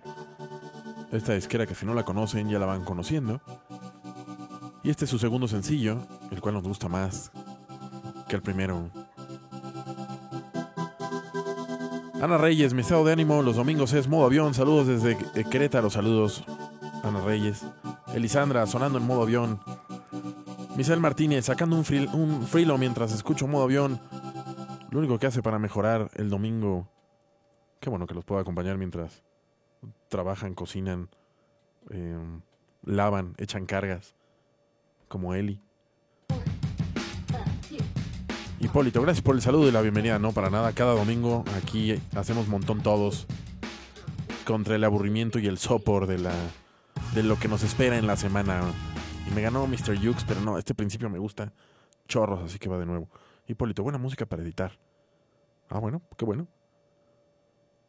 Esta 1.12 1.34
disquera 1.34 1.68
que 1.68 1.76
si 1.76 1.86
no 1.86 1.94
la 1.94 2.06
conocen 2.06 2.48
ya 2.48 2.58
la 2.58 2.66
van 2.66 2.86
conociendo. 2.86 3.42
Y 4.84 4.90
este 4.90 5.04
es 5.04 5.12
su 5.12 5.20
segundo 5.20 5.50
sencillo, 5.50 5.98
el 6.32 6.40
cual 6.40 6.54
nos 6.54 6.64
gusta 6.64 6.88
más 6.88 7.34
que 8.30 8.38
el 8.38 8.42
primero. 8.42 8.90
Ana 12.22 12.38
Reyes, 12.38 12.74
mi 12.74 12.82
estado 12.82 13.06
de 13.06 13.14
ánimo 13.14 13.42
los 13.42 13.56
domingos 13.56 13.94
es 13.94 14.08
modo 14.08 14.26
avión. 14.26 14.54
Saludos 14.54 14.88
desde 14.88 15.12
eh, 15.36 15.46
Querétaro, 15.50 15.90
saludos. 15.90 16.44
Ana 17.04 17.22
Reyes. 17.22 17.66
Elisandra, 18.14 18.66
sonando 18.68 18.98
en 18.98 19.06
modo 19.08 19.24
avión. 19.24 19.60
Misael 20.76 21.00
Martínez, 21.00 21.46
sacando 21.46 21.76
un, 21.78 21.86
fril- 21.86 22.14
un 22.14 22.42
frilo 22.46 22.78
mientras 22.78 23.14
escucho 23.14 23.48
modo 23.48 23.64
avión. 23.64 24.02
Lo 24.92 25.00
único 25.00 25.18
que 25.18 25.28
hace 25.28 25.42
para 25.42 25.60
mejorar 25.60 26.10
el 26.16 26.30
domingo. 26.30 26.90
Qué 27.80 27.90
bueno 27.90 28.06
que 28.06 28.14
los 28.14 28.26
puedo 28.26 28.42
acompañar 28.42 28.78
mientras 28.78 29.24
trabajan, 30.10 30.54
cocinan, 30.56 31.10
eh, 31.90 32.18
lavan, 32.84 33.34
echan 33.38 33.66
cargas. 33.66 34.16
Como 35.08 35.34
Eli. 35.34 35.62
Hipólito, 38.62 39.02
gracias 39.02 39.24
por 39.24 39.36
el 39.36 39.42
saludo 39.42 39.70
y 39.70 39.72
la 39.72 39.82
bienvenida. 39.82 40.20
No, 40.20 40.34
para 40.34 40.50
nada. 40.50 40.74
Cada 40.74 40.94
domingo 40.94 41.46
aquí 41.56 41.98
hacemos 42.14 42.50
montón 42.50 42.82
todos 42.82 43.26
contra 44.46 44.76
el 44.76 44.84
aburrimiento 44.84 45.40
y 45.40 45.48
el 45.48 45.58
sopor 45.58 46.08
de 46.08 46.18
la 46.18 46.34
de 47.16 47.24
lo 47.24 47.40
que 47.40 47.48
nos 47.48 47.64
espera 47.64 47.98
en 47.98 48.06
la 48.06 48.18
semana. 48.18 48.62
Y 49.30 49.34
me 49.34 49.42
ganó 49.42 49.66
Mr. 49.66 49.98
Jukes, 49.98 50.26
pero 50.28 50.42
no, 50.42 50.58
este 50.58 50.76
principio 50.76 51.10
me 51.10 51.20
gusta 51.20 51.54
chorros, 52.10 52.44
así 52.44 52.60
que 52.60 52.68
va 52.68 52.78
de 52.78 52.86
nuevo. 52.86 53.08
Hipólito, 53.48 53.82
buena 53.82 53.98
música 53.98 54.26
para 54.26 54.44
editar. 54.44 54.78
Ah, 55.70 55.80
bueno, 55.80 56.02
qué 56.18 56.26
bueno. 56.26 56.46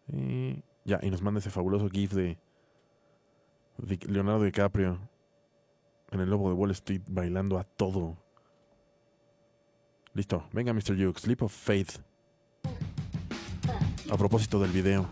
Y 0.07 0.63
ya, 0.85 1.01
y 1.03 1.11
nos 1.11 1.21
manda 1.21 1.41
ese 1.41 1.51
fabuloso 1.51 1.89
GIF 1.89 2.13
de, 2.13 2.39
de 3.79 3.99
Leonardo 4.07 4.45
DiCaprio 4.45 5.01
en 6.13 6.21
el 6.21 6.31
lobo 6.31 6.49
de 6.49 6.55
Wall 6.55 6.71
Street 6.71 7.03
bailando 7.09 7.59
a 7.59 7.65
todo. 7.65 8.30
Listo, 10.13 10.43
venga 10.53 10.73
Mr. 10.73 10.97
Jukes, 10.97 11.27
Leap 11.27 11.43
of 11.43 11.53
Faith. 11.53 11.99
A 14.11 14.17
propósito 14.17 14.59
del 14.59 14.73
video. 14.73 15.09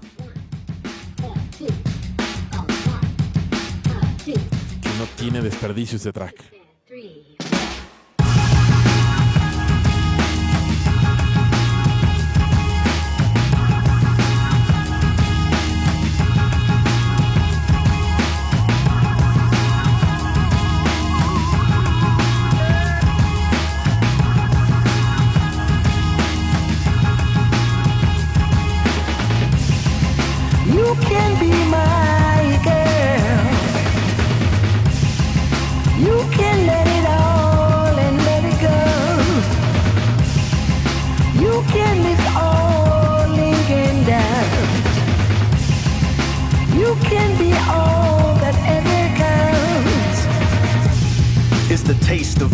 Que 4.27 4.89
no 4.99 5.05
tiene 5.17 5.41
desperdicio 5.41 5.97
este 5.97 6.13
track. 6.13 6.58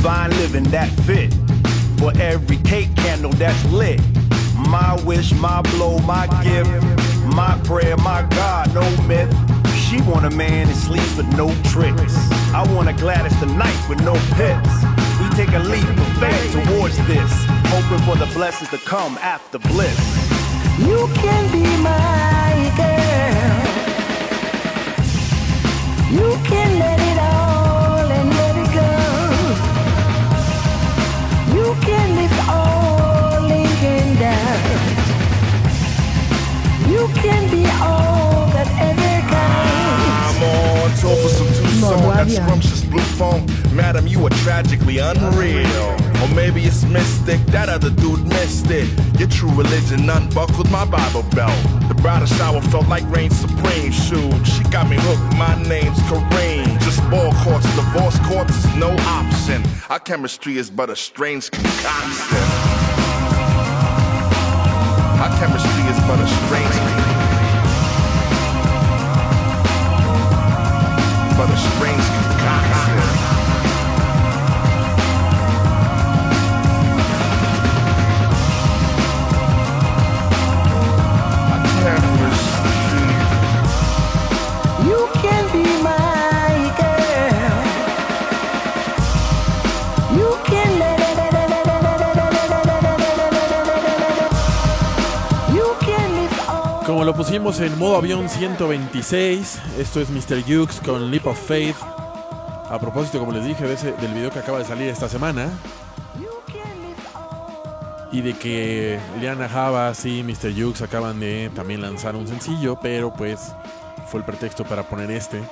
Divine 0.05 0.31
living 0.33 0.65
that 0.65 0.91
fit 1.09 1.33
for 1.99 2.13
every 2.21 2.59
cake 2.59 2.95
candle 2.95 3.33
that's 3.33 3.65
lit. 3.73 3.99
My 4.69 5.03
wish, 5.07 5.33
my 5.33 5.63
blow, 5.63 5.99
my 6.01 6.27
gift, 6.45 6.69
my 7.35 7.59
prayer, 7.65 7.97
my 7.97 8.21
God, 8.29 8.75
no 8.75 8.85
myth. 9.05 9.33
She 9.75 10.03
want 10.03 10.27
a 10.27 10.31
man 10.37 10.67
that 10.67 10.77
sleeps 10.77 11.17
with 11.17 11.27
no 11.39 11.49
tricks. 11.73 12.15
I 12.53 12.71
want 12.75 12.91
a 12.91 12.93
Gladys 12.93 13.35
tonight 13.41 13.81
with 13.89 14.05
no 14.05 14.13
pips. 14.37 14.75
We 15.21 15.27
take 15.41 15.55
a 15.57 15.65
leap 15.73 15.89
of 15.89 16.11
faith 16.21 16.53
towards 16.53 16.99
this, 17.07 17.33
hoping 17.73 18.05
for 18.05 18.15
the 18.15 18.31
blessings 18.35 18.69
to 18.73 18.79
come 18.85 19.17
after 19.23 19.59
bliss. 19.59 19.97
You 20.81 21.09
can 21.15 21.51
be 21.51 21.65
my 21.81 22.53
girl. 22.77 23.25
You 26.13 26.37
can 26.45 26.79
let 26.79 27.01
it 27.01 27.14
that 42.15 42.31
scrumptious 42.31 42.85
blue 42.85 43.03
phone. 43.19 43.47
Madam, 43.75 44.07
you 44.07 44.25
are 44.27 44.31
tragically 44.45 44.99
unreal. 44.99 45.67
Or 46.23 46.29
maybe 46.35 46.63
it's 46.63 46.85
mystic, 46.85 47.41
that 47.47 47.69
other 47.69 47.91
dude 47.91 48.27
missed 48.27 48.71
it. 48.71 48.89
Your 49.19 49.29
true 49.29 49.51
religion 49.51 50.09
unbuckled 50.09 50.71
my 50.71 50.85
Bible 50.85 51.25
belt. 51.35 51.59
The 51.89 51.95
bridal 51.95 52.27
shower 52.27 52.61
felt 52.63 52.89
like 52.89 53.05
rain 53.11 53.31
supreme. 53.31 53.93
Shoot, 53.93 54.47
she 54.47 54.63
got 54.71 54.89
me 54.89 54.97
hooked, 54.99 55.37
my 55.37 55.55
name's 55.69 55.99
Kareem. 56.09 56.81
Just 56.81 57.01
ball 57.11 57.33
courts, 57.43 57.67
divorce 57.75 58.19
courts 58.27 58.57
is 58.57 58.77
no 58.77 58.91
option. 59.01 59.63
Our 59.91 59.99
chemistry 60.01 60.57
is 60.57 60.71
but 60.71 60.91
a 60.91 60.97
strange 60.97 61.51
concoction. 61.51 62.45
Our 65.21 65.33
chemistry 65.39 65.85
is 65.91 65.99
but 66.07 66.21
a 66.21 66.29
strange 66.29 66.75
but 66.75 67.14
by 71.47 71.51
the 71.51 72.14
Lo 97.05 97.15
pusimos 97.15 97.61
en 97.61 97.79
modo 97.79 97.97
avión 97.97 98.31
126, 98.31 99.61
esto 99.79 100.01
es 100.01 100.09
Mr. 100.09 100.41
Jukes 100.41 100.81
con 100.81 101.11
Leap 101.11 101.27
of 101.27 101.39
Faith. 101.39 101.77
A 102.71 102.79
propósito, 102.81 103.19
como 103.19 103.31
les 103.31 103.45
dije, 103.45 103.67
del 103.67 104.15
video 104.15 104.31
que 104.31 104.39
acaba 104.39 104.61
de 104.61 104.65
salir 104.65 104.89
esta 104.89 105.07
semana. 105.07 105.51
Y 108.11 108.23
de 108.23 108.33
que 108.33 108.99
Liana 109.21 109.51
Havas 109.53 110.07
y 110.07 110.23
Mr. 110.23 110.59
Jukes 110.59 110.81
acaban 110.81 111.21
de 111.21 111.51
también 111.55 111.83
lanzar 111.83 112.17
un 112.17 112.27
sencillo, 112.27 112.79
pero 112.81 113.13
pues 113.13 113.53
fue 114.11 114.21
el 114.21 114.25
pretexto 114.25 114.65
para 114.65 114.85
poner 114.85 115.11
este. 115.11 115.43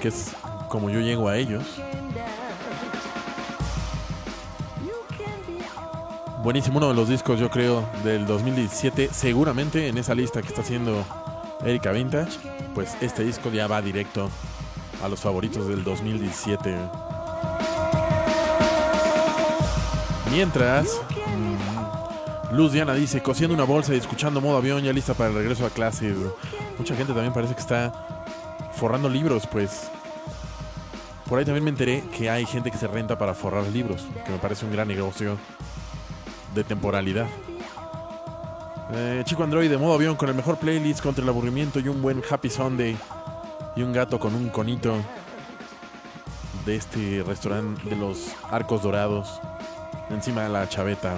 Que 0.00 0.08
es 0.08 0.30
como 0.68 0.90
yo 0.90 1.00
llego 1.00 1.28
a 1.28 1.38
ellos. 1.38 1.64
Buenísimo, 6.46 6.78
uno 6.78 6.90
de 6.90 6.94
los 6.94 7.08
discos 7.08 7.40
yo 7.40 7.50
creo 7.50 7.84
del 8.04 8.24
2017, 8.24 9.08
seguramente 9.12 9.88
en 9.88 9.98
esa 9.98 10.14
lista 10.14 10.42
que 10.42 10.46
está 10.46 10.60
haciendo 10.60 11.04
Erika 11.64 11.90
Vintage, 11.90 12.38
pues 12.72 12.96
este 13.00 13.24
disco 13.24 13.50
ya 13.50 13.66
va 13.66 13.82
directo 13.82 14.30
a 15.02 15.08
los 15.08 15.18
favoritos 15.18 15.66
del 15.66 15.82
2017. 15.82 16.72
Mientras, 20.30 21.00
mm, 21.26 22.54
Luz 22.54 22.70
Diana 22.70 22.94
dice, 22.94 23.20
cosiendo 23.24 23.52
una 23.52 23.64
bolsa 23.64 23.92
y 23.92 23.98
escuchando 23.98 24.40
modo 24.40 24.58
avión, 24.58 24.84
ya 24.84 24.92
lista 24.92 25.14
para 25.14 25.30
el 25.30 25.34
regreso 25.34 25.66
a 25.66 25.70
clase. 25.70 26.14
Mucha 26.78 26.94
gente 26.94 27.12
también 27.12 27.32
parece 27.32 27.54
que 27.54 27.60
está 27.60 27.92
forrando 28.76 29.08
libros, 29.08 29.48
pues. 29.48 29.90
Por 31.28 31.40
ahí 31.40 31.44
también 31.44 31.64
me 31.64 31.70
enteré 31.70 32.04
que 32.16 32.30
hay 32.30 32.46
gente 32.46 32.70
que 32.70 32.78
se 32.78 32.86
renta 32.86 33.18
para 33.18 33.34
forrar 33.34 33.64
libros, 33.64 34.06
que 34.24 34.30
me 34.30 34.38
parece 34.38 34.64
un 34.64 34.70
gran 34.70 34.86
negocio 34.86 35.38
de 36.56 36.64
temporalidad. 36.64 37.26
Eh, 38.92 39.22
Chico 39.24 39.44
Android 39.44 39.70
de 39.70 39.76
modo 39.76 39.94
avión 39.94 40.16
con 40.16 40.28
el 40.28 40.34
mejor 40.34 40.56
playlist 40.56 41.02
contra 41.02 41.22
el 41.22 41.28
aburrimiento 41.28 41.78
y 41.78 41.88
un 41.88 42.02
buen 42.02 42.22
Happy 42.28 42.50
Sunday. 42.50 42.96
Y 43.76 43.82
un 43.82 43.92
gato 43.92 44.18
con 44.18 44.34
un 44.34 44.48
conito 44.48 44.96
de 46.64 46.76
este 46.76 47.22
restaurante 47.24 47.88
de 47.88 47.94
los 47.94 48.32
arcos 48.50 48.82
dorados. 48.82 49.40
Encima 50.08 50.44
de 50.44 50.48
la 50.48 50.68
chaveta. 50.68 51.14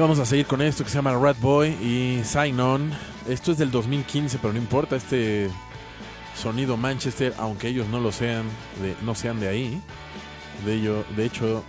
Vamos 0.00 0.18
a 0.18 0.24
seguir 0.24 0.46
con 0.46 0.62
esto 0.62 0.82
que 0.82 0.88
se 0.88 0.96
llama 0.96 1.12
Rat 1.12 1.38
Boy 1.40 1.68
y 1.68 2.22
Sign 2.24 2.58
On. 2.58 2.90
Esto 3.28 3.52
es 3.52 3.58
del 3.58 3.70
2015, 3.70 4.38
pero 4.38 4.52
no 4.52 4.58
importa. 4.58 4.96
Este 4.96 5.50
sonido 6.34 6.76
Manchester, 6.76 7.34
aunque 7.38 7.68
ellos 7.68 7.86
no 7.88 8.00
lo 8.00 8.10
sean, 8.10 8.44
de, 8.80 8.96
no 9.02 9.14
sean 9.14 9.40
de 9.40 9.48
ahí. 9.48 9.82
De, 10.64 11.04
de 11.16 11.24
hecho, 11.24 11.62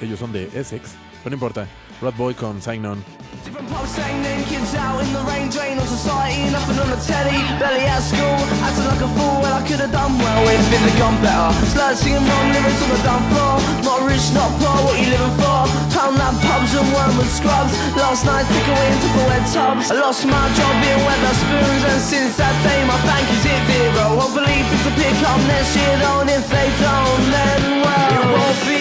ellos 0.00 0.18
son 0.18 0.32
de 0.32 0.50
Essex. 0.54 0.92
Pero 1.22 1.30
no 1.30 1.36
importa. 1.36 1.68
Rat 2.00 2.16
Boy 2.16 2.34
con 2.34 2.62
Sign 2.62 2.86
On. 2.86 3.04
Different 3.50 3.74
pubs 3.74 3.90
saying 3.98 4.22
them 4.22 4.46
kids 4.46 4.78
out 4.78 5.02
in 5.02 5.10
the 5.10 5.18
rain, 5.26 5.50
drain 5.50 5.74
on 5.74 5.82
society, 5.82 6.38
nothing 6.54 6.78
on 6.78 6.86
the 6.86 7.00
telly. 7.02 7.34
Belly 7.58 7.82
at 7.82 7.98
school, 7.98 8.38
acting 8.62 8.86
like 8.86 9.02
a 9.02 9.10
fool 9.10 9.42
when 9.42 9.50
I 9.50 9.58
could 9.66 9.82
have 9.82 9.90
done 9.90 10.14
well 10.22 10.46
if 10.46 10.70
it 10.70 10.78
had 10.78 10.94
gone 11.02 11.18
better. 11.18 11.50
Slut 11.74 11.98
singing 11.98 12.22
wrong 12.22 12.46
lyrics 12.54 12.78
on 12.78 12.94
the 12.94 13.02
dumb 13.02 13.26
floor. 13.34 13.58
Not 13.82 14.06
rich, 14.06 14.22
not 14.38 14.54
poor, 14.62 14.78
what 14.86 14.94
you 15.02 15.10
living 15.10 15.34
for? 15.42 15.66
Pound 15.90 16.14
that 16.22 16.30
pubs 16.46 16.78
and 16.78 16.94
worm 16.94 17.10
with 17.18 17.26
scrubs. 17.26 17.74
Last 17.98 18.22
night, 18.22 18.46
took 18.46 18.70
away 18.70 18.86
into 18.86 19.10
the 19.18 19.24
wet 19.26 19.42
tubs. 19.50 19.90
I 19.90 19.98
lost 19.98 20.22
my 20.30 20.46
job 20.54 20.74
being 20.86 21.02
weather 21.02 21.34
spoons, 21.42 21.82
and 21.90 21.98
since 21.98 22.38
that 22.38 22.54
day, 22.62 22.78
my 22.86 23.02
bank 23.02 23.26
is 23.34 23.42
hit 23.42 23.62
zero. 23.66 24.14
Hopefully, 24.14 24.62
things 24.62 24.84
will 24.86 24.94
pick 24.94 25.18
up 25.26 25.42
next 25.50 25.74
year, 25.74 25.98
though, 25.98 26.22
and 26.22 26.30
if 26.30 26.46
they 26.46 26.70
don't, 26.78 27.22
then 27.34 27.82
well, 27.82 28.14
it 28.14 28.26
won't 28.30 28.60
be 28.62 28.79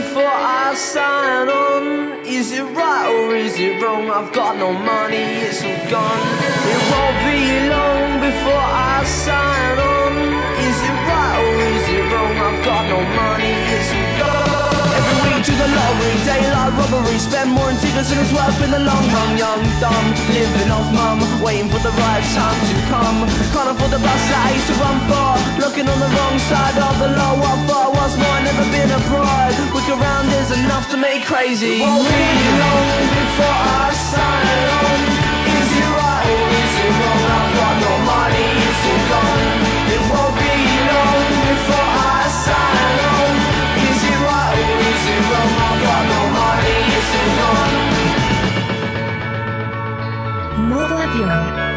before 0.00 0.38
I 0.62 0.74
sign 0.74 1.48
on. 1.48 1.84
Is 2.24 2.52
it 2.52 2.62
right 2.62 3.08
or 3.18 3.34
is 3.34 3.58
it 3.58 3.82
wrong? 3.82 4.04
I've 4.18 4.32
got 4.32 4.56
no 4.56 4.70
money, 4.72 5.26
it's 5.46 5.60
all 5.68 5.82
gone. 5.90 6.26
It 6.72 6.80
won't 6.90 7.18
be 7.26 7.40
long 7.74 8.06
before 8.22 8.66
I 8.94 9.02
sign 9.26 9.76
on. 9.98 10.12
Is 10.68 10.78
it 10.88 10.98
right 11.10 11.38
or 11.42 11.54
is 11.74 11.86
it 11.96 12.04
wrong? 12.12 12.34
I've 12.46 12.60
got 12.70 12.82
no 12.94 13.00
money, 13.22 13.54
it's 13.74 13.90
all 13.98 14.10
gone. 14.22 14.86
Every 14.98 15.16
week 15.24 15.42
to 15.48 15.54
the 15.62 15.68
lottery, 15.76 16.14
daylight 16.30 16.72
robbery, 17.08 17.18
spend 17.18 17.50
more 17.52 17.70
in 17.70 17.76
tickets 17.76 18.10
than 18.10 18.18
it's 18.18 18.32
worth 18.32 18.60
in 18.62 18.70
the 18.70 18.78
long 18.78 19.04
run. 19.12 19.38
Young, 19.38 19.62
dumb, 19.80 20.06
living 20.32 20.70
off 20.70 20.88
mum, 20.92 21.18
waiting 21.42 21.68
for 21.68 21.78
the 21.78 21.90
right 21.90 22.24
time 22.34 22.58
to 22.68 22.74
come. 22.88 23.18
Can't 23.52 23.70
afford 23.72 23.90
the 23.90 23.98
bus 23.98 24.22
that 24.28 24.40
I 24.46 24.50
used 24.54 24.68
to 24.68 24.76
run 24.76 24.98
for. 25.08 25.28
Looking 25.64 25.88
on 25.88 25.98
the 25.98 26.10
wrong 26.16 26.36
side 26.38 26.76
of 26.76 26.94
the 26.98 27.08
law, 27.16 27.34
what 27.40 27.58
for? 27.68 27.84
What's 27.96 28.16
more, 28.16 28.40
never 28.44 28.66
been 28.70 28.90
abroad. 28.90 29.52
Look 29.74 29.88
around, 29.88 30.28
there's 30.28 30.52
enough 30.52 30.90
to 30.90 30.96
make 30.96 31.24
crazy. 31.24 31.80
Won't 31.80 32.04
be 32.04 32.28
long 32.60 33.00
before 33.16 33.56
I 33.56 33.88
sign 33.92 34.60
on. 34.84 35.00
Is 35.48 35.70
it 35.80 35.88
right 35.96 36.26
or 36.28 36.46
is 36.60 36.74
it 36.84 36.92
wrong? 36.98 37.22
I've 37.38 37.52
got 37.56 37.74
no 37.84 37.92
money, 38.04 38.48
it's 38.68 38.84
all 38.88 39.02
gone. 39.08 39.47
Modo 51.18 51.32
avión. 51.32 51.67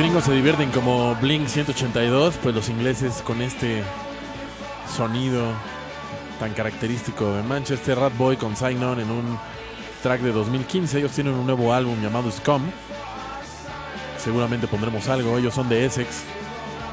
Gringos 0.00 0.24
se 0.24 0.32
divierten 0.32 0.70
como 0.70 1.14
Blink 1.16 1.46
182, 1.46 2.38
pues 2.42 2.54
los 2.54 2.70
ingleses 2.70 3.20
con 3.20 3.42
este 3.42 3.82
sonido 4.96 5.52
tan 6.38 6.54
característico 6.54 7.34
de 7.34 7.42
Manchester 7.42 7.98
Rat 7.98 8.16
Boy 8.16 8.38
con 8.38 8.56
Sign 8.56 8.82
On 8.82 8.98
en 8.98 9.10
un 9.10 9.38
track 10.02 10.22
de 10.22 10.32
2015. 10.32 11.00
Ellos 11.00 11.12
tienen 11.12 11.34
un 11.34 11.44
nuevo 11.44 11.74
álbum 11.74 12.00
llamado 12.00 12.30
Scum. 12.30 12.62
Seguramente 14.16 14.66
pondremos 14.66 15.06
algo. 15.10 15.36
Ellos 15.36 15.52
son 15.52 15.68
de 15.68 15.84
Essex. 15.84 16.22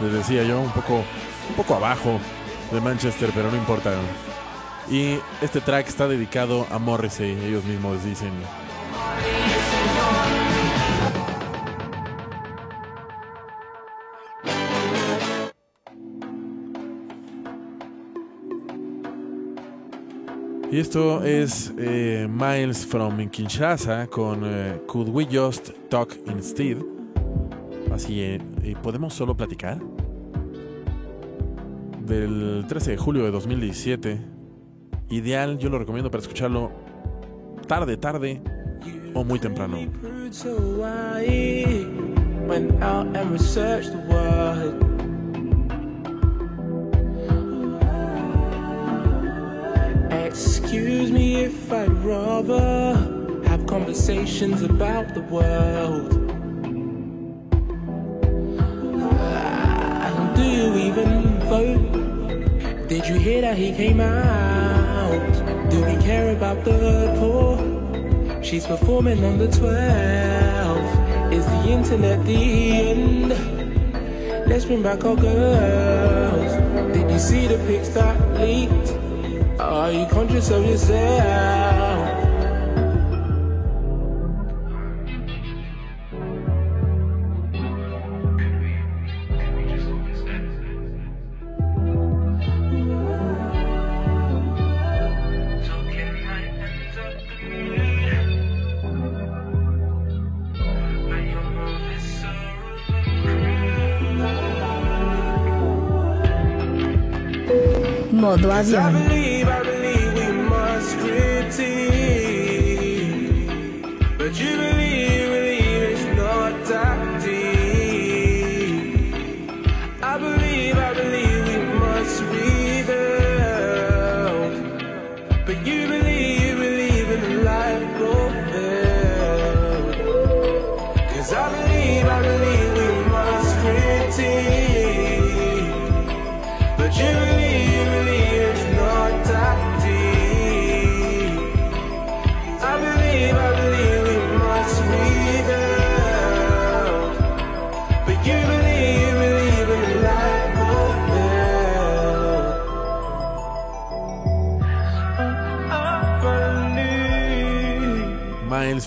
Les 0.02 0.12
decía 0.12 0.44
yo, 0.44 0.60
un 0.60 0.72
poco, 0.72 0.96
un 0.98 1.56
poco 1.56 1.76
abajo 1.76 2.20
de 2.74 2.82
Manchester, 2.82 3.32
pero 3.34 3.50
no 3.50 3.56
importa. 3.56 3.94
Y 4.92 5.18
este 5.42 5.62
track 5.62 5.88
está 5.88 6.10
dedicado 6.10 6.68
a 6.72 6.78
Morrissey. 6.78 7.32
Ellos 7.46 7.64
mismos 7.64 8.04
dicen. 8.04 8.34
Y 20.70 20.80
esto 20.80 21.24
es 21.24 21.74
eh, 21.78 22.28
Miles 22.30 22.86
from 22.86 23.30
Kinshasa 23.30 24.06
con 24.08 24.42
eh, 24.44 24.82
Could 24.86 25.08
We 25.10 25.26
Just 25.32 25.70
Talk 25.90 26.14
Instead. 26.28 26.78
Así, 27.94 28.22
eh, 28.22 28.42
¿podemos 28.84 29.14
solo 29.14 29.38
platicar? 29.38 29.80
Del 32.06 32.66
13 32.68 32.92
de 32.92 32.98
julio 32.98 33.24
de 33.24 33.32
2017. 33.32 34.20
Ideal, 35.10 35.58
yo 35.58 35.70
lo 35.70 35.80
recomiendo 35.80 36.12
para 36.12 36.22
escucharlo 36.22 36.70
tarde, 37.66 37.96
tarde 37.96 38.42
o 39.14 39.24
muy 39.24 39.40
temprano. 39.40 39.78
Excuse 50.40 51.12
me 51.12 51.46
if 51.46 51.74
I'd 51.74 51.92
rather 52.06 52.94
have 53.48 53.66
conversations 53.66 54.62
about 54.62 55.16
the 55.16 55.22
world. 55.22 56.12
Do 60.36 60.44
you 60.44 60.76
even 60.76 61.40
vote? 61.50 62.88
Did 62.88 63.08
you 63.08 63.16
hear 63.16 63.42
that 63.42 63.58
he 63.58 63.74
came 63.74 64.00
out? 64.00 65.72
Do 65.72 65.84
we 65.84 65.96
care 66.04 66.36
about 66.36 66.64
the 66.64 67.16
poor? 67.18 68.44
She's 68.44 68.68
performing 68.68 69.26
on 69.26 69.40
the 69.40 69.48
12th. 69.48 71.34
Is 71.34 71.46
the 71.48 71.64
internet 71.68 72.24
the 72.26 72.92
end? 72.92 73.30
Let's 74.48 74.66
bring 74.66 74.84
back 74.84 75.04
our 75.04 75.16
girls. 75.16 76.52
Did 76.94 77.10
you 77.10 77.18
see 77.18 77.48
the 77.48 77.58
pics 77.66 77.90
that 77.90 78.16
leaked? 78.40 79.07
Are 79.60 79.92
you 79.92 80.06
conscious 80.08 80.52
of 80.52 80.66
yourself? 80.66 82.28
modo 108.28 108.52
avião. 108.52 109.17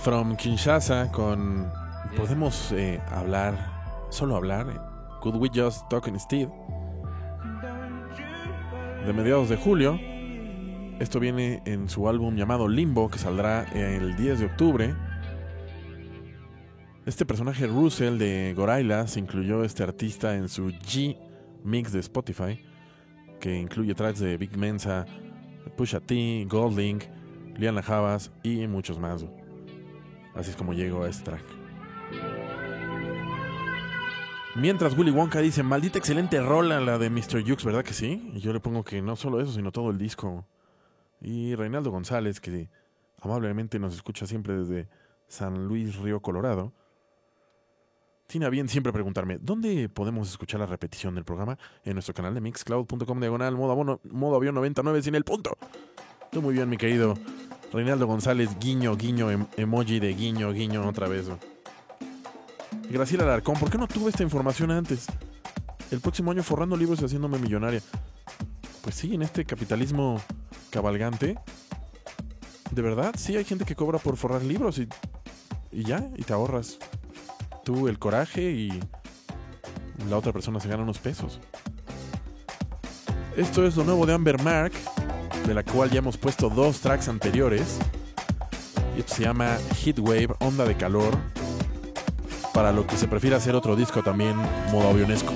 From 0.03 0.37
Kinshasa 0.37 1.11
con 1.13 1.71
podemos 2.17 2.73
eh, 2.73 3.01
hablar, 3.11 4.09
solo 4.09 4.37
hablar. 4.37 4.69
eh, 4.71 4.79
Could 5.21 5.37
we 5.37 5.51
just 5.53 5.89
talk 5.91 6.09
instead? 6.09 6.49
De 9.05 9.13
mediados 9.13 9.49
de 9.49 9.57
julio. 9.57 9.99
Esto 10.99 11.21
viene 11.21 11.63
en 11.67 11.89
su 11.89 12.09
álbum 12.09 12.37
llamado 12.37 12.69
Limbo 12.69 13.09
que 13.11 13.19
saldrá 13.19 13.65
el 13.75 14.17
10 14.17 14.41
de 14.41 14.47
octubre. 14.47 14.95
Este 17.07 17.25
personaje 17.25 17.67
Russell 17.67 18.19
de 18.19 18.55
Gorillaz 18.57 19.17
incluyó 19.17 19.65
este 19.65 19.83
artista 19.83 20.35
en 20.35 20.49
su 20.49 20.69
G 20.69 21.17
Mix 21.65 21.93
de 21.93 22.01
Spotify, 22.01 22.63
que 23.41 23.59
incluye 23.59 23.95
tracks 23.95 24.21
de 24.21 24.37
Big 24.37 24.57
Mensa, 24.57 25.07
Pusha 25.77 26.01
T, 26.01 26.47
Goldlink, 26.49 27.05
Liana 27.57 27.83
Havas 27.87 28.31
y 28.43 28.67
muchos 28.67 28.99
más. 28.99 29.25
Así 30.35 30.51
es 30.51 30.57
como 30.57 30.73
llego 30.73 31.05
a 31.05 31.09
este 31.09 31.25
track. 31.25 31.45
Mientras 34.57 34.99
Willy 34.99 35.13
Wonka 35.13 35.41
dice, 35.41 35.63
maldita 35.63 35.99
excelente 35.99 36.41
rola 36.41 36.81
la 36.81 36.99
de 36.99 37.09
Mr. 37.09 37.43
Jukes, 37.43 37.65
¿verdad 37.65 37.85
que 37.85 37.95
sí? 37.95 38.31
Y 38.35 38.41
yo 38.41 38.53
le 38.53 38.61
pongo 38.61 38.83
que 38.83 39.01
no 39.01 39.15
solo 39.15 39.41
eso, 39.41 39.53
sino 39.53 39.71
todo 39.71 39.91
el 39.91 39.99
disco. 39.99 40.45
Y 41.21 41.55
Reinaldo 41.55 41.91
González, 41.91 42.41
que 42.41 42.69
amablemente 43.21 43.79
nos 43.79 43.95
escucha 43.95 44.27
siempre 44.27 44.59
desde 44.59 44.89
San 45.29 45.67
Luis 45.67 45.97
Río 45.97 46.21
Colorado, 46.21 46.73
tiene 48.27 48.47
a 48.47 48.51
bien 48.51 48.69
siempre 48.69 48.93
preguntarme, 48.93 49.39
¿dónde 49.41 49.89
podemos 49.89 50.29
escuchar 50.29 50.61
la 50.61 50.67
repetición 50.67 51.15
del 51.15 51.25
programa? 51.25 51.59
En 51.85 51.95
nuestro 51.95 52.15
canal 52.15 52.35
de 52.35 52.41
mixcloud.com 52.41 53.21
diagonal 53.21 53.57
modo, 53.57 54.01
modo 54.05 54.37
avión 54.37 54.55
99 54.55 55.03
sin 55.03 55.15
el 55.15 55.25
punto. 55.25 55.57
Tú 56.31 56.43
muy 56.43 56.55
bien, 56.55 56.69
mi 56.69 56.77
querido 56.77 57.15
Reinaldo 57.73 58.07
González, 58.07 58.51
guiño, 58.59 58.97
guiño, 58.97 59.31
em- 59.31 59.47
emoji 59.57 60.01
de 60.01 60.13
guiño, 60.15 60.53
guiño 60.53 60.89
otra 60.89 61.09
vez. 61.09 61.27
Graciela 62.91 63.25
Alarcón, 63.25 63.57
¿por 63.59 63.71
qué 63.71 63.79
no 63.79 63.87
tuve 63.87 64.11
esta 64.11 64.25
información 64.25 64.71
antes? 64.71 65.07
El 65.91 66.01
próximo 66.01 66.33
año 66.33 66.43
forrando 66.43 66.77
libros 66.77 67.01
y 67.01 67.05
haciéndome 67.05 67.39
millonaria. 67.39 67.81
Pues 68.83 68.97
sí, 68.97 69.15
en 69.15 69.23
este 69.23 69.45
capitalismo 69.45 70.21
cabalgante, 70.71 71.39
de 72.71 72.83
verdad, 72.83 73.15
sí 73.17 73.37
hay 73.37 73.45
gente 73.45 73.65
que 73.65 73.77
cobra 73.77 73.99
por 73.99 74.17
forrar 74.17 74.43
libros 74.43 74.79
y, 74.79 74.89
y 75.71 75.85
ya, 75.85 76.09
y 76.17 76.23
te 76.23 76.33
ahorras 76.33 76.79
tú 77.65 77.89
el 77.89 77.99
coraje 77.99 78.51
y 78.51 78.81
la 80.09 80.17
otra 80.17 80.33
persona 80.33 80.59
se 80.61 80.69
gana 80.69 80.83
unos 80.83 80.99
pesos. 80.99 81.41
Esto 83.37 83.65
es 83.65 83.77
lo 83.77 83.85
nuevo 83.85 84.07
de 84.07 84.15
Amber 84.15 84.43
Mark, 84.43 84.73
de 85.51 85.55
la 85.55 85.65
cual 85.65 85.91
ya 85.91 85.99
hemos 85.99 86.17
puesto 86.17 86.49
dos 86.49 86.79
tracks 86.79 87.09
anteriores. 87.09 87.81
Y 88.97 89.01
esto 89.01 89.17
se 89.17 89.25
llama 89.25 89.59
Heatwave, 89.83 90.29
Onda 90.39 90.65
de 90.65 90.77
Calor. 90.77 91.19
Para 92.55 92.71
lo 92.71 92.87
que 92.87 92.97
se 92.97 93.09
prefiere 93.09 93.35
hacer 93.35 93.57
otro 93.57 93.75
disco 93.75 94.01
también, 94.01 94.37
modo 94.71 94.91
avionesco. 94.91 95.33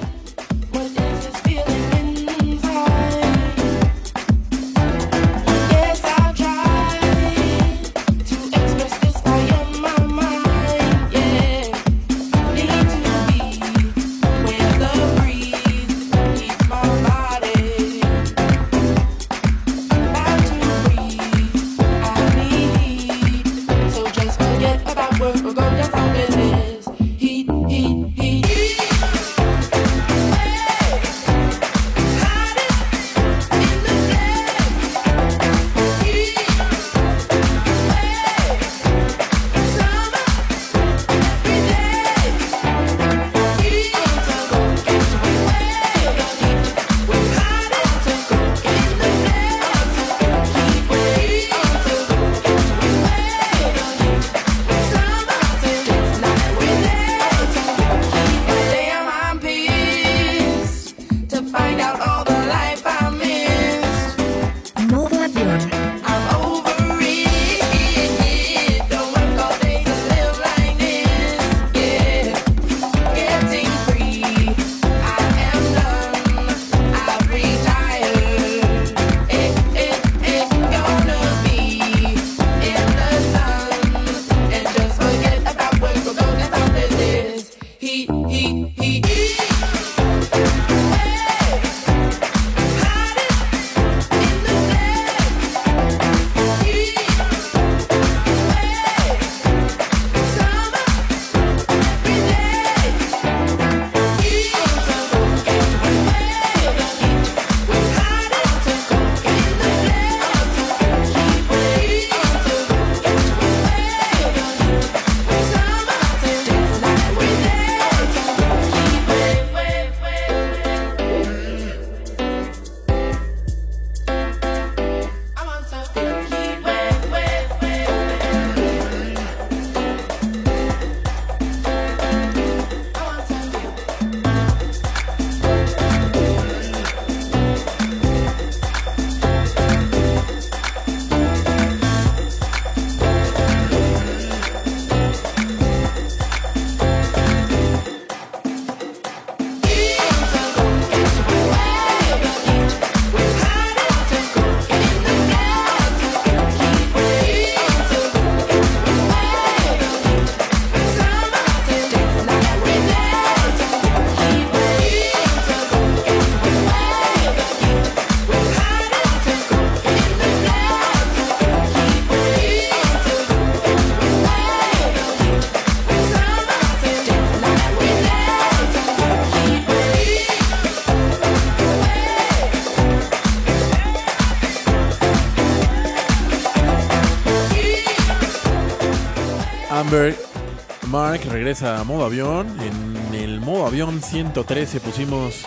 A 191.62 191.84
modo 191.84 192.04
avión. 192.04 192.48
En 192.60 193.14
el 193.14 193.40
modo 193.40 193.66
avión 193.66 194.02
113 194.02 194.80
pusimos 194.80 195.44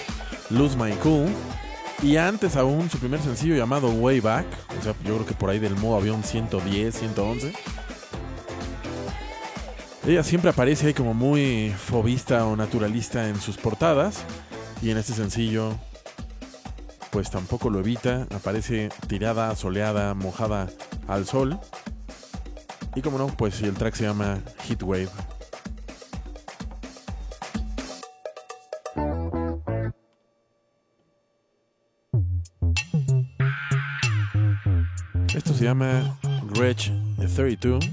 Lose 0.50 0.78
My 0.78 0.92
Cool. 0.94 1.28
Y 2.02 2.16
antes 2.16 2.56
aún 2.56 2.90
su 2.90 2.98
primer 2.98 3.20
sencillo 3.20 3.56
llamado 3.56 3.90
Way 3.90 4.22
Back. 4.22 4.46
O 4.80 4.82
sea, 4.82 4.94
yo 5.04 5.16
creo 5.16 5.26
que 5.26 5.34
por 5.34 5.50
ahí 5.50 5.60
del 5.60 5.76
modo 5.76 5.98
avión 5.98 6.24
110, 6.24 6.96
111. 6.96 7.54
Ella 10.08 10.24
siempre 10.24 10.50
aparece 10.50 10.88
ahí 10.88 10.94
como 10.94 11.14
muy 11.14 11.74
fobista 11.78 12.46
o 12.46 12.56
naturalista 12.56 13.28
en 13.28 13.42
sus 13.42 13.58
portadas. 13.58 14.24
Y 14.82 14.92
en 14.92 14.98
este 14.98 15.12
sencillo, 15.12 15.76
pues 17.12 17.30
tampoco 17.30 17.70
lo 17.70 17.80
evita. 17.80 18.28
Aparece 18.34 18.90
tirada, 19.08 19.54
soleada, 19.58 20.14
mojada 20.14 20.70
al 21.06 21.26
sol. 21.26 21.60
Y 22.96 23.02
como 23.02 23.18
no, 23.18 23.28
pues 23.28 23.62
el 23.62 23.74
track 23.74 23.96
se 23.96 24.06
llama 24.06 24.40
Heatwave. 24.68 25.10
Llama 35.68 36.18
Gretsch 36.54 36.92
32 37.18 37.90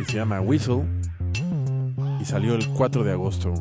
y 0.00 0.04
se 0.04 0.16
llama 0.16 0.38
Whistle 0.42 0.84
y 2.20 2.24
salió 2.26 2.54
el 2.56 2.68
4 2.68 3.04
de 3.04 3.12
agosto. 3.12 3.54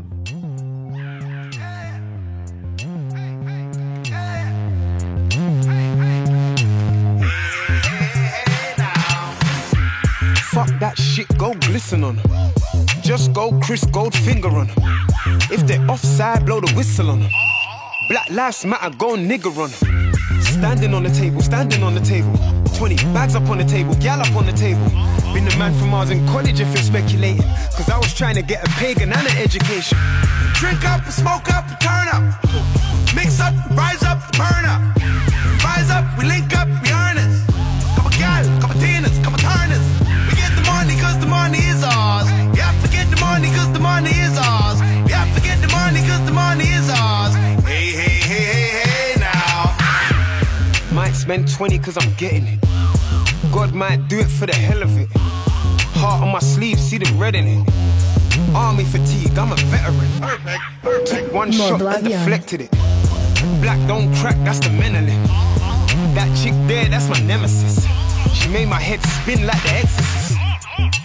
Fuck 10.52 10.68
that 10.80 10.96
shit, 10.98 11.28
go 11.38 11.54
glisten 11.62 12.04
on. 12.04 12.20
Just 13.04 13.32
go 13.32 13.58
Chris 13.62 13.86
Goldfinger 13.86 14.52
on 14.52 14.70
'em. 14.70 14.76
If 15.50 15.66
they're 15.66 15.86
offside, 15.90 16.46
blow 16.46 16.60
the 16.60 16.74
whistle 16.76 17.12
on. 17.12 17.30
Black 18.10 18.30
lives 18.32 18.66
matter, 18.66 18.90
go 18.98 19.16
nigger 19.16 19.56
on. 19.58 19.72
Standing 20.58 20.96
on 20.96 21.04
the 21.04 21.12
table, 21.12 21.42
standing 21.44 21.84
on 21.84 21.94
the 21.94 22.02
table. 22.02 22.34
20 22.78 22.96
bags 23.14 23.36
up 23.36 23.48
on 23.48 23.60
the 23.60 23.64
table, 23.64 23.94
gal 24.02 24.20
up 24.20 24.36
on 24.36 24.48
the 24.48 24.52
table. 24.52 24.84
Been 25.32 25.46
the 25.46 25.56
man 25.60 25.72
from 25.78 25.90
Mars 25.90 26.10
in 26.10 26.26
college 26.26 26.60
if 26.60 26.68
you're 26.74 26.78
speculating. 26.78 27.44
Cause 27.78 27.88
I 27.90 27.98
was 28.00 28.12
trying 28.12 28.34
to 28.36 28.42
get 28.42 28.68
a 28.68 28.70
pagan 28.72 29.14
and 29.14 29.28
an 29.28 29.38
education. 29.38 30.00
Drink 30.56 30.84
up, 30.84 31.06
smoke 31.12 31.48
up, 31.54 31.66
turn 31.80 32.08
up. 32.10 32.24
Mix 33.14 33.40
up, 33.40 33.54
rise 33.78 34.02
up, 34.02 34.18
burn 34.34 34.66
up. 34.66 34.82
Rise 35.64 35.92
up, 35.92 36.06
we 36.18 36.26
link 36.26 36.50
up, 36.58 36.68
we 36.82 36.87
spend 51.28 51.52
20 51.52 51.80
cause 51.80 51.98
I'm 51.98 52.14
getting 52.14 52.48
it. 52.48 52.60
God 53.52 53.74
might 53.74 54.08
do 54.08 54.18
it 54.18 54.30
for 54.30 54.46
the 54.46 54.56
hell 54.56 54.82
of 54.82 54.98
it. 54.98 55.10
Heart 56.00 56.24
on 56.24 56.32
my 56.32 56.40
sleeve, 56.40 56.80
see 56.80 57.00
the 57.00 57.14
red 57.18 57.36
in 57.36 57.46
it. 57.46 58.56
Army 58.56 58.86
fatigue, 58.86 59.38
I'm 59.38 59.52
a 59.52 59.58
veteran. 59.68 60.10
Took 61.06 61.34
one 61.34 61.52
shot 61.52 61.82
and 61.82 62.08
deflected 62.08 62.62
it. 62.62 62.72
Black 63.60 63.78
don't 63.90 64.08
crack, 64.16 64.38
that's 64.46 64.62
the 64.62 64.70
menace. 64.70 65.12
That 66.16 66.32
chick 66.42 66.54
there, 66.66 66.86
that's 66.86 67.10
my 67.10 67.20
nemesis. 67.20 67.86
She 68.34 68.48
made 68.48 68.70
my 68.70 68.80
head 68.80 69.02
spin 69.02 69.46
like 69.46 69.62
the 69.64 69.74
exorcist. 69.84 70.17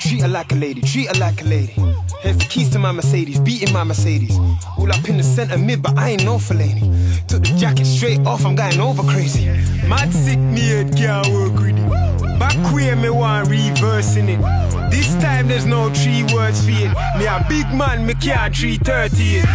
Treat 0.00 0.22
her 0.22 0.28
like 0.28 0.52
a 0.52 0.54
lady, 0.54 0.80
treat 0.82 1.08
her 1.08 1.18
like 1.18 1.40
a 1.42 1.44
lady. 1.44 1.74
Here's 2.20 2.36
the 2.36 2.46
keys 2.48 2.70
to 2.70 2.78
my 2.78 2.92
Mercedes, 2.92 3.40
beating 3.40 3.72
my 3.72 3.84
Mercedes. 3.84 4.38
All 4.78 4.92
up 4.92 5.08
in 5.08 5.16
the 5.16 5.22
center 5.22 5.58
mid, 5.58 5.82
but 5.82 5.96
I 5.98 6.10
ain't 6.10 6.24
no 6.24 6.40
lady. 6.50 6.80
Took 7.28 7.42
the 7.42 7.54
jacket 7.58 7.86
straight 7.86 8.20
off, 8.26 8.44
I'm 8.44 8.54
going 8.54 8.80
over 8.80 9.02
crazy. 9.02 9.46
Mad 9.88 10.12
sick, 10.12 10.38
head 10.38 10.96
can't 10.96 11.26
work 11.28 11.60
it. 11.62 12.38
Back 12.38 12.56
queer, 12.70 12.96
me 12.96 13.10
want 13.10 13.48
reversing 13.48 14.28
it. 14.28 14.40
This 14.90 15.14
time 15.22 15.48
there's 15.48 15.64
no 15.64 15.90
three 15.94 16.24
words 16.34 16.64
for 16.64 16.70
it. 16.70 16.92
Me 17.18 17.26
a 17.26 17.44
big 17.48 17.66
man, 17.72 18.06
me 18.06 18.14
can't 18.14 18.54
330 18.54 19.38
it. 19.38 19.46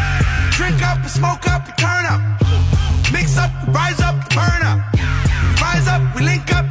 Drink 0.52 0.82
up, 0.84 1.06
smoke 1.08 1.48
up, 1.48 1.66
turn 1.78 2.06
up. 2.06 2.22
Mix 3.12 3.38
up, 3.38 3.52
rise 3.68 4.00
up, 4.00 4.16
burn 4.34 4.62
up. 4.64 4.80
Rise 5.62 5.88
up, 5.88 6.16
we 6.16 6.24
link 6.24 6.52
up, 6.54 6.66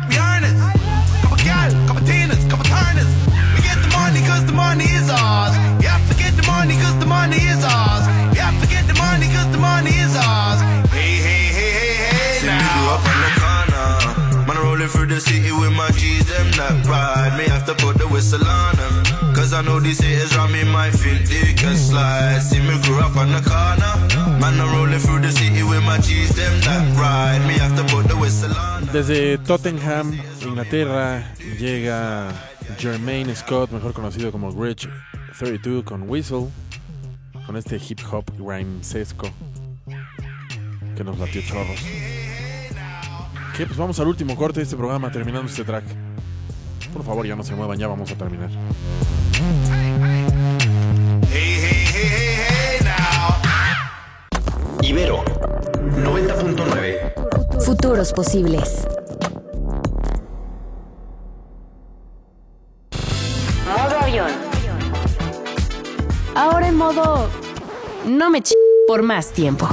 city 15.26 15.52
with 15.52 15.72
my 15.72 15.90
G's, 15.98 16.24
them 16.26 16.48
that 16.58 16.86
ride. 16.86 17.36
Me 17.38 17.44
have 17.54 17.66
to 17.66 17.74
put 17.74 17.98
the 17.98 18.06
whistle 18.06 18.44
on 18.46 18.76
them. 18.76 19.34
Cause 19.34 19.52
I 19.52 19.62
know 19.62 19.78
these 19.80 20.00
haters 20.00 20.34
around 20.34 20.52
me 20.52 20.64
might 20.64 20.94
think 20.94 21.28
they 21.28 21.52
can 21.52 21.76
slide. 21.76 22.40
See 22.40 22.60
me 22.60 22.80
grew 22.82 23.00
up 23.00 23.16
on 23.16 23.30
the 23.32 23.42
corner. 23.42 23.92
Man, 24.40 24.60
I'm 24.60 24.70
rolling 24.74 24.98
through 25.00 25.20
the 25.20 25.32
city 25.32 25.62
with 25.62 25.82
my 25.84 25.98
G's, 25.98 26.34
them 26.36 26.54
that 26.66 26.84
ride. 26.96 27.42
Me 27.48 27.54
have 27.58 27.74
to 27.76 27.84
put 27.92 28.06
the 28.08 28.16
whistle 28.16 28.54
on 28.56 28.86
Desde 28.92 29.38
Tottenham, 29.44 30.18
Inglaterra, 30.42 31.22
llega 31.58 32.32
Jermaine 32.78 33.34
Scott, 33.34 33.70
mejor 33.70 33.92
conocido 33.92 34.30
como 34.30 34.52
Gretsch 34.52 34.88
32 35.38 35.84
con 35.84 36.08
Whistle, 36.08 36.48
con 37.46 37.56
este 37.56 37.76
hip 37.76 38.00
hop 38.10 38.24
rhymesesco 38.38 39.28
que 40.96 41.04
nos 41.04 41.18
latió 41.18 41.42
chorros. 41.42 41.80
Que 43.56 43.64
pues 43.64 43.78
vamos 43.78 43.98
al 44.00 44.08
último 44.08 44.36
corte 44.36 44.60
de 44.60 44.64
este 44.64 44.76
programa 44.76 45.10
terminando 45.10 45.48
este 45.48 45.64
track. 45.64 45.84
Por 46.92 47.02
favor, 47.02 47.26
ya 47.26 47.34
no 47.34 47.42
se 47.42 47.54
muevan, 47.54 47.78
ya 47.78 47.86
vamos 47.86 48.12
a 48.12 48.14
terminar. 48.14 48.50
Ibero 54.82 55.24
90.9 55.24 57.62
Futuros 57.64 58.12
posibles. 58.12 58.86
Modo 63.64 63.98
avión. 64.02 64.30
Ahora 66.34 66.68
en 66.68 66.76
modo... 66.76 67.30
No 68.06 68.28
me 68.28 68.42
ch... 68.42 68.52
por 68.86 69.02
más 69.02 69.32
tiempo. 69.32 69.66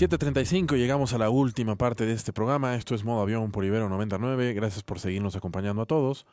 7.35, 0.00 0.78
llegamos 0.78 1.12
a 1.12 1.18
la 1.18 1.28
última 1.28 1.76
parte 1.76 2.06
de 2.06 2.14
este 2.14 2.32
programa. 2.32 2.74
Esto 2.74 2.94
es 2.94 3.04
Modo 3.04 3.20
Avión 3.20 3.52
por 3.52 3.66
Ibero 3.66 3.90
99. 3.90 4.54
Gracias 4.54 4.82
por 4.82 4.98
seguirnos 4.98 5.36
acompañando 5.36 5.82
a 5.82 5.84
todos. 5.84 6.26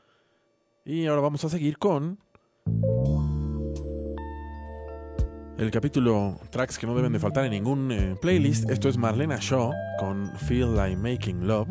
Y 0.86 1.06
ahora 1.08 1.22
vamos 1.22 1.44
a 1.44 1.50
seguir 1.50 1.78
con 1.78 2.18
el 5.58 5.70
capítulo 5.70 6.40
tracks 6.50 6.80
que 6.80 6.88
no 6.88 6.96
deben 6.96 7.12
de 7.12 7.20
faltar 7.20 7.44
en 7.44 7.52
ningún 7.52 7.92
eh, 7.92 8.16
playlist. 8.22 8.70
Esto 8.70 8.88
es 8.88 8.98
Marlena 8.98 9.38
Shaw 9.38 9.74
con 10.00 10.32
Feel 10.48 10.74
Like 10.74 10.96
Making 10.96 11.46
Love. 11.46 11.68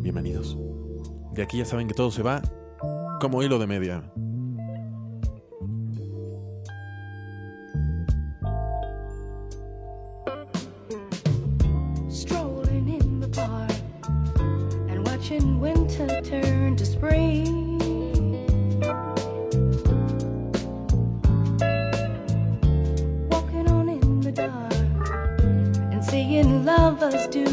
Bienvenidos. 0.00 0.56
De 1.34 1.42
aquí 1.42 1.58
ya 1.58 1.66
saben 1.66 1.88
que 1.88 1.94
todo 1.94 2.10
se 2.10 2.22
va 2.22 2.40
como 3.20 3.42
hilo 3.42 3.58
de 3.58 3.66
media. 3.66 4.02
Winter 15.60 16.20
turn 16.22 16.76
to 16.76 16.86
spring. 16.86 17.68
Walking 23.30 23.68
on 23.70 23.88
in 23.88 24.20
the 24.20 24.32
dark 24.32 24.72
and 25.92 26.04
seeing 26.04 26.64
lovers 26.64 27.26
do 27.28 27.44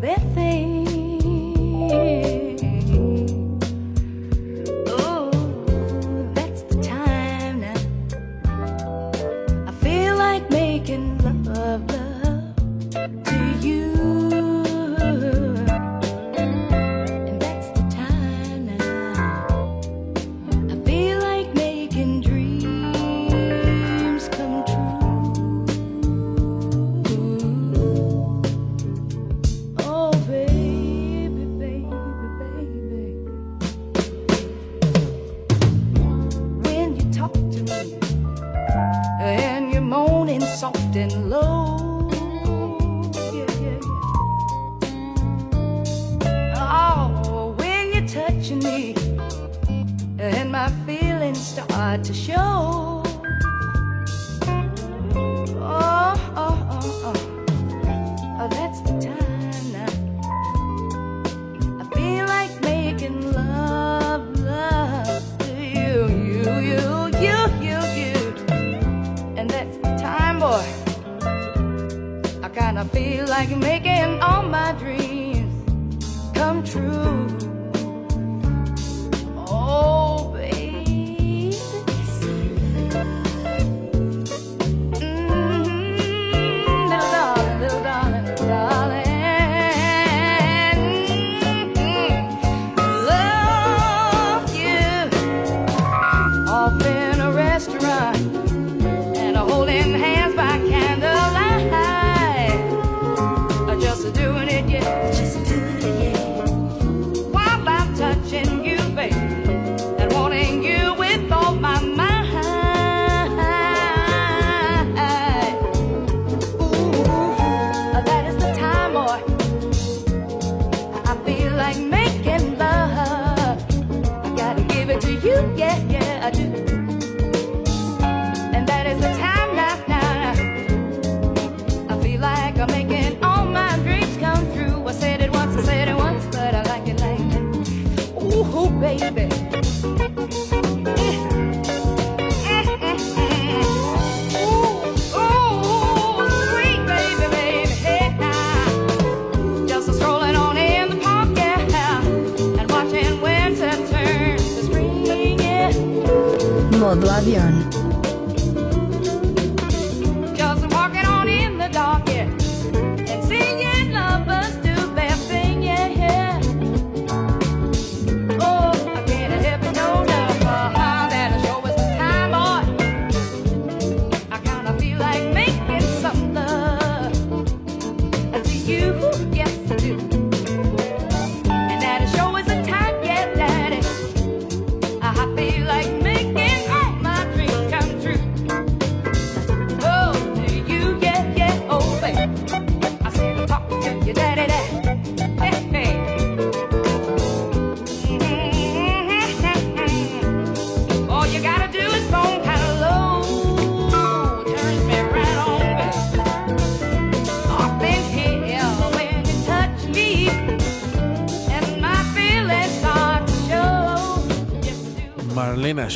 their 0.00 0.18
thing. 0.34 0.89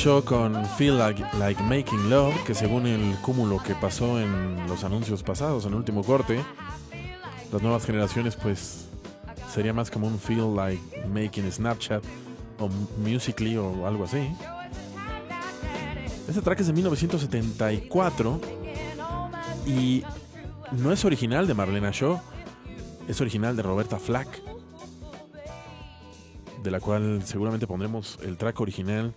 Con 0.04 0.66
Feel 0.76 0.98
like, 0.98 1.24
like 1.38 1.62
Making 1.62 2.10
Love, 2.10 2.34
que 2.44 2.54
según 2.54 2.86
el 2.86 3.16
cúmulo 3.22 3.56
que 3.62 3.74
pasó 3.74 4.20
en 4.20 4.66
los 4.66 4.84
anuncios 4.84 5.22
pasados, 5.22 5.64
en 5.64 5.70
el 5.70 5.78
último 5.78 6.04
corte, 6.04 6.44
las 7.50 7.62
nuevas 7.62 7.86
generaciones 7.86 8.36
pues 8.36 8.86
sería 9.50 9.72
más 9.72 9.90
como 9.90 10.06
un 10.06 10.18
Feel 10.18 10.54
like 10.54 11.06
Making 11.08 11.50
Snapchat 11.50 12.04
o 12.58 12.68
Musically 12.98 13.56
o 13.56 13.86
algo 13.86 14.04
así. 14.04 14.28
Este 16.28 16.42
track 16.42 16.60
es 16.60 16.66
de 16.66 16.74
1974 16.74 18.40
y 19.64 20.02
no 20.72 20.92
es 20.92 21.02
original 21.06 21.46
de 21.46 21.54
Marlena 21.54 21.92
Shaw, 21.92 22.20
es 23.08 23.22
original 23.22 23.56
de 23.56 23.62
Roberta 23.62 23.98
Flack, 23.98 24.42
de 26.62 26.70
la 26.70 26.80
cual 26.80 27.22
seguramente 27.24 27.66
pondremos 27.66 28.18
el 28.22 28.36
track 28.36 28.60
original 28.60 29.14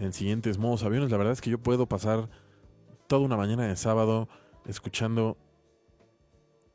en 0.00 0.12
siguientes 0.12 0.58
modos 0.58 0.82
aviones. 0.82 1.10
La 1.10 1.18
verdad 1.18 1.34
es 1.34 1.40
que 1.40 1.50
yo 1.50 1.58
puedo 1.58 1.86
pasar 1.86 2.28
toda 3.06 3.22
una 3.22 3.36
mañana 3.36 3.66
de 3.66 3.76
sábado 3.76 4.28
escuchando 4.66 5.36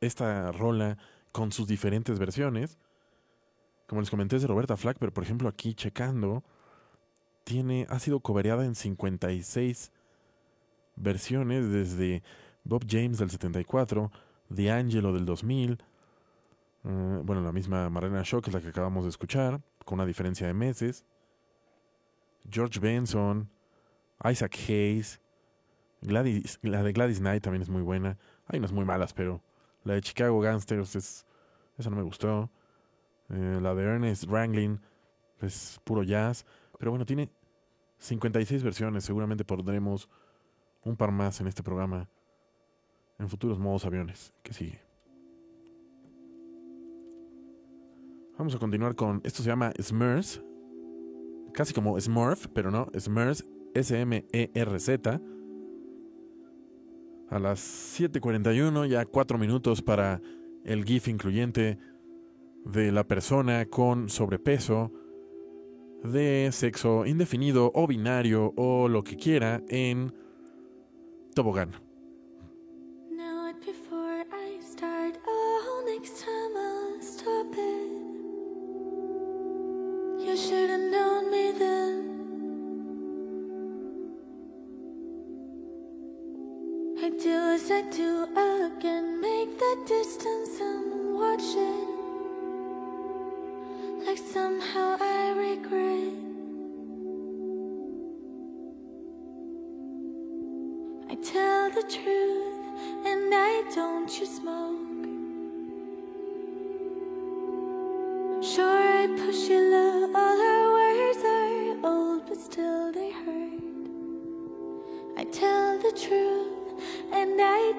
esta 0.00 0.52
rola 0.52 0.96
con 1.32 1.50
sus 1.52 1.66
diferentes 1.66 2.18
versiones. 2.18 2.78
Como 3.88 4.00
les 4.00 4.10
comenté 4.10 4.36
es 4.36 4.42
de 4.42 4.48
Roberta 4.48 4.76
Flack, 4.76 4.98
pero 4.98 5.12
por 5.12 5.24
ejemplo 5.24 5.48
aquí 5.48 5.74
checando, 5.74 6.44
tiene, 7.44 7.86
ha 7.90 7.98
sido 7.98 8.20
cobereada 8.20 8.64
en 8.64 8.74
56 8.74 9.92
versiones 10.96 11.68
desde 11.70 12.22
Bob 12.64 12.84
James 12.88 13.18
del 13.18 13.30
74, 13.30 14.10
D'Angelo 14.48 15.12
del 15.12 15.26
2000, 15.26 15.72
eh, 16.84 17.20
bueno, 17.24 17.42
la 17.42 17.52
misma 17.52 17.90
Marlena 17.90 18.22
Shaw, 18.24 18.40
que 18.40 18.50
es 18.50 18.54
la 18.54 18.60
que 18.60 18.68
acabamos 18.68 19.04
de 19.04 19.10
escuchar, 19.10 19.60
con 19.84 19.98
una 19.98 20.06
diferencia 20.06 20.46
de 20.46 20.54
meses, 20.54 21.04
George 22.50 22.78
Benson, 22.80 23.50
Isaac 24.24 24.56
Hayes, 24.68 25.20
Gladys, 26.02 26.58
la 26.62 26.82
de 26.82 26.92
Gladys 26.92 27.18
Knight 27.18 27.42
también 27.42 27.62
es 27.62 27.68
muy 27.68 27.82
buena. 27.82 28.18
Hay 28.46 28.58
unas 28.58 28.72
muy 28.72 28.84
malas, 28.84 29.12
pero 29.12 29.42
la 29.84 29.94
de 29.94 30.00
Chicago 30.00 30.40
Gangsters 30.40 30.94
es, 30.96 31.26
esa 31.78 31.90
no 31.90 31.96
me 31.96 32.02
gustó. 32.02 32.50
Eh, 33.30 33.58
la 33.60 33.74
de 33.74 33.82
Ernest 33.82 34.24
Wrangling 34.26 34.78
es 35.40 35.80
puro 35.84 36.02
jazz. 36.02 36.44
Pero 36.78 36.90
bueno, 36.90 37.04
tiene 37.04 37.30
56 37.98 38.62
versiones. 38.62 39.04
Seguramente 39.04 39.44
pondremos 39.44 40.08
un 40.84 40.96
par 40.96 41.10
más 41.10 41.40
en 41.40 41.48
este 41.48 41.62
programa. 41.62 42.08
En 43.18 43.28
futuros 43.28 43.58
modos 43.58 43.84
aviones. 43.84 44.32
Que 44.42 44.52
sigue. 44.52 44.80
Vamos 48.38 48.54
a 48.54 48.58
continuar 48.58 48.94
con. 48.94 49.20
Esto 49.24 49.42
se 49.42 49.48
llama 49.48 49.72
Smurfs. 49.80 50.42
Casi 51.56 51.72
como 51.72 51.98
Smurf, 51.98 52.48
pero 52.52 52.70
no. 52.70 52.88
Smurfs. 52.96 53.44
S-M-E-R-Z. 53.74 55.20
A 57.28 57.38
las 57.38 57.98
7:41, 57.98 58.86
ya 58.86 59.04
4 59.04 59.38
minutos 59.38 59.82
para 59.82 60.20
el 60.64 60.84
GIF 60.84 61.08
incluyente 61.08 61.78
de 62.64 62.92
la 62.92 63.04
persona 63.04 63.66
con 63.66 64.08
sobrepeso, 64.08 64.92
de 66.04 66.50
sexo 66.52 67.06
indefinido 67.06 67.70
o 67.74 67.86
binario 67.86 68.52
o 68.56 68.88
lo 68.88 69.02
que 69.02 69.16
quiera 69.16 69.62
en 69.68 70.14
tobogán. 71.34 71.85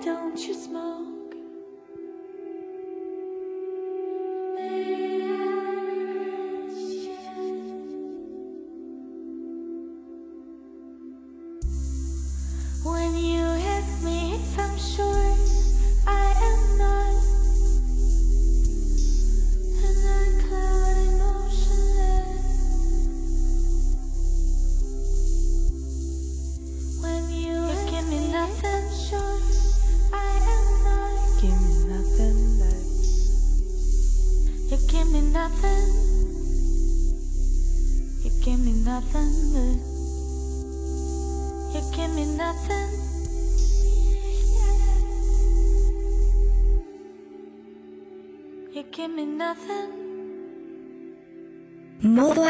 Don't 0.04 0.48
you 0.48 0.54
smoke. 0.54 1.17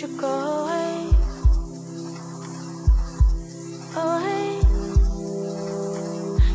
you 0.00 0.08
go 0.16 0.28
away? 0.28 1.10
Away. 3.96 4.60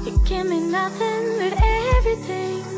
You 0.04 0.18
give 0.26 0.48
me 0.50 0.60
nothing 0.62 1.38
but 1.38 1.54
everything. 1.62 2.75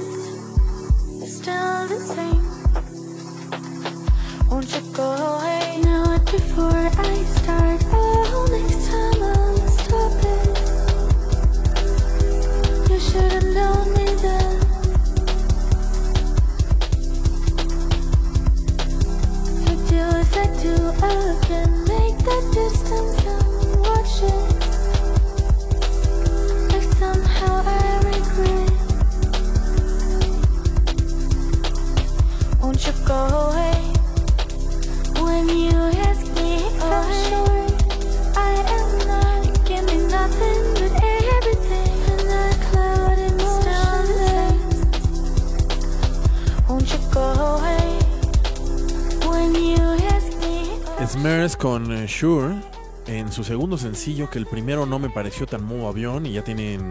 Su 53.38 53.44
segundo 53.44 53.78
sencillo, 53.78 54.32
que 54.32 54.40
el 54.40 54.48
primero 54.48 54.88
no 54.88 54.98
me 54.98 55.12
pareció 55.12 55.46
tan 55.46 55.64
modo 55.64 55.88
avión 55.88 56.26
y 56.26 56.34
ya 56.34 56.44
tienen 56.44 56.82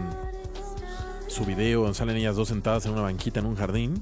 su 1.27 1.43
video, 1.43 1.93
salen 1.93 2.15
ellas 2.15 2.37
dos 2.37 2.47
sentadas 2.47 2.85
en 2.85 2.93
una 2.93 3.01
banquita 3.01 3.41
en 3.41 3.47
un 3.47 3.57
jardín. 3.57 4.01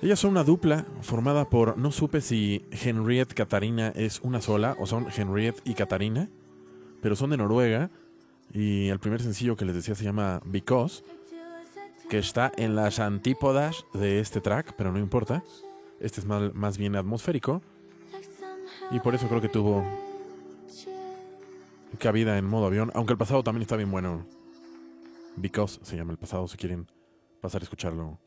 Ellas 0.00 0.20
son 0.20 0.30
una 0.30 0.44
dupla 0.44 0.86
formada 1.00 1.50
por, 1.50 1.76
no 1.78 1.90
supe 1.90 2.20
si 2.20 2.64
Henriette 2.70 3.34
Katarina 3.34 3.88
es 3.88 4.20
una 4.20 4.40
sola 4.40 4.76
o 4.78 4.86
son 4.86 5.08
Henriette 5.12 5.60
y 5.64 5.74
Katarina, 5.74 6.30
pero 7.02 7.16
son 7.16 7.30
de 7.30 7.38
Noruega 7.38 7.90
y 8.52 8.86
el 8.86 9.00
primer 9.00 9.20
sencillo 9.20 9.56
que 9.56 9.64
les 9.64 9.74
decía 9.74 9.96
se 9.96 10.04
llama 10.04 10.40
Because, 10.44 11.02
que 12.08 12.18
está 12.18 12.52
en 12.56 12.76
las 12.76 13.00
antípodas 13.00 13.84
de 13.94 14.20
este 14.20 14.40
track, 14.40 14.74
pero 14.76 14.92
no 14.92 15.00
importa. 15.00 15.42
Este 15.98 16.20
es 16.20 16.26
más, 16.26 16.54
más 16.54 16.78
bien 16.78 16.94
atmosférico 16.94 17.60
y 18.90 19.00
por 19.00 19.14
eso 19.14 19.28
creo 19.28 19.40
que 19.40 19.48
tuvo 19.48 19.84
cabida 21.98 22.38
en 22.38 22.44
modo 22.44 22.66
avión, 22.66 22.90
aunque 22.94 23.12
el 23.12 23.18
pasado 23.18 23.42
también 23.42 23.62
está 23.62 23.76
bien 23.76 23.90
bueno. 23.90 24.26
Because 25.36 25.80
se 25.82 25.96
llama 25.96 26.12
el 26.12 26.18
pasado, 26.18 26.46
si 26.46 26.56
quieren 26.56 26.86
pasar 27.40 27.62
a 27.62 27.64
escucharlo. 27.64 28.18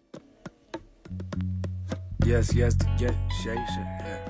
Yes, 2.26 2.50
yes, 2.50 2.78
yes. 2.98 3.14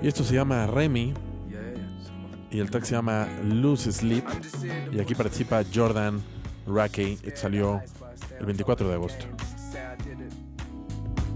Y 0.02 0.08
esto 0.08 0.24
se 0.24 0.36
llama 0.36 0.68
Remy. 0.68 1.14
Y 2.52 2.60
el 2.60 2.70
track 2.70 2.84
se 2.84 2.94
llama 2.94 3.28
Lose 3.44 3.92
Sleep. 3.92 4.24
Y 4.92 5.00
aquí 5.00 5.16
participa 5.16 5.64
Jordan 5.74 6.22
Rackey. 6.68 7.18
Salió 7.34 7.82
el 8.40 8.46
24 8.46 8.88
de 8.88 8.94
agosto. 8.94 9.26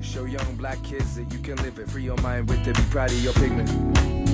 Show 0.02 0.28
young 0.28 0.58
black 0.58 0.82
kids 0.84 1.16
that 1.16 1.28
you 1.32 1.42
can 1.42 1.56
live 1.64 1.82
it. 1.82 1.88
Free 1.90 2.04
your 2.04 2.22
mind 2.22 2.50
with 2.50 2.68
it. 2.68 2.76
Be 2.76 2.84
proud 2.92 3.10
of 3.10 3.24
your 3.24 3.34
pigment. 3.34 4.31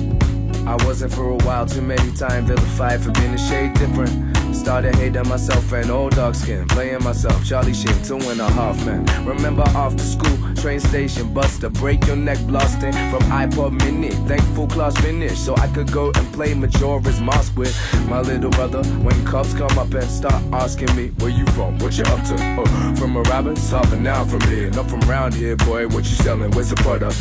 I 0.68 0.76
wasn't 0.84 1.14
for 1.14 1.30
a 1.30 1.36
while, 1.46 1.64
too 1.64 1.80
many 1.80 2.12
times 2.12 2.50
vilified 2.50 3.00
for 3.00 3.10
being 3.12 3.32
a 3.32 3.38
shade 3.38 3.72
different. 3.72 4.36
Started 4.54 4.94
hating 4.96 5.26
myself 5.26 5.72
and 5.72 5.90
old 5.90 6.14
dark 6.14 6.34
skin, 6.34 6.68
playing 6.68 7.02
myself, 7.02 7.42
Charlie 7.42 7.72
Sheen, 7.72 8.02
two 8.02 8.18
and 8.28 8.38
a 8.38 8.50
half 8.50 8.76
man. 8.84 9.06
Remember 9.24 9.62
after 9.68 10.02
school, 10.02 10.36
train 10.56 10.78
station, 10.78 11.32
buster, 11.32 11.70
break 11.70 12.06
your 12.06 12.16
neck 12.16 12.38
blasting 12.40 12.92
from 12.92 13.22
iPod 13.32 13.82
mini. 13.82 14.10
Thankful 14.28 14.66
class 14.66 14.94
finished, 14.98 15.42
so 15.42 15.56
I 15.56 15.68
could 15.68 15.90
go 15.90 16.12
and 16.14 16.32
play 16.34 16.52
Majora's 16.52 17.18
Mask 17.18 17.56
with 17.56 17.74
my 18.06 18.20
little 18.20 18.50
brother. 18.50 18.84
When 18.98 19.24
cops 19.24 19.54
come 19.54 19.78
up 19.78 19.94
and 19.94 20.04
start 20.04 20.42
asking 20.52 20.94
me, 20.94 21.08
where 21.20 21.30
you 21.30 21.46
from, 21.52 21.78
what 21.78 21.96
you 21.96 22.04
up 22.04 22.22
to? 22.26 22.36
Oh, 22.60 22.94
from 22.96 23.16
a 23.16 23.22
rabbit, 23.22 23.56
southern 23.56 24.02
now 24.02 24.22
from 24.26 24.42
here, 24.42 24.70
not 24.72 24.90
from 24.90 25.00
round 25.00 25.32
here, 25.32 25.56
boy. 25.56 25.86
What 25.88 26.04
you 26.04 26.16
selling? 26.16 26.50
Where's 26.50 26.68
the 26.68 26.76
product? 26.76 27.16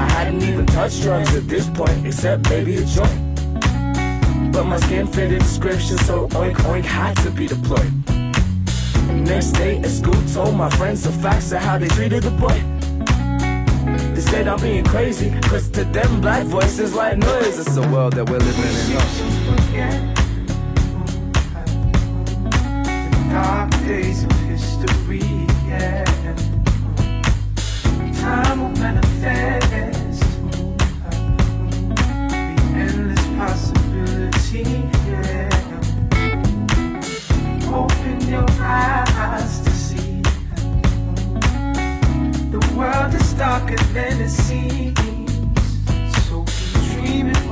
I 0.00 0.08
hadn't 0.12 0.42
even 0.42 0.64
touched 0.64 1.02
drugs 1.02 1.34
at 1.36 1.46
this 1.46 1.68
point, 1.68 2.06
except 2.06 2.48
maybe 2.48 2.76
a 2.76 2.84
joint. 2.86 3.20
But 4.50 4.64
my 4.64 4.78
skin 4.78 5.06
fit 5.06 5.28
the 5.28 5.38
description, 5.38 5.98
so 5.98 6.26
oink 6.28 6.56
oink 6.72 6.84
had 6.84 7.14
to 7.18 7.30
be 7.30 7.46
deployed. 7.46 7.92
Next 9.30 9.50
day 9.52 9.76
at 9.78 9.90
school, 9.90 10.20
told 10.32 10.56
my 10.56 10.70
friends 10.70 11.02
the 11.02 11.12
facts 11.12 11.52
of 11.52 11.60
how 11.60 11.76
they 11.76 11.88
treated 11.88 12.22
the 12.22 12.30
boy. 12.30 12.58
They 14.14 14.22
said 14.22 14.48
I'm 14.48 14.58
being 14.60 14.84
crazy, 14.84 15.30
cause 15.42 15.68
to 15.70 15.84
them 15.84 16.22
black 16.22 16.46
voices 16.46 16.94
like 16.94 17.18
noise. 17.18 17.58
It's 17.58 17.74
the 17.74 17.86
world 17.88 18.14
that 18.14 18.28
we're 18.30 18.38
living 18.38 18.64
in. 18.64 20.14
Dark 23.30 23.70
days 23.84 24.24
time 28.30 28.60
will 28.60 28.74
manifest 28.80 29.70
the 29.70 29.82
endless 32.82 33.24
Open 37.72 38.18
your 38.28 38.46
eyes 38.60 39.60
to 39.64 39.70
see 39.70 40.22
the 42.54 42.60
world 42.76 43.14
is 43.14 43.32
darker 43.34 43.82
than 43.94 44.20
it 44.20 44.28
seems. 44.28 44.98
So 46.26 46.44
keep 46.44 46.82
dreaming. 46.92 47.49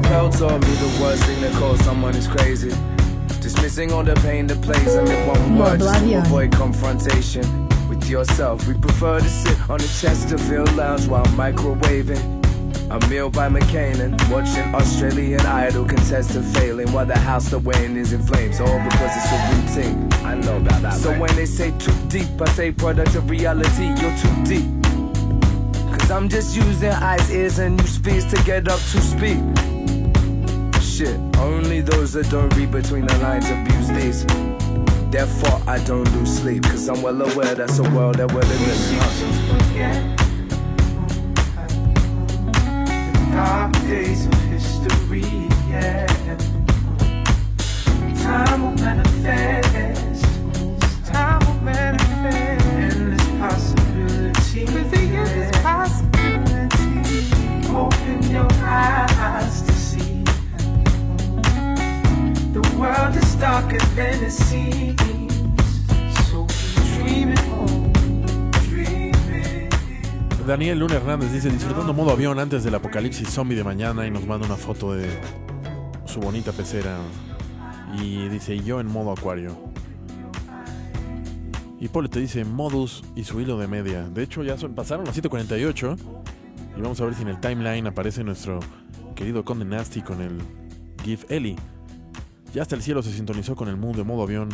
Taught 0.00 0.60
me 0.60 0.74
the 0.74 0.98
worst 1.02 1.22
thing 1.24 1.40
to 1.42 1.50
call 1.58 1.76
someone 1.78 2.14
is 2.14 2.26
crazy. 2.26 2.70
Dismissing 3.40 3.92
all 3.92 4.02
the 4.02 4.14
pain 4.16 4.46
that 4.46 4.60
plays 4.62 4.94
them 4.94 5.06
in 5.06 5.26
one 5.26 5.58
word 5.58 5.80
Modo 5.80 5.84
just 5.84 6.04
to 6.04 6.14
avoid 6.14 6.52
confrontation 6.52 7.68
with 7.88 8.08
yourself. 8.08 8.66
We 8.66 8.74
prefer 8.74 9.20
to 9.20 9.28
sit 9.28 9.58
on 9.68 9.78
the 9.78 9.98
Chesterfield 10.00 10.74
lounge 10.74 11.06
while 11.08 11.24
microwaving. 11.26 12.40
A 12.90 13.08
meal 13.08 13.30
by 13.30 13.48
McCain 13.48 14.12
watching 14.30 14.74
Australian 14.74 15.40
Idol 15.40 15.84
contestant 15.84 16.44
failing 16.56 16.92
while 16.92 17.06
the 17.06 17.18
house 17.18 17.48
they're 17.50 17.58
weighing 17.58 17.96
is 17.96 18.12
in 18.12 18.22
flames. 18.22 18.60
All 18.60 18.78
because 18.84 19.12
it's 19.16 19.32
a 19.32 19.82
routine. 19.82 20.12
I 20.24 20.34
know 20.34 20.56
about 20.56 20.82
that. 20.82 20.94
So 20.94 21.18
when 21.18 21.34
they 21.36 21.46
say 21.46 21.70
too 21.78 21.94
deep, 22.08 22.28
I 22.40 22.46
say 22.52 22.72
product 22.72 23.14
of 23.14 23.28
reality. 23.30 23.86
You're 24.00 24.16
too 24.18 24.44
deep. 24.44 24.82
Cause 25.98 26.10
I'm 26.10 26.28
just 26.28 26.56
using 26.56 26.90
eyes, 26.90 27.30
ears, 27.30 27.58
and 27.58 27.76
new 27.76 27.86
speeds 27.86 28.24
to 28.32 28.42
get 28.44 28.68
up 28.68 28.80
to 28.80 29.00
speed. 29.00 29.71
Shit, 30.92 31.18
only 31.38 31.80
those 31.80 32.12
that 32.12 32.28
don't 32.28 32.54
read 32.54 32.70
between 32.70 33.06
the 33.06 33.16
lines 33.20 33.48
abuse 33.48 33.88
these. 33.88 34.26
Therefore, 35.10 35.62
I 35.66 35.82
don't 35.84 36.04
lose 36.12 36.36
sleep, 36.40 36.64
cause 36.64 36.86
I'm 36.86 37.00
well 37.00 37.22
aware 37.22 37.54
that's 37.54 37.78
a 37.78 37.82
world 37.92 38.16
that 38.16 38.30
we're 38.30 38.42
living 38.42 38.68
in. 38.68 40.18
huh? 42.58 43.32
dark 43.32 43.72
days 43.86 44.26
of 44.26 44.34
history, 44.52 45.48
yeah. 45.70 46.06
Time 48.22 48.62
will 48.62 48.76
manifest. 48.84 50.26
Time 51.06 51.40
will 51.46 51.62
manifest. 51.62 52.66
Endless 52.66 53.26
possibility. 53.40 54.64
With 54.66 54.90
the 54.90 55.00
endless 55.00 55.50
possibility. 55.62 57.32
Open 57.74 58.30
your 58.30 58.48
eyes 58.60 59.71
Daniel 70.46 70.80
Luna 70.80 70.96
Hernández 70.96 71.32
dice, 71.32 71.50
disfrutando 71.50 71.94
modo 71.94 72.10
avión 72.10 72.38
antes 72.40 72.64
del 72.64 72.74
apocalipsis 72.74 73.28
zombie 73.28 73.56
de 73.56 73.62
mañana 73.62 74.06
y 74.06 74.10
nos 74.10 74.26
manda 74.26 74.46
una 74.46 74.56
foto 74.56 74.92
de 74.92 75.08
su 76.04 76.20
bonita 76.20 76.50
pecera. 76.52 76.98
Y 78.00 78.28
dice, 78.28 78.58
yo 78.58 78.80
en 78.80 78.88
modo 78.88 79.12
acuario. 79.12 79.56
Y 81.78 81.88
Pole 81.88 82.08
te 82.08 82.20
dice, 82.20 82.44
modus 82.44 83.04
y 83.14 83.24
su 83.24 83.40
hilo 83.40 83.56
de 83.58 83.68
media. 83.68 84.02
De 84.02 84.22
hecho, 84.24 84.42
ya 84.42 84.56
pasaron 84.74 85.04
las 85.04 85.16
7.48 85.16 85.96
y 86.76 86.80
vamos 86.80 87.00
a 87.00 87.04
ver 87.04 87.14
si 87.14 87.22
en 87.22 87.28
el 87.28 87.40
timeline 87.40 87.86
aparece 87.86 88.24
nuestro 88.24 88.60
querido 89.14 89.44
Conde 89.44 89.64
Nasty 89.64 90.02
con 90.02 90.20
el 90.20 90.40
GIF 91.04 91.30
Eli. 91.30 91.56
Ya 92.52 92.60
hasta 92.60 92.76
el 92.76 92.82
cielo 92.82 93.02
se 93.02 93.10
sintonizó 93.12 93.56
con 93.56 93.68
el 93.68 93.78
mood 93.78 93.96
de 93.96 94.04
modo 94.04 94.22
avión, 94.22 94.50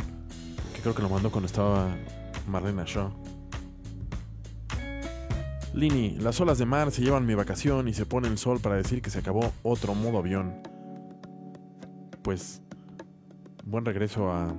que 0.73 0.81
creo 0.81 0.95
que 0.95 1.03
lo 1.03 1.09
mandó 1.09 1.33
cuando 1.33 1.47
estaba 1.47 1.97
Marlena 2.47 2.85
Shaw. 2.87 3.11
Lini, 5.75 6.17
las 6.19 6.41
olas 6.41 6.59
de 6.59 6.67
mar 6.67 6.93
se 6.93 7.03
llevan 7.03 7.27
mi 7.27 7.35
vacación 7.35 7.89
y 7.89 7.95
se 7.95 8.07
pone 8.07 8.29
el 8.29 8.39
sol 8.39 8.61
para 8.61 8.77
decir 8.77 9.03
que 9.03 9.11
se 9.11 9.19
acabó 9.19 9.53
otro 9.65 9.95
modo 9.95 10.19
avión. 10.19 10.63
Pues, 12.23 12.63
buen 13.65 13.85
regreso 13.85 14.31
a, 14.31 14.55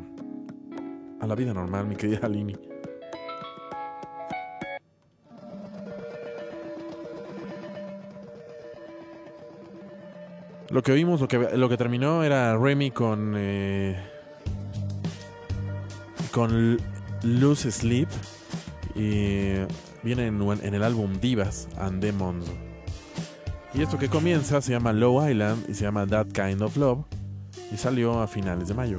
a 1.21 1.27
la 1.27 1.35
vida 1.35 1.53
normal, 1.53 1.87
mi 1.87 1.95
querida 1.95 2.27
Lini. 2.27 2.68
Lo 10.69 10.83
que 10.83 10.91
oímos, 10.91 11.19
lo 11.21 11.27
que, 11.27 11.37
lo 11.57 11.67
que 11.69 11.77
terminó 11.77 12.23
era 12.23 12.57
Remy 12.57 12.91
con. 12.91 13.33
eh, 13.35 13.97
con 16.31 16.51
L- 16.53 16.77
Lose 17.23 17.71
Sleep. 17.71 18.07
Y 18.95 19.53
viene 20.03 20.27
en, 20.27 20.41
en 20.41 20.73
el 20.73 20.83
álbum 20.83 21.19
Divas 21.19 21.67
and 21.77 22.01
Demons. 22.01 22.45
Y 23.73 23.81
esto 23.81 23.97
que 23.97 24.09
comienza 24.09 24.61
se 24.61 24.71
llama 24.71 24.93
Low 24.93 25.27
Island 25.27 25.65
y 25.69 25.73
se 25.73 25.83
llama 25.83 26.05
That 26.07 26.27
Kind 26.27 26.61
of 26.61 26.75
Love. 26.77 27.05
Y 27.71 27.77
salió 27.77 28.19
a 28.21 28.27
finales 28.27 28.67
de 28.67 28.73
mayo. 28.73 28.97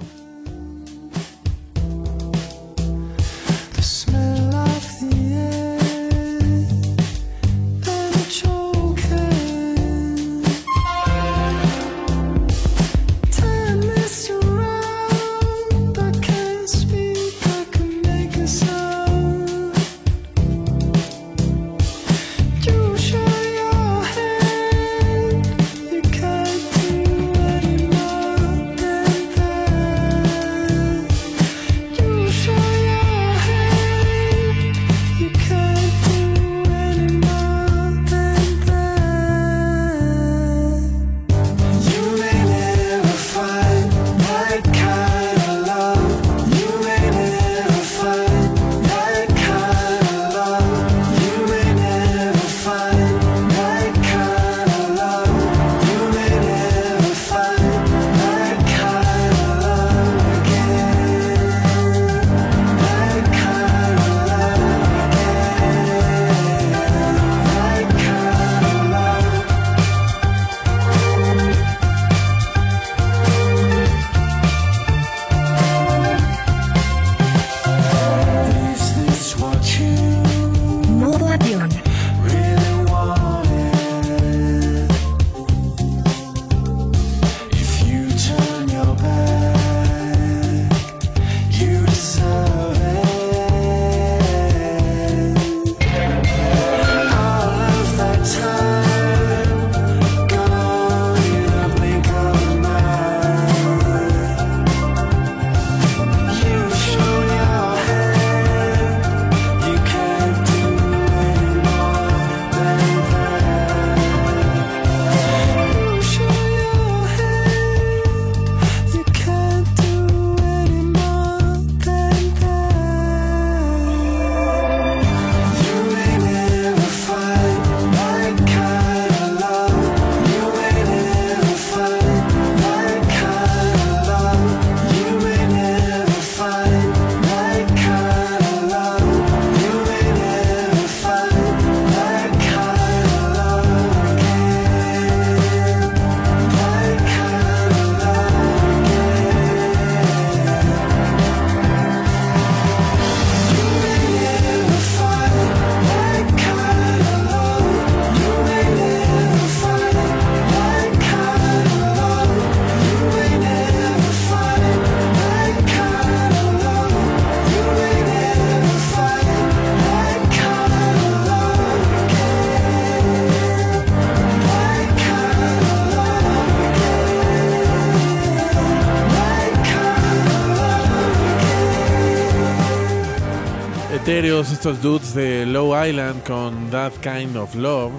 Estos 184.61 184.83
dudes 184.83 185.15
de 185.15 185.47
Low 185.47 185.73
Island 185.75 186.23
con 186.23 186.69
That 186.69 186.93
Kind 187.01 187.35
of 187.39 187.55
Love, 187.55 187.93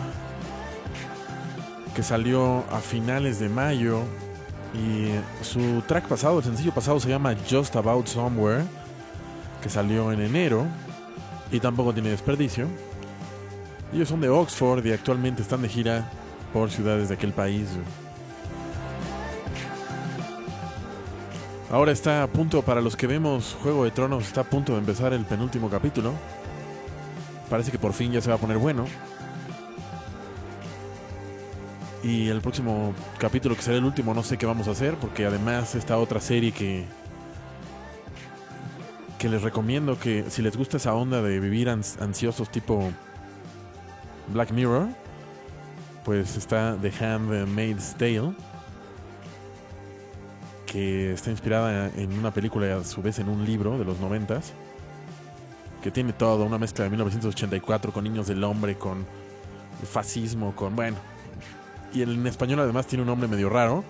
que 1.95 2.03
salió 2.03 2.63
a 2.71 2.77
finales 2.77 3.39
de 3.39 3.49
mayo. 3.49 4.01
Y 4.75 5.09
su 5.43 5.81
track 5.87 6.07
pasado, 6.07 6.37
el 6.37 6.43
sencillo 6.43 6.71
pasado, 6.71 6.99
se 6.99 7.09
llama 7.09 7.35
Just 7.49 7.75
About 7.75 8.05
Somewhere, 8.05 8.63
que 9.63 9.69
salió 9.69 10.11
en 10.11 10.21
enero 10.21 10.67
y 11.51 11.59
tampoco 11.59 11.95
tiene 11.95 12.09
desperdicio. 12.09 12.67
Ellos 13.91 14.09
son 14.09 14.21
de 14.21 14.29
Oxford 14.29 14.85
y 14.85 14.91
actualmente 14.91 15.41
están 15.41 15.63
de 15.63 15.69
gira 15.69 16.11
por 16.53 16.69
ciudades 16.69 17.09
de 17.09 17.15
aquel 17.15 17.33
país. 17.33 17.69
Ahora 21.71 21.91
está 21.91 22.21
a 22.21 22.27
punto, 22.27 22.61
para 22.61 22.81
los 22.81 22.95
que 22.95 23.07
vemos 23.07 23.57
Juego 23.63 23.83
de 23.83 23.89
Tronos, 23.89 24.27
está 24.27 24.41
a 24.41 24.43
punto 24.43 24.73
de 24.73 24.77
empezar 24.77 25.11
el 25.11 25.25
penúltimo 25.25 25.71
capítulo. 25.71 26.13
Parece 27.51 27.69
que 27.69 27.77
por 27.77 27.91
fin 27.91 28.13
ya 28.13 28.21
se 28.21 28.29
va 28.29 28.35
a 28.35 28.39
poner 28.39 28.57
bueno. 28.57 28.85
Y 32.01 32.29
el 32.29 32.39
próximo 32.41 32.95
capítulo, 33.19 33.55
que 33.55 33.61
será 33.61 33.77
el 33.77 33.83
último, 33.85 34.13
no 34.13 34.23
sé 34.23 34.37
qué 34.37 34.45
vamos 34.47 34.67
a 34.69 34.71
hacer, 34.71 34.95
porque 34.95 35.25
además 35.25 35.75
esta 35.75 35.97
otra 35.97 36.19
serie 36.19 36.51
que, 36.53 36.85
que 39.19 39.27
les 39.29 39.43
recomiendo 39.43 39.99
que 39.99 40.25
si 40.29 40.41
les 40.41 40.55
gusta 40.55 40.77
esa 40.77 40.95
onda 40.95 41.21
de 41.21 41.39
vivir 41.41 41.67
ans- 41.67 42.01
ansiosos 42.01 42.49
tipo 42.49 42.89
Black 44.33 44.51
Mirror, 44.51 44.87
pues 46.05 46.37
está 46.37 46.75
The 46.81 46.91
Handmaid's 47.05 47.95
Tale, 47.97 48.33
que 50.65 51.11
está 51.13 51.29
inspirada 51.31 51.91
en 51.97 52.17
una 52.17 52.31
película 52.33 52.65
y 52.65 52.69
a 52.71 52.83
su 52.85 53.01
vez 53.01 53.19
en 53.19 53.27
un 53.27 53.45
libro 53.45 53.77
de 53.77 53.83
los 53.85 53.99
noventas, 53.99 54.53
que 55.81 55.91
tiene 55.91 56.13
todo, 56.13 56.45
una 56.45 56.57
mezcla 56.57 56.83
de 56.83 56.89
1984 56.91 57.91
con 57.91 58.03
Niños 58.03 58.27
del 58.27 58.43
Hombre, 58.43 58.75
con 58.75 59.05
fascismo, 59.83 60.55
con, 60.55 60.75
bueno, 60.75 60.97
y 61.93 62.03
en 62.03 62.25
español 62.27 62.59
además 62.59 62.87
tiene 62.87 63.01
un 63.01 63.07
nombre 63.07 63.27
medio 63.27 63.49
raro, 63.49 63.83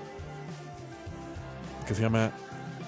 que 1.88 1.94
se 1.94 2.02
llama 2.02 2.32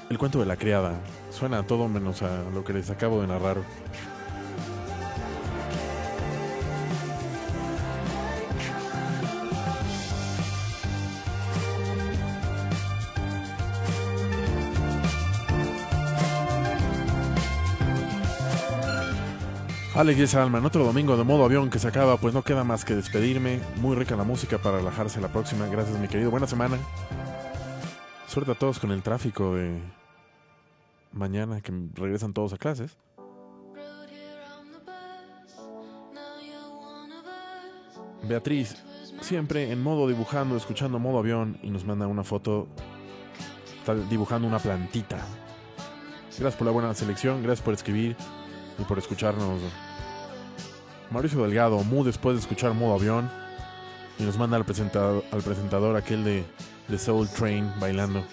El 0.10 0.18
cuento 0.18 0.40
de 0.40 0.46
la 0.46 0.56
criada. 0.56 0.94
Suena 1.32 1.60
a 1.60 1.64
todo 1.64 1.88
menos 1.88 2.22
a 2.22 2.44
lo 2.54 2.64
que 2.64 2.74
les 2.74 2.90
acabo 2.90 3.22
de 3.22 3.28
narrar. 3.28 3.58
Alex 19.96 20.34
y 20.34 20.38
alma, 20.38 20.58
en 20.58 20.66
otro 20.66 20.84
domingo 20.84 21.16
de 21.16 21.24
modo 21.24 21.46
avión 21.46 21.70
que 21.70 21.78
se 21.78 21.88
acaba, 21.88 22.18
pues 22.18 22.34
no 22.34 22.42
queda 22.42 22.64
más 22.64 22.84
que 22.84 22.96
despedirme. 22.96 23.60
Muy 23.76 23.96
rica 23.96 24.16
la 24.16 24.24
música 24.24 24.58
para 24.58 24.78
relajarse 24.78 25.22
la 25.22 25.28
próxima. 25.28 25.68
Gracias, 25.68 26.00
mi 26.00 26.08
querido. 26.08 26.32
Buena 26.32 26.48
semana. 26.48 26.80
Suerte 28.26 28.54
a 28.54 28.56
todos 28.56 28.80
con 28.80 28.92
el 28.92 29.04
tráfico 29.04 29.54
de 29.54 29.80
mañana, 31.12 31.62
que 31.62 31.72
regresan 31.94 32.34
todos 32.34 32.54
a 32.54 32.58
clases. 32.58 32.98
Beatriz, 38.24 38.84
siempre 39.22 39.72
en 39.72 39.84
modo 39.84 40.08
dibujando, 40.08 40.58
escuchando 40.58 40.98
modo 40.98 41.20
avión 41.20 41.60
y 41.62 41.70
nos 41.70 41.86
manda 41.86 42.08
una 42.08 42.24
foto. 42.24 42.68
Está 43.78 43.94
dibujando 43.94 44.48
una 44.48 44.58
plantita. 44.58 45.20
Gracias 46.30 46.56
por 46.56 46.66
la 46.66 46.72
buena 46.72 46.92
selección, 46.96 47.44
gracias 47.44 47.64
por 47.64 47.76
escribir 47.76 48.16
y 48.80 48.84
por 48.84 48.98
escucharnos. 48.98 49.62
Mauricio 51.12 51.42
Delgado, 51.44 51.84
mu 51.84 52.04
después 52.04 52.36
de 52.36 52.42
escuchar 52.42 52.74
modo 52.74 52.96
avión 52.96 53.30
y 54.18 54.24
nos 54.24 54.38
manda 54.38 54.58
al 54.58 54.66
presentador, 54.66 55.24
al 55.32 55.42
presentador 55.42 55.96
aquel 55.96 56.24
de, 56.24 56.44
de 56.88 56.98
Soul 56.98 57.30
Train 57.30 57.72
bailando. 57.80 58.24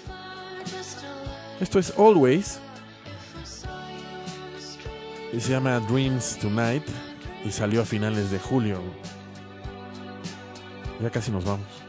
Esto 1.60 1.78
es 1.78 1.92
Always 1.98 2.58
y 5.32 5.40
se 5.40 5.52
llama 5.52 5.78
Dreams 5.80 6.38
Tonight 6.38 6.84
y 7.44 7.50
salió 7.50 7.82
a 7.82 7.84
finales 7.84 8.30
de 8.30 8.38
julio. 8.38 8.80
Ya 11.00 11.10
casi 11.10 11.30
nos 11.30 11.44
vamos. 11.44 11.79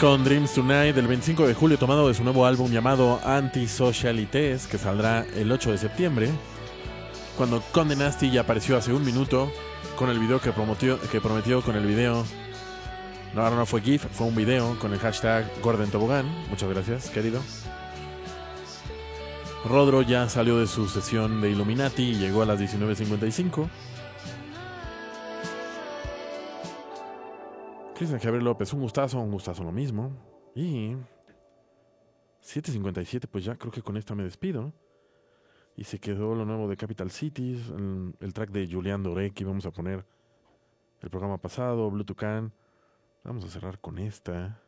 Con 0.00 0.24
Dreams 0.24 0.54
Tonight 0.54 0.94
del 0.94 1.06
25 1.06 1.46
de 1.46 1.52
julio, 1.52 1.78
tomado 1.78 2.08
de 2.08 2.14
su 2.14 2.24
nuevo 2.24 2.46
álbum 2.46 2.72
llamado 2.72 3.20
Antisocialites, 3.22 4.66
que 4.66 4.78
saldrá 4.78 5.26
el 5.36 5.52
8 5.52 5.72
de 5.72 5.78
septiembre. 5.78 6.30
Cuando 7.36 7.62
Conde 7.70 7.96
Nasty 7.96 8.30
ya 8.30 8.40
apareció 8.40 8.78
hace 8.78 8.94
un 8.94 9.04
minuto 9.04 9.52
con 9.96 10.08
el 10.08 10.18
video 10.18 10.40
que 10.40 10.52
prometió, 10.52 10.98
que 10.98 11.20
prometió 11.20 11.60
con 11.60 11.76
el 11.76 11.84
video. 11.84 12.24
No, 13.34 13.42
ahora 13.42 13.56
no 13.56 13.66
fue 13.66 13.82
GIF, 13.82 14.06
fue 14.10 14.26
un 14.26 14.34
video 14.34 14.78
con 14.78 14.94
el 14.94 14.98
hashtag 15.00 15.44
Gordon 15.60 15.90
Tobogán. 15.90 16.26
Muchas 16.48 16.70
gracias, 16.70 17.10
querido. 17.10 17.42
Rodro 19.66 20.00
ya 20.00 20.30
salió 20.30 20.58
de 20.58 20.66
su 20.66 20.88
sesión 20.88 21.42
de 21.42 21.50
Illuminati 21.50 22.04
y 22.04 22.14
llegó 22.14 22.40
a 22.40 22.46
las 22.46 22.58
19.55. 22.58 23.68
Cristian 28.00 28.18
Javier 28.18 28.42
López, 28.42 28.72
un 28.72 28.80
gustazo, 28.80 29.20
un 29.20 29.30
gustazo 29.30 29.62
lo 29.62 29.72
mismo. 29.72 30.10
Y 30.54 30.96
7.57, 32.42 33.28
pues 33.30 33.44
ya 33.44 33.56
creo 33.56 33.70
que 33.70 33.82
con 33.82 33.98
esta 33.98 34.14
me 34.14 34.22
despido. 34.22 34.72
Y 35.76 35.84
se 35.84 35.98
quedó 35.98 36.34
lo 36.34 36.46
nuevo 36.46 36.66
de 36.66 36.78
Capital 36.78 37.10
Cities, 37.10 37.60
el, 37.68 38.32
track 38.32 38.52
de 38.52 38.66
Julián 38.66 39.02
Doré 39.02 39.32
que 39.32 39.42
íbamos 39.42 39.66
a 39.66 39.70
poner 39.70 40.06
el 41.02 41.10
programa 41.10 41.36
pasado, 41.36 41.90
Blue 41.90 42.06
Tucan. 42.06 42.54
Vamos 43.22 43.44
a 43.44 43.48
cerrar 43.48 43.78
con 43.78 43.98
esta. 43.98 44.62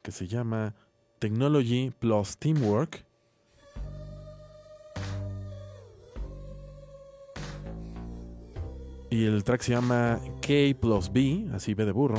Que 0.00 0.10
se 0.10 0.26
llama 0.26 0.74
Technology 1.18 1.90
Plus 1.90 2.38
Teamwork. 2.38 3.04
Y 9.12 9.26
el 9.26 9.44
track 9.44 9.60
se 9.60 9.72
llama 9.72 10.18
K 10.40 10.74
plus 10.80 11.12
B, 11.12 11.46
así 11.52 11.74
B 11.74 11.84
de 11.84 11.92
burro. 11.92 12.18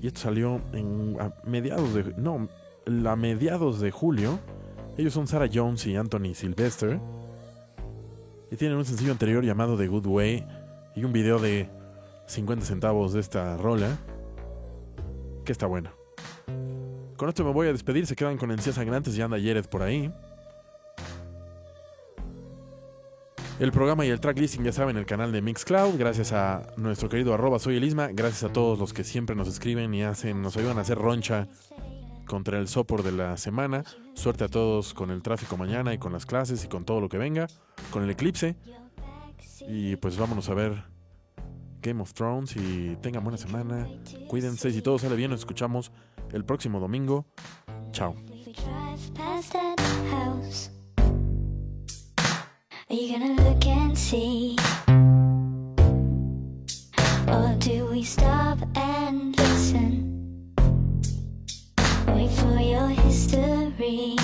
Y 0.00 0.08
esto 0.08 0.22
salió 0.22 0.60
en 0.72 1.16
a 1.20 1.32
mediados 1.46 1.94
de. 1.94 2.12
No, 2.16 2.48
a 3.08 3.14
mediados 3.14 3.78
de 3.78 3.92
julio. 3.92 4.40
Ellos 4.98 5.14
son 5.14 5.28
Sarah 5.28 5.48
Jones 5.52 5.86
y 5.86 5.94
Anthony 5.94 6.34
Sylvester. 6.34 6.98
Y 8.50 8.56
tienen 8.56 8.76
un 8.76 8.84
sencillo 8.84 9.12
anterior 9.12 9.44
llamado 9.44 9.76
The 9.78 9.86
Good 9.86 10.06
Way. 10.06 10.44
Y 10.96 11.04
un 11.04 11.12
video 11.12 11.38
de 11.38 11.68
50 12.26 12.66
centavos 12.66 13.12
de 13.12 13.20
esta 13.20 13.56
rola. 13.56 13.96
Que 15.44 15.52
está 15.52 15.66
bueno. 15.66 15.92
Con 17.16 17.28
esto 17.28 17.44
me 17.44 17.52
voy 17.52 17.68
a 17.68 17.72
despedir. 17.72 18.08
Se 18.08 18.16
quedan 18.16 18.38
con 18.38 18.50
encías 18.50 18.74
sangrantes 18.74 19.16
y 19.16 19.22
anda 19.22 19.36
Jared 19.38 19.66
por 19.66 19.82
ahí. 19.82 20.12
El 23.60 23.70
programa 23.70 24.04
y 24.04 24.08
el 24.08 24.18
track 24.18 24.38
listing 24.38 24.64
ya 24.64 24.72
saben, 24.72 24.96
el 24.96 25.06
canal 25.06 25.30
de 25.30 25.40
Mixcloud. 25.40 25.96
Gracias 25.96 26.32
a 26.32 26.66
nuestro 26.76 27.08
querido 27.08 27.34
arroba 27.34 27.60
soy 27.60 27.76
el 27.76 27.84
Isma. 27.84 28.08
Gracias 28.08 28.42
a 28.42 28.52
todos 28.52 28.80
los 28.80 28.92
que 28.92 29.04
siempre 29.04 29.36
nos 29.36 29.46
escriben 29.46 29.94
y 29.94 30.02
hacen, 30.02 30.42
nos 30.42 30.56
ayudan 30.56 30.78
a 30.78 30.80
hacer 30.80 30.98
roncha 30.98 31.46
contra 32.26 32.58
el 32.58 32.66
sopor 32.66 33.04
de 33.04 33.12
la 33.12 33.36
semana. 33.36 33.84
Suerte 34.14 34.44
a 34.44 34.48
todos 34.48 34.92
con 34.92 35.10
el 35.12 35.22
tráfico 35.22 35.56
mañana 35.56 35.94
y 35.94 35.98
con 35.98 36.12
las 36.12 36.26
clases 36.26 36.64
y 36.64 36.68
con 36.68 36.84
todo 36.84 37.00
lo 37.00 37.08
que 37.08 37.16
venga. 37.16 37.46
Con 37.92 38.02
el 38.02 38.10
eclipse. 38.10 38.56
Y 39.68 39.94
pues 39.96 40.16
vámonos 40.18 40.48
a 40.48 40.54
ver 40.54 40.84
Game 41.80 42.02
of 42.02 42.12
Thrones 42.12 42.56
y 42.56 42.96
tengan 43.02 43.22
buena 43.22 43.38
semana. 43.38 43.86
Cuídense. 44.26 44.72
Si 44.72 44.82
todo 44.82 44.98
sale 44.98 45.14
bien, 45.14 45.30
nos 45.30 45.40
escuchamos 45.40 45.92
el 46.32 46.44
próximo 46.44 46.80
domingo. 46.80 47.26
Chao. 47.92 48.16
Are 52.90 52.94
you 52.94 53.18
gonna 53.18 53.42
look 53.42 53.66
and 53.66 53.96
see? 53.96 54.58
Or 57.26 57.56
do 57.58 57.86
we 57.90 58.02
stop 58.02 58.58
and 58.76 59.34
listen? 59.38 60.52
Wait 62.08 62.30
for 62.30 62.60
your 62.60 62.88
history. 62.88 64.16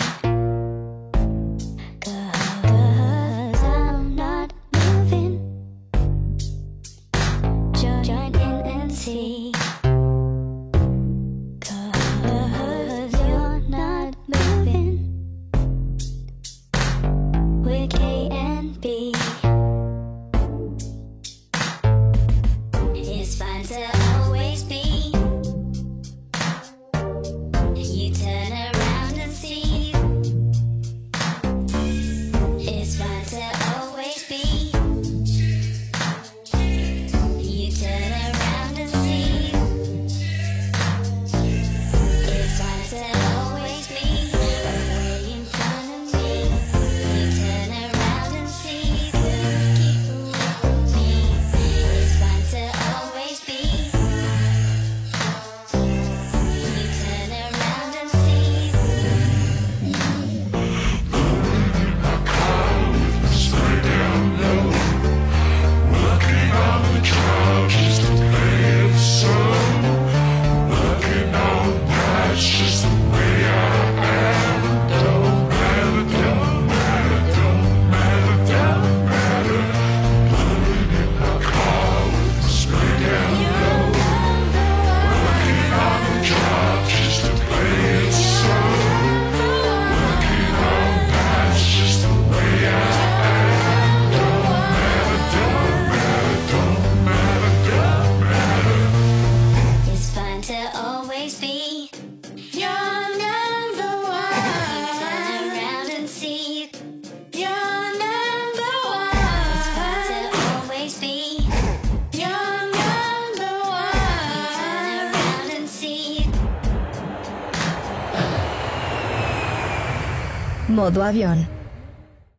Modo 120.90 121.04
avión. 121.04 121.49